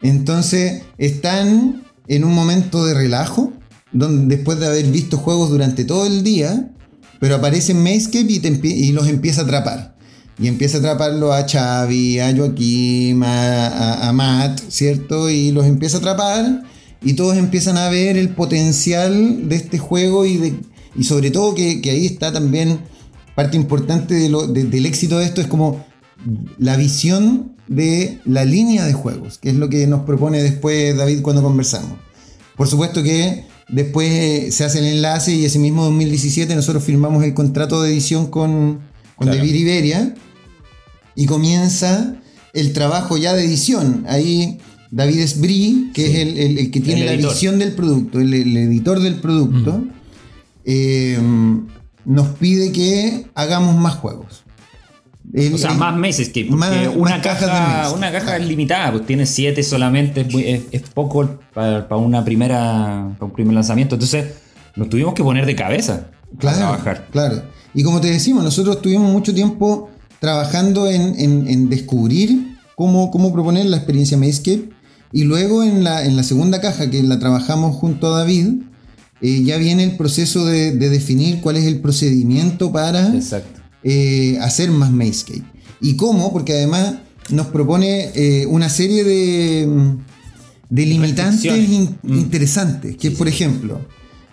[0.00, 3.52] Entonces están en un momento de relajo,
[3.92, 6.70] donde después de haber visto juegos durante todo el día,
[7.20, 8.26] pero aparece Mayscape
[8.62, 9.96] y, los empieza a atrapar.
[10.40, 15.28] Y empieza a atraparlo a Xavi, a Joaquim, a, Matt, ¿cierto?
[15.28, 16.62] Y los empieza a atrapar
[17.02, 20.54] y todos empiezan a ver el potencial de este juego y, de,
[20.96, 22.80] Y sobre todo que, ahí está también
[23.34, 25.84] parte importante de- del éxito de esto, es como
[26.58, 31.22] la visión de la línea de juegos, que es lo que nos propone después David
[31.22, 31.92] cuando conversamos.
[32.56, 37.24] Por supuesto que después eh, se hace el enlace y ese mismo 2017 nosotros firmamos
[37.24, 38.80] el contrato de edición con,
[39.16, 39.36] con Claro.
[39.38, 40.14] David Iberia
[41.14, 42.16] y comienza
[42.54, 44.04] el trabajo ya de edición.
[44.08, 44.58] Ahí
[44.90, 46.12] David Esbrí, que Sí.
[46.12, 49.84] es el, el- el que tiene El la visión del producto, el, editor del producto,
[50.64, 51.18] eh,
[52.04, 54.44] nos pide que hagamos más juegos.
[55.46, 58.92] El- O sea, el- más meses que porque más- una más caja, una caja limitada,
[58.92, 60.26] pues tiene siete solamente,
[60.72, 63.94] es, poco para, para una primera, para un primer lanzamiento.
[63.94, 64.26] Entonces,
[64.76, 66.08] nos tuvimos que poner de cabeza
[66.38, 67.06] Claro, trabajar.
[67.10, 67.42] claro.
[67.74, 69.90] Y como te decimos, nosotros tuvimos mucho tiempo
[70.20, 74.70] trabajando en, en- en descubrir cómo, cómo proponer la experiencia Mayscape.
[75.12, 78.62] Y luego en la, en la segunda caja, que la trabajamos junto a David,
[79.20, 83.57] eh, ya viene el proceso de, de definir cuál es el procedimiento para Exacto.
[83.82, 85.42] Eh, hacer más Mayscape.
[85.80, 86.32] ¿Y cómo?
[86.32, 86.94] Porque además
[87.30, 89.98] nos propone eh, una serie de, mm,
[90.70, 92.18] de limitantes in- Mm.
[92.18, 92.96] interesantes.
[92.96, 93.80] Que, por ejemplo,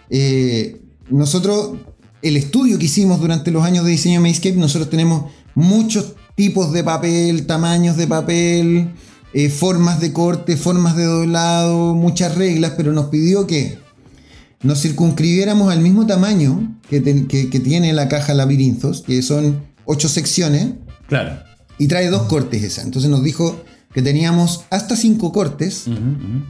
[0.09, 1.77] eh, nosotros,
[2.21, 6.73] el estudio que hicimos durante los años de diseño de Mayscape, nosotros tenemos muchos tipos
[6.73, 8.89] de papel, tamaños de papel,
[9.33, 13.77] eh, formas de corte, formas de doblado, muchas reglas, pero nos pidió que
[14.65, 19.61] nos circunscribiéramos al mismo tamaño que, ten- que- que tiene la caja Labirinthos, que son
[19.85, 20.73] ocho secciones,
[21.07, 21.39] Claro.
[21.77, 22.81] y trae dos cortes esa.
[22.81, 23.61] Entonces nos dijo
[23.93, 25.85] que teníamos hasta cinco cortes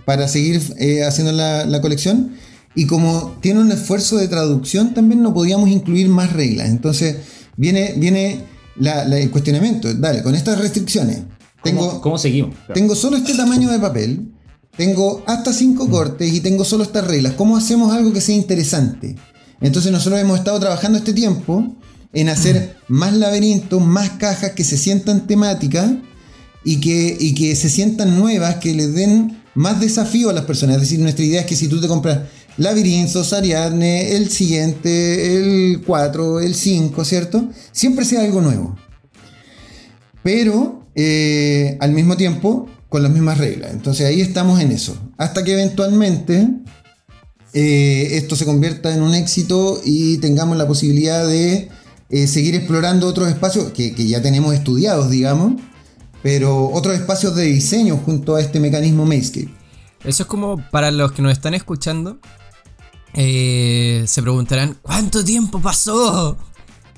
[0.06, 2.32] para seguir eh, haciendo la, la colección.
[2.74, 6.70] Y como tiene un esfuerzo de traducción, también no podíamos incluir más reglas.
[6.70, 7.18] Entonces
[7.56, 8.40] viene, viene
[8.78, 9.94] la- la- el cuestionamiento.
[9.94, 11.20] Dale, con estas restricciones,
[11.64, 12.56] tengo, ¿Cómo, cómo seguimos?
[12.56, 12.74] Claro.
[12.74, 14.32] tengo solo este tamaño de papel,
[14.78, 17.34] tengo hasta cinco cortes y tengo solo estas reglas.
[17.34, 19.16] ¿Cómo hacemos algo que sea interesante?
[19.62, 21.76] Entonces nosotros hemos estado trabajando este tiempo
[22.14, 25.92] en hacer más laberintos, más cajas que se sientan temáticas
[26.64, 30.78] y que, y que se sientan nuevas, que les den más desafío a las personas.
[30.78, 32.22] Es decir, nuestra idea es que si tú te compras
[32.58, 37.50] Labirinthos, Ariadne, el siguiente, el 4, el 5, ¿cierto?
[37.72, 38.76] Siempre sea algo nuevo
[40.26, 43.72] pero eh, al mismo tiempo con las mismas reglas.
[43.74, 44.98] Entonces ahí estamos en eso.
[45.18, 46.48] Hasta que eventualmente
[47.52, 51.68] eh, esto se convierta en un éxito y tengamos la posibilidad de
[52.10, 55.62] eh, seguir explorando otros espacios que, que ya tenemos estudiados, digamos,
[56.24, 59.54] pero otros espacios de diseño junto a este mecanismo Mayscape.
[60.06, 62.20] Eso es como para los que nos están escuchando.
[63.14, 66.38] eh, se preguntarán, ¿cuánto tiempo pasó?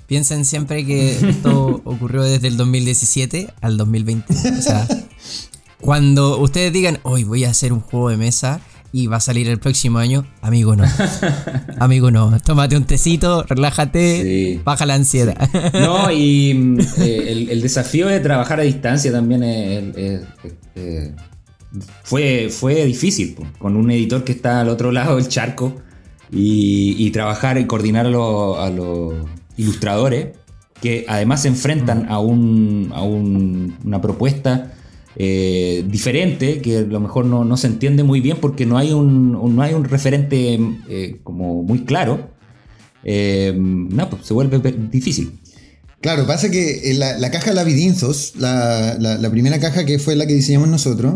[0.05, 4.31] Piensen siempre que esto ocurrió desde el 2017 al 2020.
[4.31, 4.87] O sea,
[5.81, 8.59] cuando ustedes digan, hoy voy a hacer un juego de mesa
[8.93, 10.85] y va a salir el próximo año, amigo no.
[11.79, 12.39] Amigo no.
[12.39, 14.61] Tómate un tecito, relájate, Sí.
[14.63, 15.37] baja la ansiedad.
[15.73, 20.53] No, y mm, eh, el, el desafío de trabajar a distancia también es- es- es-
[20.75, 21.15] eh,
[22.03, 25.75] fue, fue difícil, po, con un editor que está al otro lado del charco
[26.31, 29.13] y, y trabajar y coordinar a, los- a los
[29.57, 30.29] ilustradores
[30.81, 34.73] que además se enfrentan a, un, a un- una propuesta
[35.19, 38.93] eh, diferente que a lo mejor no, no se entiende muy bien porque no hay
[38.93, 42.29] un, un- no hay un referente eh, como muy claro.
[43.03, 44.59] Eh, no, pues se vuelve
[44.91, 45.39] difícil.
[46.01, 50.15] Claro, pasa que en la, la caja Labirinthos, la, la- la primera caja que fue
[50.15, 51.15] la que diseñamos nosotros,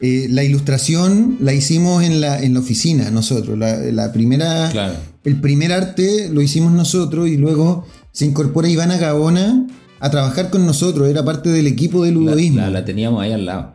[0.00, 3.58] eh, la ilustración la hicimos en la, en la oficina nosotros.
[3.58, 4.94] La, la primera, Claro.
[5.24, 9.66] El primer arte lo hicimos nosotros y luego se incorpora Ivana Gabona
[10.00, 11.08] a trabajar con nosotros.
[11.08, 12.58] Era parte del equipo de ludoísmo.
[12.60, 13.72] la- la teníamos ahí al lado.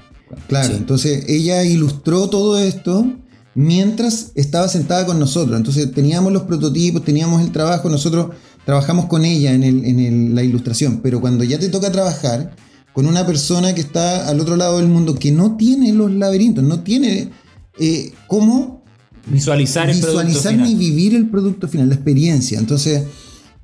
[0.48, 0.74] Claro, Sí.
[0.78, 3.06] entonces ella ilustró todo esto
[3.54, 5.56] mientras estaba sentada con nosotros.
[5.58, 8.28] Entonces teníamos los prototipos, teníamos el trabajo, nosotros
[8.66, 11.00] trabajamos con ella en, el- en el- la ilustración.
[11.02, 12.56] Pero cuando ya te toca trabajar
[12.94, 16.64] con una persona que está al otro lado del mundo, que no tiene los laberintos,
[16.64, 17.30] no tiene
[17.78, 18.84] eh, cómo
[19.28, 22.58] Visualizar el visualizar ni vivir el producto final, la experiencia.
[22.60, 23.04] Entonces,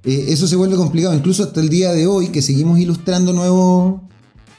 [0.03, 1.13] eh, eso se vuelve complicado.
[1.13, 4.01] Incluso hasta el día de hoy, que seguimos ilustrando nuevos,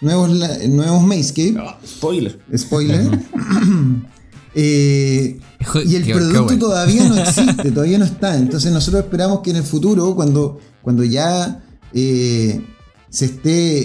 [0.00, 0.30] nuevos,
[0.68, 1.54] nuevos Mayscape.
[1.58, 2.38] Ah, spoiler.
[2.56, 3.08] Spoiler.
[4.54, 5.38] Eh,
[5.86, 6.58] y el Qué- qué producto bueno.
[6.58, 8.36] todavía no existe, todavía no está.
[8.36, 11.64] Entonces nosotros esperamos que en el futuro, cuando, cuando ya
[11.94, 12.60] eh,
[13.08, 13.84] se esté,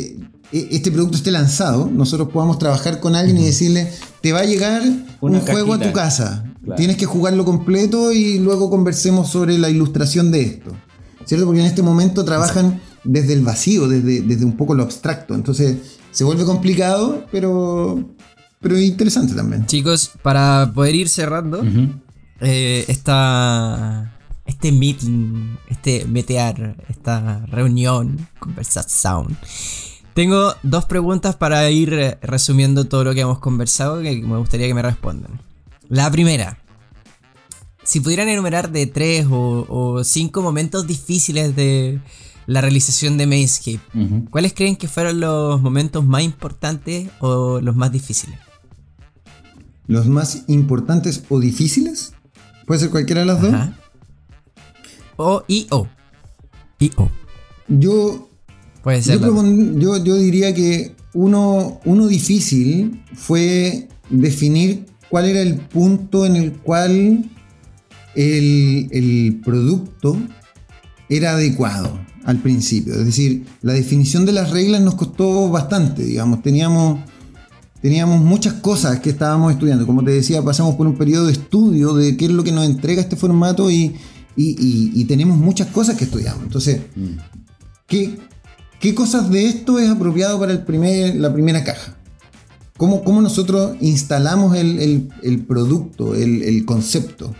[0.51, 3.89] e- este producto esté lanzado, nosotros podamos trabajar con alguien y decirle,
[4.21, 4.81] te va a llegar
[5.21, 6.43] Una un juego a tu casa.
[6.65, 6.75] Claro.
[6.75, 10.75] Tienes que jugarlo completo y luego conversemos sobre la ilustración de esto.
[11.27, 11.45] ¿Cierto?
[11.45, 15.35] Porque en este momento trabajan desde el vacío, desde, desde un poco lo abstracto.
[15.35, 18.03] Entonces se vuelve complicado, pero,
[18.61, 19.65] pero interesante también.
[19.65, 21.63] Chicos, para poder ir cerrando
[22.39, 29.37] eh, esta, este meeting, este metear, esta reunión, conversación.
[30.13, 34.67] Tengo dos preguntas para ir eh, resumiendo todo lo que hemos conversado que me gustaría
[34.67, 35.41] que me respondan.
[35.89, 36.57] La primera,
[37.87, 42.01] si pudieran enumerar de tres o, o cinco momentos difíciles de
[42.45, 44.25] la realización de Mainscape, Ujú.
[44.29, 48.37] ¿cuáles creen que fueron los momentos más importantes o los más difíciles?
[49.87, 52.13] Los más importantes o difíciles.
[52.65, 53.53] Puede ser cualquiera de las dos.
[55.15, 55.87] O y o.
[56.79, 57.09] Y o.
[57.69, 58.27] Yo
[58.83, 59.19] Puede ser.
[59.19, 66.25] Yo, propon- yo, yo diría que uno, uno difícil fue definir cuál era el punto
[66.25, 67.29] en el cual
[68.17, 70.17] el, el producto
[71.09, 72.93] era adecuado al principio.
[72.95, 76.41] Es decir, la definición de las reglas nos costó bastante, digamos.
[76.41, 76.99] Teníamos,
[77.81, 79.85] teníamos muchas cosas que estábamos estudiando.
[79.85, 82.65] Como te decía, pasamos por un periodo de estudio de qué es lo que nos
[82.65, 83.95] entrega este formato y,
[84.35, 86.43] y- y- y tenemos muchas cosas que estudiamos.
[86.43, 86.81] Entonces,
[87.87, 88.17] ¿Qué,
[88.81, 91.95] qué cosas de esto es apropiado para el primer, la primera caja?
[92.75, 97.33] ¿Cómo, cómo nosotros instalamos el, el- el producto, el, el concepto?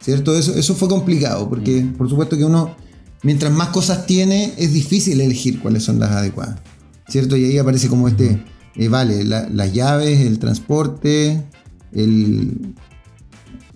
[0.00, 0.34] ¿Cierto?
[0.34, 2.74] Eso, eso fue complicado, porque por supuesto que uno,
[3.22, 6.58] mientras más cosas tiene, es difícil elegir cuáles son las adecuadas.
[7.08, 7.36] ¿Cierto?
[7.36, 8.42] Y ahí aparece como este,
[8.76, 11.42] eh, vale, la- las llaves, el transporte,
[11.92, 12.74] el,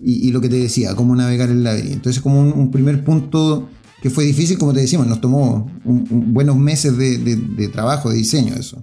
[0.01, 1.93] y, y lo que te decía, cómo navegar el laberinto.
[1.95, 3.69] Entonces, como un, un primer punto
[4.01, 7.67] que fue difícil, como te decíamos, nos tomó un- un buenos meses de, de- de
[7.67, 8.81] trabajo, de diseño, eso.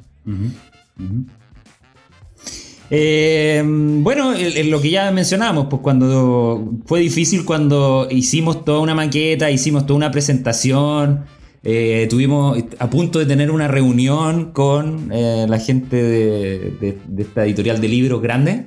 [2.94, 4.35] Eh, bueno,
[4.66, 9.97] lo que ya mencionábamos, pues cuando fue difícil cuando hicimos toda una maqueta, hicimos toda
[9.97, 11.24] una presentación,
[11.64, 17.81] eh, tuvimos a punto de tener una reunión con eh, la gente de, esta editorial
[17.81, 18.66] de libros grande.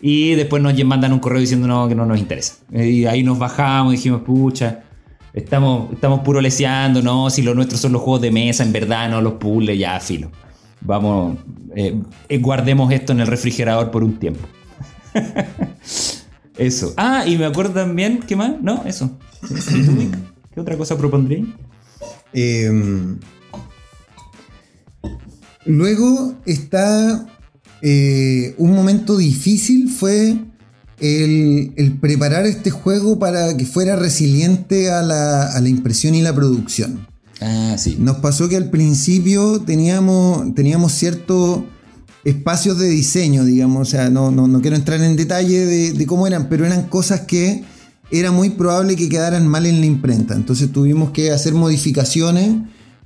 [0.00, 2.58] Y después nos mandan un correo diciendo no, que no nos interesa.
[2.72, 4.84] Y ahí nos bajamos dijimos, pucha,
[5.32, 9.10] estamos, estamos puro leseando, no, si lo nuestro son los juegos de mesa, en verdad,
[9.10, 10.30] no los puzzles, ya, filo.
[10.84, 11.38] Vamos,
[11.74, 14.46] eh, eh, guardemos esto en el refrigerador por un tiempo.
[16.58, 16.94] eso.
[16.96, 18.60] Ah, y me acuerdo también, ¿qué más?
[18.60, 19.18] No, eso.
[20.54, 21.44] ¿Qué otra cosa propondría?
[22.32, 22.70] Eh,
[25.66, 27.26] luego está
[27.80, 30.36] eh, un momento difícil fue
[31.00, 37.11] el, preparar este juego para que fuera resiliente a la impresión y la producción.
[37.44, 37.96] Ah, sí.
[37.98, 41.62] Nos pasó que al principio teníamos, teníamos ciertos
[42.24, 46.26] espacios de diseño, digamos, o sea, no, no, quiero entrar en detalle de, de cómo
[46.26, 47.64] eran, pero eran cosas que
[48.12, 50.34] era muy probable que quedaran mal en la imprenta.
[50.34, 52.58] Entonces tuvimos que hacer modificaciones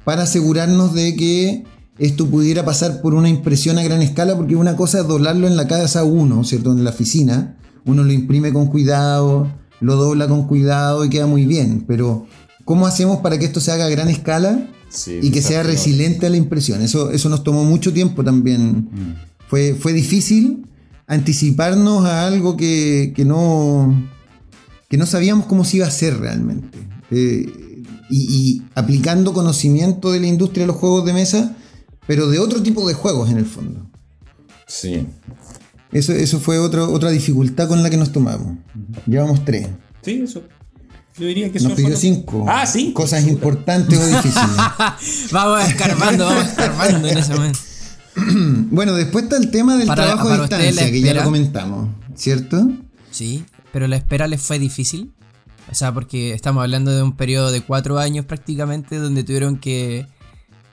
[0.04, 1.64] para asegurarnos de que
[1.98, 5.56] esto pudiera pasar por una impresión a gran escala, porque una cosa es doblarlo en
[5.56, 6.72] la casa uno, ¿cierto?
[6.72, 7.56] En la oficina.
[7.86, 9.50] Uno lo imprime con cuidado,
[9.80, 12.26] lo dobla con cuidado y queda muy bien, pero
[12.66, 16.26] ¿cómo hacemos para que esto se haga a gran escala Sí, y que sea resiliente
[16.26, 16.82] a la impresión?
[16.82, 19.16] Eso, eso nos tomó mucho tiempo también.
[19.48, 20.66] Fue, fue difícil
[21.06, 24.08] anticiparnos a algo que, que no,
[24.90, 26.78] que no sabíamos cómo se iba a hacer realmente.
[27.10, 27.46] Eh,
[28.10, 31.56] y, y aplicando conocimiento de la industria de los juegos de mesa,
[32.06, 33.88] pero de otro tipo de juegos en el fondo.
[34.66, 35.06] Sí.
[35.92, 38.58] Eso, eso fue otro- otra dificultad con la que nos tomamos.
[39.06, 39.68] Llevamos tres.
[40.02, 40.42] Sí, eso.
[41.18, 42.44] Yo diría que eso Nos pidió cinco.
[42.48, 42.92] Ah, sí.
[42.92, 44.50] Cosas importantes o difíciles.
[45.32, 47.58] vamos escarbando, vamos escarbando en ese momento.
[48.70, 52.68] bueno, después está el tema del Para- trabajo a distancia, que ya lo comentamos, ¿cierto?
[53.10, 55.12] Sí, pero la espera les fue difícil.
[55.70, 60.06] O sea, porque estamos hablando de un periodo de cuatro años prácticamente donde tuvieron que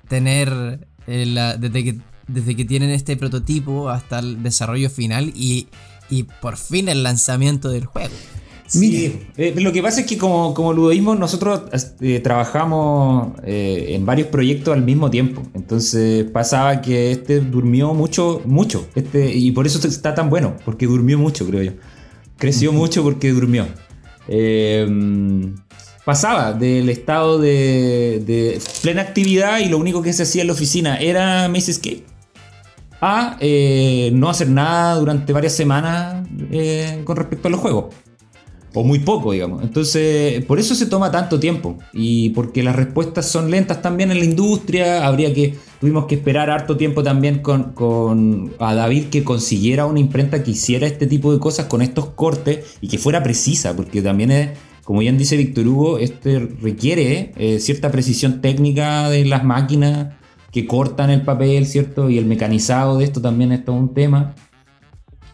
[0.08, 5.68] tener eh, la- desde que desde que tienen este prototipo hasta el desarrollo final y,
[6.10, 8.14] y por fin el lanzamiento del juego.
[8.80, 11.62] Sí, eh, lo que pasa es que como, como ludoísmo nosotros
[12.02, 15.44] eh, trabajamos eh, en varios proyectos al mismo tiempo.
[15.54, 18.88] Entonces pasaba que este durmió mucho, mucho.
[18.96, 21.74] Este, y por eso está tan bueno, porque durmió mucho, creo yo.
[22.38, 23.68] Creció mucho porque durmió.
[26.04, 30.54] Pasaba del estado de, de plena actividad y lo único que se hacía en la
[30.54, 32.04] oficina era Maze Escape
[33.02, 33.38] a
[34.14, 36.28] no hacer nada durante varias semanas
[37.06, 37.94] con respecto a los juegos.
[38.74, 39.62] O muy poco, digamos.
[39.64, 41.78] Entonces, por eso se toma tanto tiempo.
[41.94, 45.06] Y porque las respuestas son lentas también en la industria.
[45.06, 45.56] Habría que.
[45.80, 50.52] Tuvimos que esperar harto tiempo también con, con a David que consiguiera una imprenta que
[50.52, 53.76] hiciera este tipo de cosas con estos cortes y que fuera precisa.
[53.76, 54.50] Porque también es.
[54.84, 60.16] Como bien dice Víctor Hugo, este requiere eh, cierta precisión técnica de las máquinas
[60.52, 62.10] que cortan el papel, ¿cierto?
[62.10, 64.36] Y el mecanizado de esto también es todo un tema.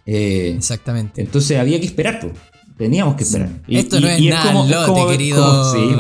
[0.06, 1.22] Eh, Exactamente.
[1.22, 2.32] entonces había que esperar.
[2.80, 3.50] Teníamos que esperar.
[3.68, 5.96] Y- Esto y- no es y nada como- lote, como- querido como- sí.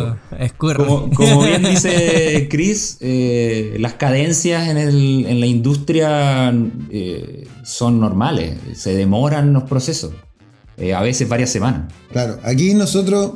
[0.85, 6.53] Como, como bien dice Chris, eh, las cadencias en, el- en la industria
[6.89, 10.13] eh, son normales, se demoran los procesos,
[10.77, 11.91] eh, a veces varias semanas.
[12.13, 13.31] Claro, aquí nosotros,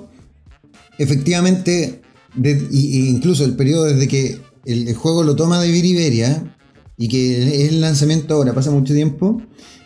[0.97, 2.01] efectivamente,
[2.35, 6.55] de- y- y incluso el periodo desde que el, el juego lo toma de Viriberia
[6.97, 9.41] y que es el lanzamiento ahora, pasa mucho tiempo.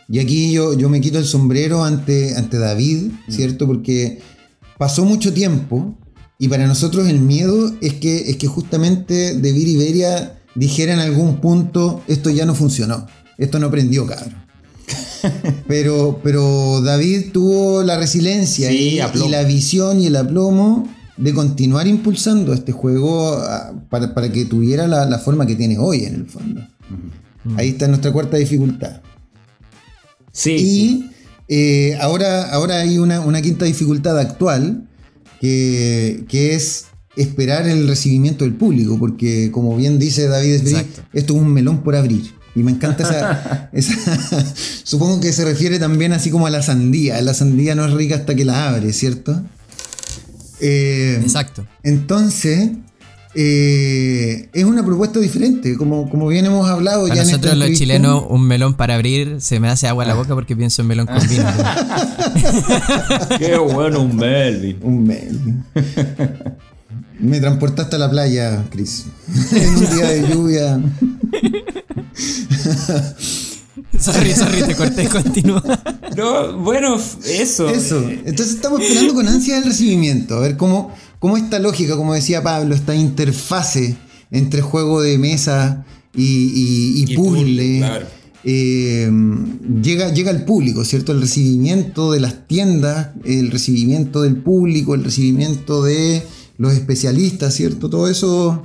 [0.09, 3.67] Y aquí yo, yo me quito el sombrero ante, ante David, ¿cierto?
[3.67, 4.19] Porque
[4.77, 5.97] pasó mucho tiempo
[6.39, 11.41] y para nosotros el miedo es que, es que justamente de Viriberia dijera en algún
[11.41, 13.07] punto, esto ya no funcionó,
[13.37, 14.35] esto no prendió, cabrón.
[15.67, 21.87] Pero, pero David tuvo la resiliencia Sí, y, la visión y el aplomo de continuar
[21.87, 26.15] impulsando este juego ah, para, para que tuviera la, la forma que tiene hoy en
[26.15, 26.61] el fondo.
[27.57, 29.01] Ahí está nuestra cuarta dificultad.
[30.37, 31.09] Sí, Y
[31.47, 34.87] eh, ahora, ahora hay una, una quinta dificultad actual
[35.41, 36.85] que, que es
[37.15, 40.75] esperar el recibimiento del público, porque como bien dice David Esbrí,
[41.13, 42.35] esto es un melón por abrir.
[42.55, 44.53] Y me encanta esa, esa-
[44.83, 47.19] Supongo que se refiere también así como a la sandía.
[47.21, 49.41] La sandía no es rica hasta que la abre, ¿cierto?
[50.59, 51.67] Eh, Exacto.
[51.83, 52.69] entonces,
[53.39, 57.67] eh, es una propuesta diferente, como, como bien hemos hablado Para ya en nosotros los
[57.67, 57.83] entrevista.
[57.83, 60.87] chilenos, un melón para abrir se me hace agua a la boca porque pienso en
[60.87, 61.45] melón con vino.
[63.37, 64.77] Qué bueno un Melvin.
[64.81, 65.63] Un Melvin.
[67.19, 69.05] Me transportaste a la playa, Chris.
[69.51, 70.79] en un día de lluvia.
[73.99, 75.61] sorry, sorry, te corté, continúa.
[76.15, 77.69] No, bueno, eso.
[77.69, 78.03] Eso.
[78.09, 80.37] Entonces estamos esperando con ansia el recibimiento.
[80.37, 83.97] A ver cómo, cómo esta lógica, como decía Pablo, esta interfase
[84.31, 85.85] entre juego de mesa
[86.15, 87.77] y, y- y Y puzzle.
[87.79, 88.05] claro.
[88.43, 89.11] eh,
[89.81, 91.11] llega, llega al público, ¿cierto?
[91.11, 96.23] El recibimiento de las tiendas, el recibimiento del público, el recibimiento de
[96.57, 97.89] los especialistas, ¿cierto?
[97.89, 98.63] Todo eso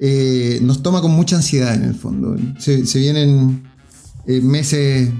[0.00, 2.36] eh, nos toma con mucha ansiedad en el fondo.
[2.58, 3.62] Se, se vienen
[4.26, 5.10] eh, meses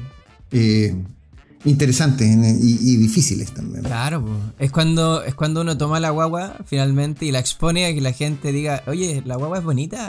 [1.65, 3.83] interesantes en- y, y difíciles también.
[3.85, 4.31] Claro, po.
[4.59, 8.13] es cuando es cuando uno toma la guagua finalmente y la expone a que la
[8.13, 10.09] gente diga, oye, la guagua es bonita,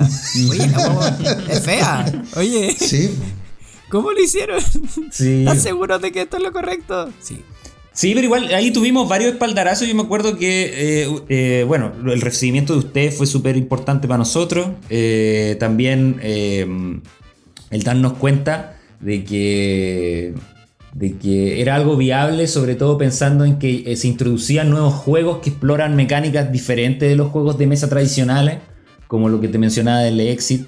[0.50, 1.18] oye, la guagua
[1.50, 3.10] es fea, oye, Sí,
[3.90, 4.62] ¿cómo lo hicieron?
[5.12, 5.40] Sí.
[5.40, 7.10] ¿Estás seguro de que esto es lo correcto?
[7.22, 7.42] Sí.
[7.92, 9.86] Sí, pero igual ahí tuvimos varios espaldarazos.
[9.86, 14.20] Yo me acuerdo que, eh, eh, bueno, el recibimiento de ustedes fue súper importante para
[14.20, 14.70] nosotros.
[14.90, 16.66] Eh, también eh,
[17.72, 20.34] el darnos cuenta de que,
[21.00, 25.38] de que era algo viable, sobre todo pensando en que eh, se introducían nuevos juegos
[25.40, 28.58] que exploran mecánicas diferentes de los juegos de mesa tradicionales,
[29.08, 30.68] como lo que te mencionaba del Exit.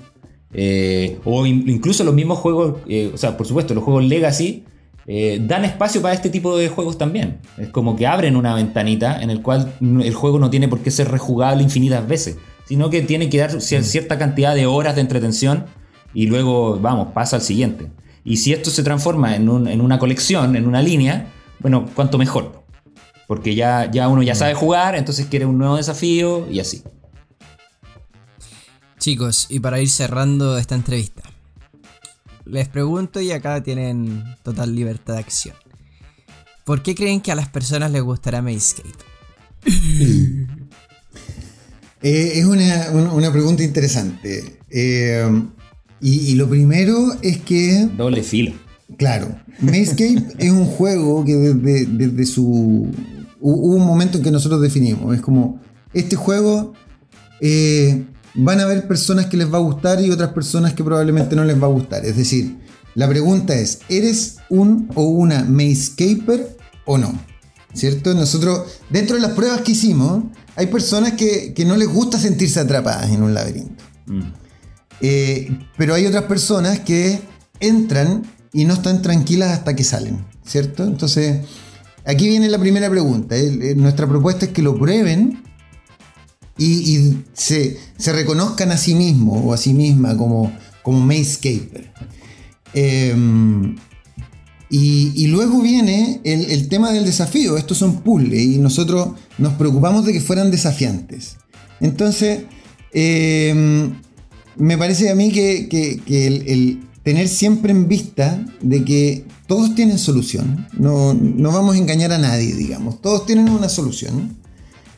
[0.54, 4.64] eh, o in- incluso los mismos juegos, eh, o sea, por supuesto, los juegos Legacy
[5.08, 7.40] eh, dan espacio para este tipo de juegos también.
[7.58, 10.92] Es como que abren una ventanita en el cual el juego no tiene por qué
[10.92, 12.38] ser rejugable infinitas veces,
[12.68, 15.66] sino que tiene que dar cier- cierta cantidad de horas de entretención
[16.14, 17.88] y luego, vamos, pasa al siguiente.
[18.24, 21.28] Y si esto se transforma en, un- en una colección, en una línea,
[21.60, 22.64] bueno, cuanto mejor.
[23.28, 26.84] Porque ya, ya uno ya sabe jugar, entonces quiere un nuevo desafío y así.
[29.00, 31.24] Chicos, y para ir cerrando esta entrevista,
[32.46, 35.56] les pregunto y acá tienen total libertad de acción.
[36.66, 38.90] ¿Por qué creen que a las personas les gustará Mayscape?
[42.04, 44.58] Eh, es una, una- una pregunta interesante.
[44.72, 45.24] Eh,
[46.02, 48.54] y, y lo primero es que, Doble filo.
[48.98, 52.44] claro, Mayscape es un juego que desde, desde su...
[52.44, 52.92] hu-
[53.44, 55.16] Hubo un momento en que nosotros definimos.
[55.16, 55.60] Es como,
[55.94, 56.74] este juego
[57.40, 58.06] eh,
[58.36, 61.44] van a haber personas que les va a gustar y otras personas que probablemente no
[61.44, 62.06] les va a gustar.
[62.06, 62.58] Es decir,
[62.96, 67.14] la pregunta es, ¿eres un o una Mayscaper o no?
[67.74, 68.14] ¿Cierto?
[68.14, 70.24] Nosotros, dentro de las pruebas que hicimos,
[70.56, 73.84] hay personas que, que no les gusta sentirse atrapadas en un laberinto.
[74.08, 74.22] Mm.
[75.02, 77.22] Eh, pero hay otras personas que
[77.60, 78.24] entran
[78.54, 80.84] y no están tranquilas hasta que salen, ¿cierto?
[80.84, 81.42] Entonces,
[82.06, 83.36] aquí viene la primera pregunta.
[83.36, 85.42] El- el- nuestra propuesta es que lo prueben
[86.58, 87.80] y, se,
[88.14, 90.52] reconozcan a sí mismos o a sí misma como,
[90.84, 91.92] como Mayscaper.
[92.74, 93.76] Em,
[94.70, 97.58] y, luego viene el, el tema del desafío.
[97.58, 101.38] Estos son puzzles y nosotros nos preocupamos de que fueran desafiantes.
[101.80, 102.44] Entonces,
[102.94, 103.96] em,
[104.62, 109.26] me parece a mí que, que- que el, el tener siempre en vista de que
[109.48, 110.68] todos tienen solución.
[110.74, 113.02] No, no vamos a engañar a nadie, digamos.
[113.02, 114.38] Todos tienen una solución.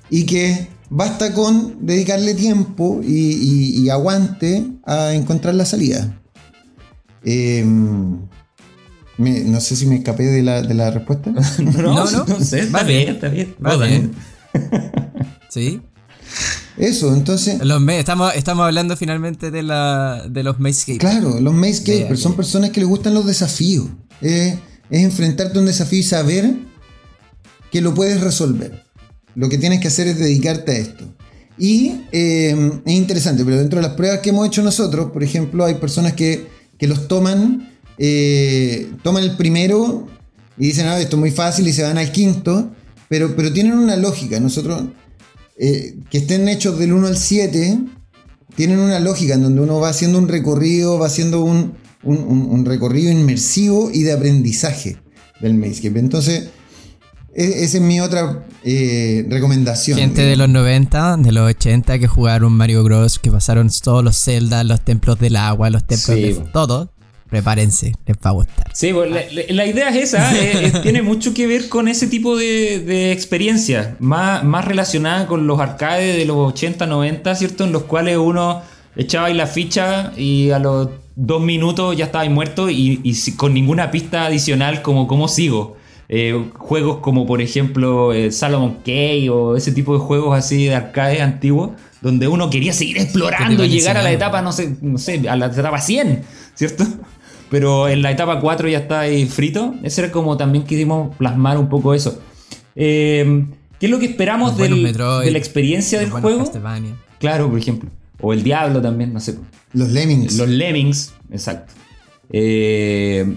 [0.10, 6.22] Y que basta con dedicarle tiempo y, y- y aguante a encontrar la salida.
[7.24, 8.20] Em,
[9.18, 11.32] Me- no sé si me escapé de la, de la respuesta.
[11.32, 11.42] No,
[11.82, 12.40] No, no, no.
[12.42, 13.56] sé, está Va bien, está bien.
[13.60, 14.12] Vos, bien.
[15.50, 15.82] Sí.
[16.78, 21.84] Eso, entonces, Los estamos, estamos hablando finalmente de, la, de los Maze claro, los maze
[21.86, 23.88] Vea capers son personas que les gustan los desafíos.
[24.22, 24.58] Eh,
[24.90, 26.56] es enfrentarte a un desafío y saber
[27.72, 28.84] que lo puedes resolver.
[29.36, 31.06] Lo que tienes que hacer es dedicarte a esto.
[31.58, 35.66] Y eh, es interesante, pero dentro de las pruebas que hemos hecho nosotros, por ejemplo,
[35.66, 36.48] hay personas que,
[36.78, 40.08] que los toman, eh, toman el primero
[40.58, 42.72] y dicen, ah, esto es muy fácil y se van al quinto,
[43.10, 44.40] pero, pero tienen una lógica.
[44.40, 44.84] Nosotros,
[45.58, 47.80] eh, que estén hechos del 1 al 7,
[48.56, 51.74] tienen una lógica en donde uno va haciendo un recorrido, va haciendo un,
[52.04, 54.98] un- un- un recorrido inmersivo y de aprendizaje
[55.42, 56.00] del Mazescape.
[56.00, 56.50] Entonces,
[57.36, 59.98] e- esa es mi otra eh, recomendación.
[59.98, 64.18] Gente de los 90, de los 80 que jugaron Mario Bros, que pasaron todos los
[64.24, 66.93] Zelda, los templos del agua, los templos Sí, de todo.
[67.34, 68.68] Prepárense, les va a gustar.
[68.74, 69.10] Sí, pues,
[69.50, 73.12] la, idea es esa, eh, eh, tiene mucho que ver con ese tipo de, de
[73.12, 77.64] experiencias, más, más relacionada con los arcades de los 80, 90, ¿cierto?
[77.64, 78.62] En los cuales uno
[78.96, 83.02] echaba ahí la ficha y a los dos minutos ya estaba ahí muerto y,
[83.36, 85.76] con ninguna pista adicional como cómo sigo.
[86.10, 90.76] Eh, juegos como por ejemplo eh, Salomon Key o ese tipo de juegos así de
[90.76, 91.72] arcades antiguos
[92.04, 95.38] donde uno quería seguir explorando y llegar a la etapa, no sé, no sé, a
[95.38, 96.22] la etapa 100,
[96.54, 96.86] ¿cierto?
[97.54, 99.76] Pero en la etapa 4 ya está ahí frito.
[99.84, 102.20] Ese era como también quisimos plasmar un poco eso.
[102.76, 103.46] Eh,
[103.80, 106.40] ¿Qué es lo que esperamos del- Metroid, de la experiencia del juego?
[106.40, 106.96] Castlevania.
[107.20, 107.92] Claro, por ejemplo.
[108.22, 109.38] O el Diablo también, no sé.
[109.74, 110.36] Los Lemmings.
[110.36, 111.74] Los Lemmings, exacto.
[112.32, 113.36] Eh,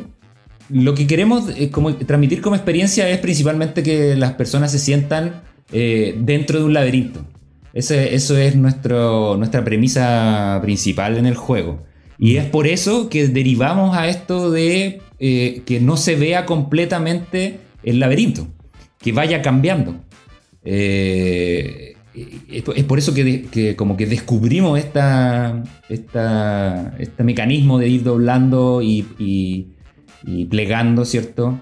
[0.71, 5.43] lo que queremos eh, como, transmitir como experiencia es principalmente que las personas se sientan
[5.73, 7.21] eh, dentro de un laberinto.
[7.75, 11.85] Ese- eso es nuestro, nuestra premisa principal en el juego.
[12.19, 17.61] Y es por eso que derivamos a esto de eh, que no se vea completamente
[17.83, 18.49] el laberinto,
[19.01, 19.97] que vaya cambiando.
[20.65, 21.95] Eh,
[22.51, 28.03] es por- es por eso que, como que descubrimos esta, esta- este mecanismo de ir
[28.03, 29.69] doblando y, y-
[30.25, 31.61] y plegando, ¿cierto?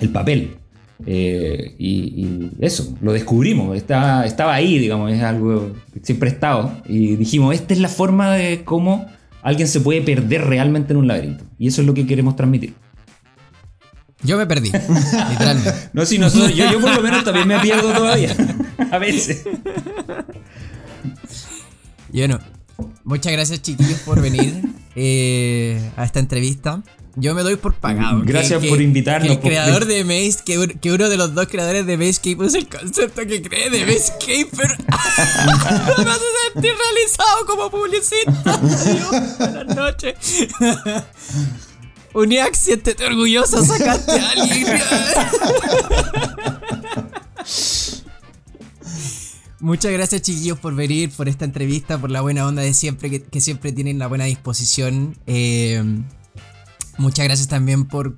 [0.00, 0.56] El papel.
[1.06, 6.32] Eh, y, y eso, lo descubrimos, estaba, estaba ahí, digamos, es algo que siempre ha
[6.32, 6.72] estado.
[6.88, 9.06] Y dijimos, esta es la forma de cómo
[9.46, 11.44] alguien se puede perder realmente en un laberinto.
[11.56, 12.74] Y eso es lo que queremos transmitir.
[14.24, 14.72] Yo me perdí,
[15.30, 15.72] literalmente.
[15.92, 18.34] No, si nosotros, yo, yo por lo menos también me pierdo todavía.
[18.90, 19.44] A veces.
[22.12, 22.40] Y bueno,
[23.04, 24.62] muchas gracias chiquillos por venir
[24.96, 26.82] eh, a esta entrevista.
[27.18, 28.20] Yo me doy por pagado.
[28.24, 31.16] Gracias que- por invitarnos, que El por- creador de Maze, que, un- que uno de
[31.16, 34.76] los dos creadores de Mazecape es el concepto que cree de Mazecaper.
[36.04, 38.32] me hace sentir realizado como publicista.
[38.44, 40.14] Adiós, buenas noches.
[42.12, 44.66] Uniac, siéntete orgulloso, sacaste a alguien.
[49.60, 53.22] Muchas gracias chiquillos por venir, por esta entrevista, por la buena onda de siempre, que,
[53.22, 55.16] que siempre tienen la buena disposición.
[55.26, 55.82] Eh,
[56.98, 58.16] muchas gracias también por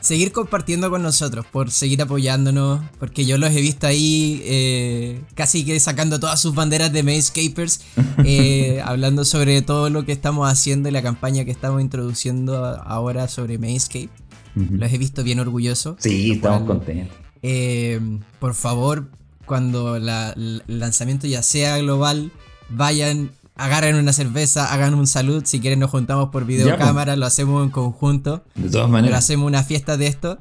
[0.00, 5.64] seguir compartiendo con nosotros, por seguir apoyándonos, porque yo los he visto ahí eh, casi
[5.64, 7.80] que sacando todas sus banderas de Mazecapers,
[8.24, 13.28] eh, hablando sobre todo lo que estamos haciendo y la campaña que estamos introduciendo ahora
[13.28, 14.10] sobre Mazecape.
[14.54, 15.96] Los he visto bien orgullosos.
[15.98, 17.16] Sí, estamos cual, contentos.
[17.42, 18.00] eh,
[18.38, 19.10] por favor,
[19.46, 22.30] cuando la- el lanzamiento ya sea global,
[22.70, 25.42] vayan, agarren una cerveza, hagan un salud.
[25.46, 28.44] Si quieren, nos juntamos por videocámara, lo hacemos en conjunto.
[28.54, 29.18] De todas Pero maneras.
[29.20, 30.38] hacemos una fiesta de esto.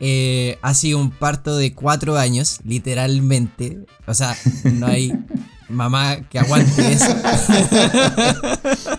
[0.00, 3.84] Eh, ha sido un parto de cuatro años, literalmente.
[4.06, 5.12] O sea, no hay
[5.68, 7.06] mamá que aguante eso.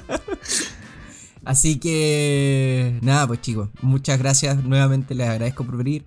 [1.49, 4.63] Así que nada, pues chicos, muchas gracias.
[4.63, 6.05] Nuevamente les agradezco por venir,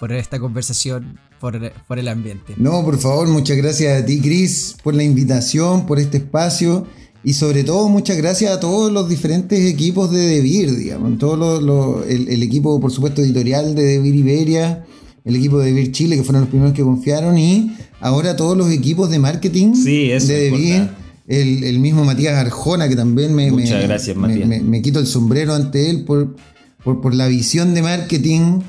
[0.00, 2.54] por esta conversación, por, por el ambiente.
[2.56, 6.86] No, por favor, muchas gracias a ti, Chris, por la invitación, por este espacio
[7.22, 11.60] y sobre todo muchas gracias a todos los diferentes equipos de Devir, digamos, todo lo-
[11.60, 14.86] lo- el, el equipo, por supuesto, editorial de Devir Iberia,
[15.26, 18.70] el equipo de Devir Chile, que fueron los primeros que confiaron, y ahora todos los
[18.70, 20.88] equipos de marketing Sí, eso de es Devir.
[21.28, 24.48] El, el mismo Matías Arjona, que también me, gracias, me- Matías.
[24.48, 26.34] me- me quito el sombrero ante él por,
[26.82, 28.60] por, por la visión de marketing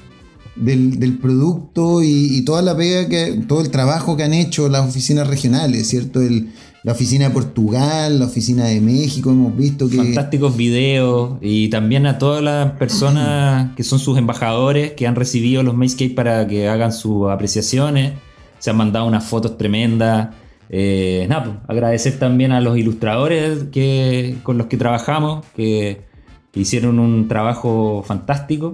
[0.58, 4.68] del, del producto y, y toda la pega que, todo el trabajo que han hecho
[4.68, 6.22] las oficinas regionales, ¿cierto?
[6.22, 6.50] El-
[6.82, 9.98] la oficina de Portugal, la oficina de México, hemos visto que.
[9.98, 15.62] Fantásticos videos y también a todas las personas que son sus embajadores que han recibido
[15.62, 18.14] los Mazescape para que hagan sus apreciaciones.
[18.60, 20.30] Se han mandado unas fotos tremendas.
[20.70, 26.08] Eh, pues, agradecer también a los ilustradores que, con los que trabajamos, que,
[26.54, 28.74] hicieron un trabajo fantástico.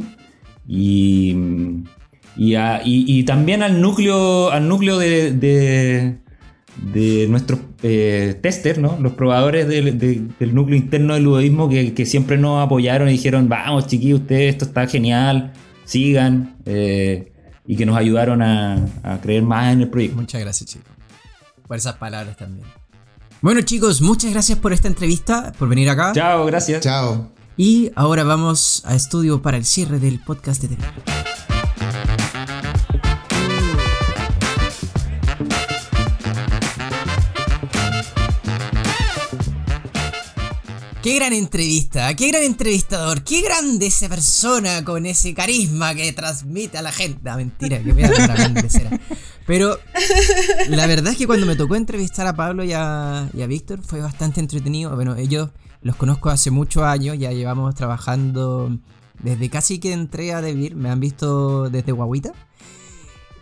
[0.68, 1.36] Y,
[2.36, 2.56] y,
[2.86, 8.98] y- también al núcleo, al núcleo de, de, nuestros eh, testers, ¿no?
[9.00, 13.48] los probadores del, de- del núcleo interno del ludoísmo que, siempre nos apoyaron y dijeron,
[13.48, 15.54] vamos chiquillos, ustedes, esto está genial,
[15.84, 17.32] sigan, eh,
[17.68, 20.18] y que nos ayudaron a creer más en el proyecto.
[20.18, 20.95] Muchas gracias, chicos.
[21.68, 22.68] Por esas palabras también.
[23.42, 26.12] Bueno, chicos, muchas gracias por esta entrevista, por venir acá.
[26.14, 26.82] Chao, gracias.
[26.82, 27.32] Chao.
[27.58, 30.84] Y ahora vamos a estudio para el cierre del podcast de TV.
[41.06, 46.80] Qué gran entrevista, qué gran entrevistador, qué grande esa persona con ese carisma que transmite
[46.80, 47.30] a la gente.
[47.30, 49.00] Ah, mentira, que voy a dar una grande será.
[49.48, 49.78] Pero
[50.70, 53.82] la verdad es que cuando me tocó entrevistar a Pablo y a, y a Víctor
[53.84, 54.94] fue bastante entretenido.
[54.96, 55.50] Bueno, ellos
[55.82, 58.76] los conozco hace muchos años, ya llevamos trabajando
[59.22, 62.32] desde casi que entré a Devir, me han visto desde Guaguita.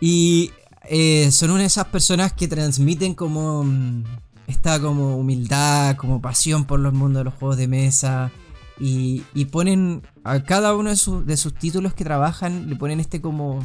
[0.00, 0.52] Y
[0.82, 4.04] eh, son una de esas personas que transmiten como mm,
[4.46, 8.30] esta como humildad, como pasión por los mundos de los juegos de mesa.
[8.78, 13.00] Y, y ponen a cada uno de, sus- de sus títulos que trabajan, le ponen
[13.00, 13.60] este como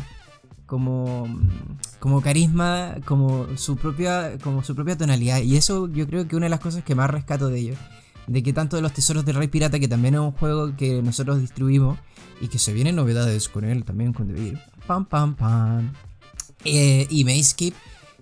[0.69, 1.27] como
[1.99, 6.45] como carisma, como su propia como su propia tonalidad y eso yo creo que una
[6.45, 7.77] de las cosas que más rescato de ellos,
[8.27, 11.01] de que tanto de los tesoros del Rey Pirata que también es un juego que
[11.01, 11.97] nosotros distribuimos
[12.39, 14.59] y que se vienen novedades con él también con Devir.
[14.85, 15.91] Pam pam pam.
[16.63, 17.73] Eh, y Mazekeep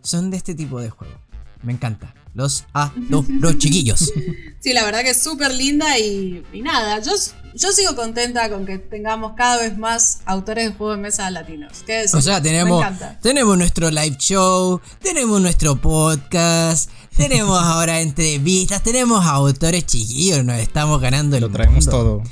[0.02, 1.16] son de este tipo de juego.
[1.64, 2.14] Me encanta.
[2.38, 4.14] Los adoro, chiquillos.
[4.60, 7.12] Sí, la verdad que es súper linda y, y nada, yo,
[7.54, 11.84] yo sigo contenta con que tengamos cada vez más autores de juegos de mesa latinos.
[11.86, 12.06] ¿Qué?
[12.12, 12.84] O sea, tenemos,
[13.22, 21.00] tenemos nuestro live show, tenemos nuestro podcast, tenemos ahora entrevistas, tenemos autores chiquillos, nos estamos
[21.00, 21.92] ganando el Lo traemos mundo.
[21.92, 22.24] todo.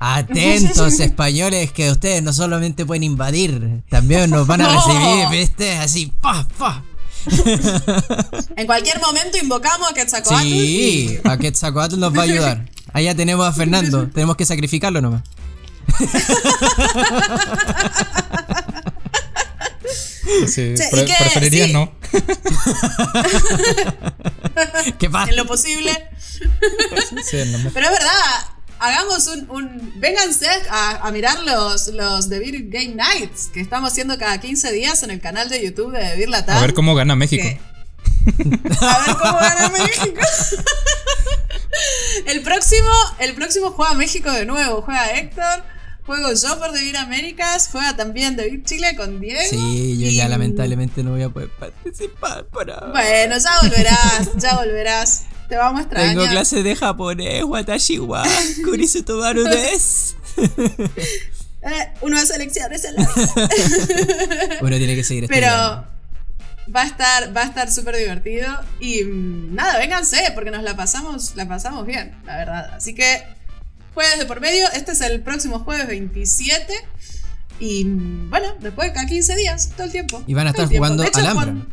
[0.00, 5.72] Atentos españoles que ustedes no solamente pueden invadir, también nos van a recibir, ¿viste?
[5.76, 6.84] Así, pa, pa.
[8.56, 12.64] En cualquier momento invocamos a Quetzalcoatl Sí, a Quetzalcoatl nos va a ayudar.
[12.92, 15.22] Allá tenemos a Fernando, tenemos que sacrificarlo nomás.
[20.46, 21.72] Sí, ¿y pre- preferiría Sí.
[21.72, 21.92] no.
[24.98, 25.30] ¿Qué y pasa?
[25.30, 25.90] en lo posible.
[27.24, 28.46] Sí, no me- Pero es verdad,
[28.82, 29.50] hagamos un.
[29.50, 34.38] un- vénganse a, a mirar los, los The Beer Game Nights que estamos haciendo cada
[34.40, 36.56] 15 días en el canal de YouTube de The Beer Latam.
[36.58, 37.42] A ver cómo gana México.
[37.42, 37.60] que-
[38.80, 40.20] A ver cómo gana México.
[42.26, 44.82] el próximo, el próximo juega México de nuevo.
[44.82, 45.64] Juega Héctor.
[46.04, 47.68] Juego yo por Devir Américas.
[47.70, 49.40] Juega también Devir Chile con Diego.
[49.48, 52.88] Sí, yo y- ya lamentablemente no voy a poder participar por ahora.
[52.90, 55.22] Bueno, ya volverás, ya volverás.
[55.52, 56.14] Te vamos a extrañar.
[56.16, 58.24] Tengo clases de japonés, watashi wa
[58.64, 60.14] kurisu tomaru desu.
[61.64, 63.02] Eh, uno hace elecciones en la.
[64.62, 65.86] Uno tiene que seguir Pero estudiando.
[66.74, 68.48] va a estar, va a estar súper divertido.
[68.80, 72.70] Y mm, nada, vénganse, porque nos la pasamos, la pasamos bien, la verdad.
[72.74, 73.22] Así que,
[73.94, 76.72] jueves de por medio, este es el próximo jueves 27.
[77.60, 80.20] Y mm, bueno, después cada 15 días, todo el tiempo.
[80.26, 81.44] Y van a estar jugando De hecho, Alhambra.
[81.44, 81.66] cuando-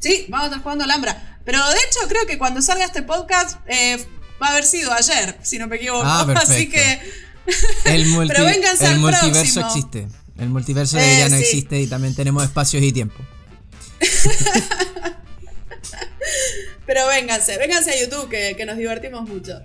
[0.00, 1.37] Sí, vamos a estar jugando Alhambra.
[1.48, 3.96] Pero de hecho, creo que cuando salga este podcast, eh,
[4.42, 6.02] va a haber sido ayer, si no me equivoco.
[6.04, 6.26] Ah.
[6.36, 7.00] Así que.
[7.86, 9.66] El, multi- Pero vénganse el al multiverso próximo.
[9.66, 10.08] existe.
[10.36, 11.42] El multiverso de Eh, ya no sí.
[11.42, 13.16] existe y también tenemos espacios y tiempo.
[16.86, 19.58] Pero vénganse, vénganse a YouTube, que, que nos divertimos mucho.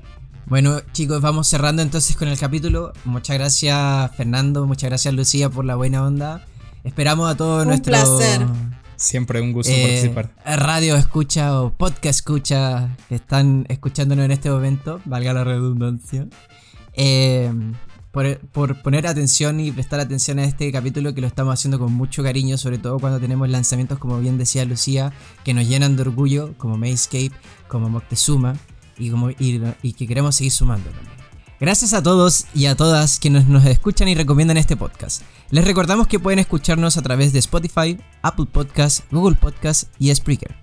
[0.46, 2.94] Bueno, chicos, vamos cerrando entonces con el capítulo.
[3.06, 4.66] Muchas gracias, Fernando.
[4.66, 6.46] Muchas gracias, Lucía, por la buena onda.
[6.86, 8.42] Esperamos a todos Un nuestros placer.
[8.96, 10.60] Siempre un gusto eh, participar.
[10.60, 16.28] radio escucha o podcast escucha que están escuchándonos en este momento, valga la redundancia.
[16.94, 17.52] Eh,
[18.12, 21.92] por, por poner atención y prestar atención a este capítulo que lo estamos haciendo con
[21.92, 25.12] mucho cariño, sobre todo cuando tenemos lanzamientos, como bien decía Lucía,
[25.44, 27.32] que nos llenan de orgullo, como Mayscape,
[27.68, 28.56] como Moctezuma,
[29.00, 31.23] y, como, y, y que queremos seguir sumando también.
[31.64, 35.22] Gracias a todos y a todas quienes nos escuchan y recomiendan este podcast.
[35.50, 40.58] Les recordamos que pueden escucharnos a través de Spotify, Apple Podcasts, Google Podcasts y Spreaker.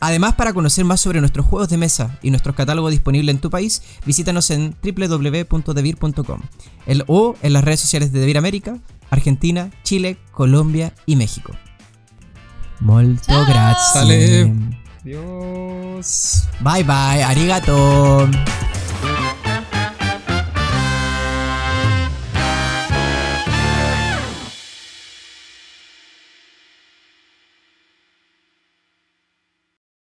[0.00, 3.48] Además, para conocer más sobre nuestros juegos de mesa y nuestro catálogo disponible en tu
[3.48, 6.40] país, visítanos en www.devir.com
[6.84, 8.76] el, o en las redes sociales de Devir América,
[9.08, 11.54] Argentina, Chile, Colombia y México.
[12.80, 13.46] Molto Chao.
[13.46, 13.92] grazie.
[13.94, 14.52] Sale.
[15.04, 16.44] Dios.
[16.60, 18.28] Bye bye, arigato.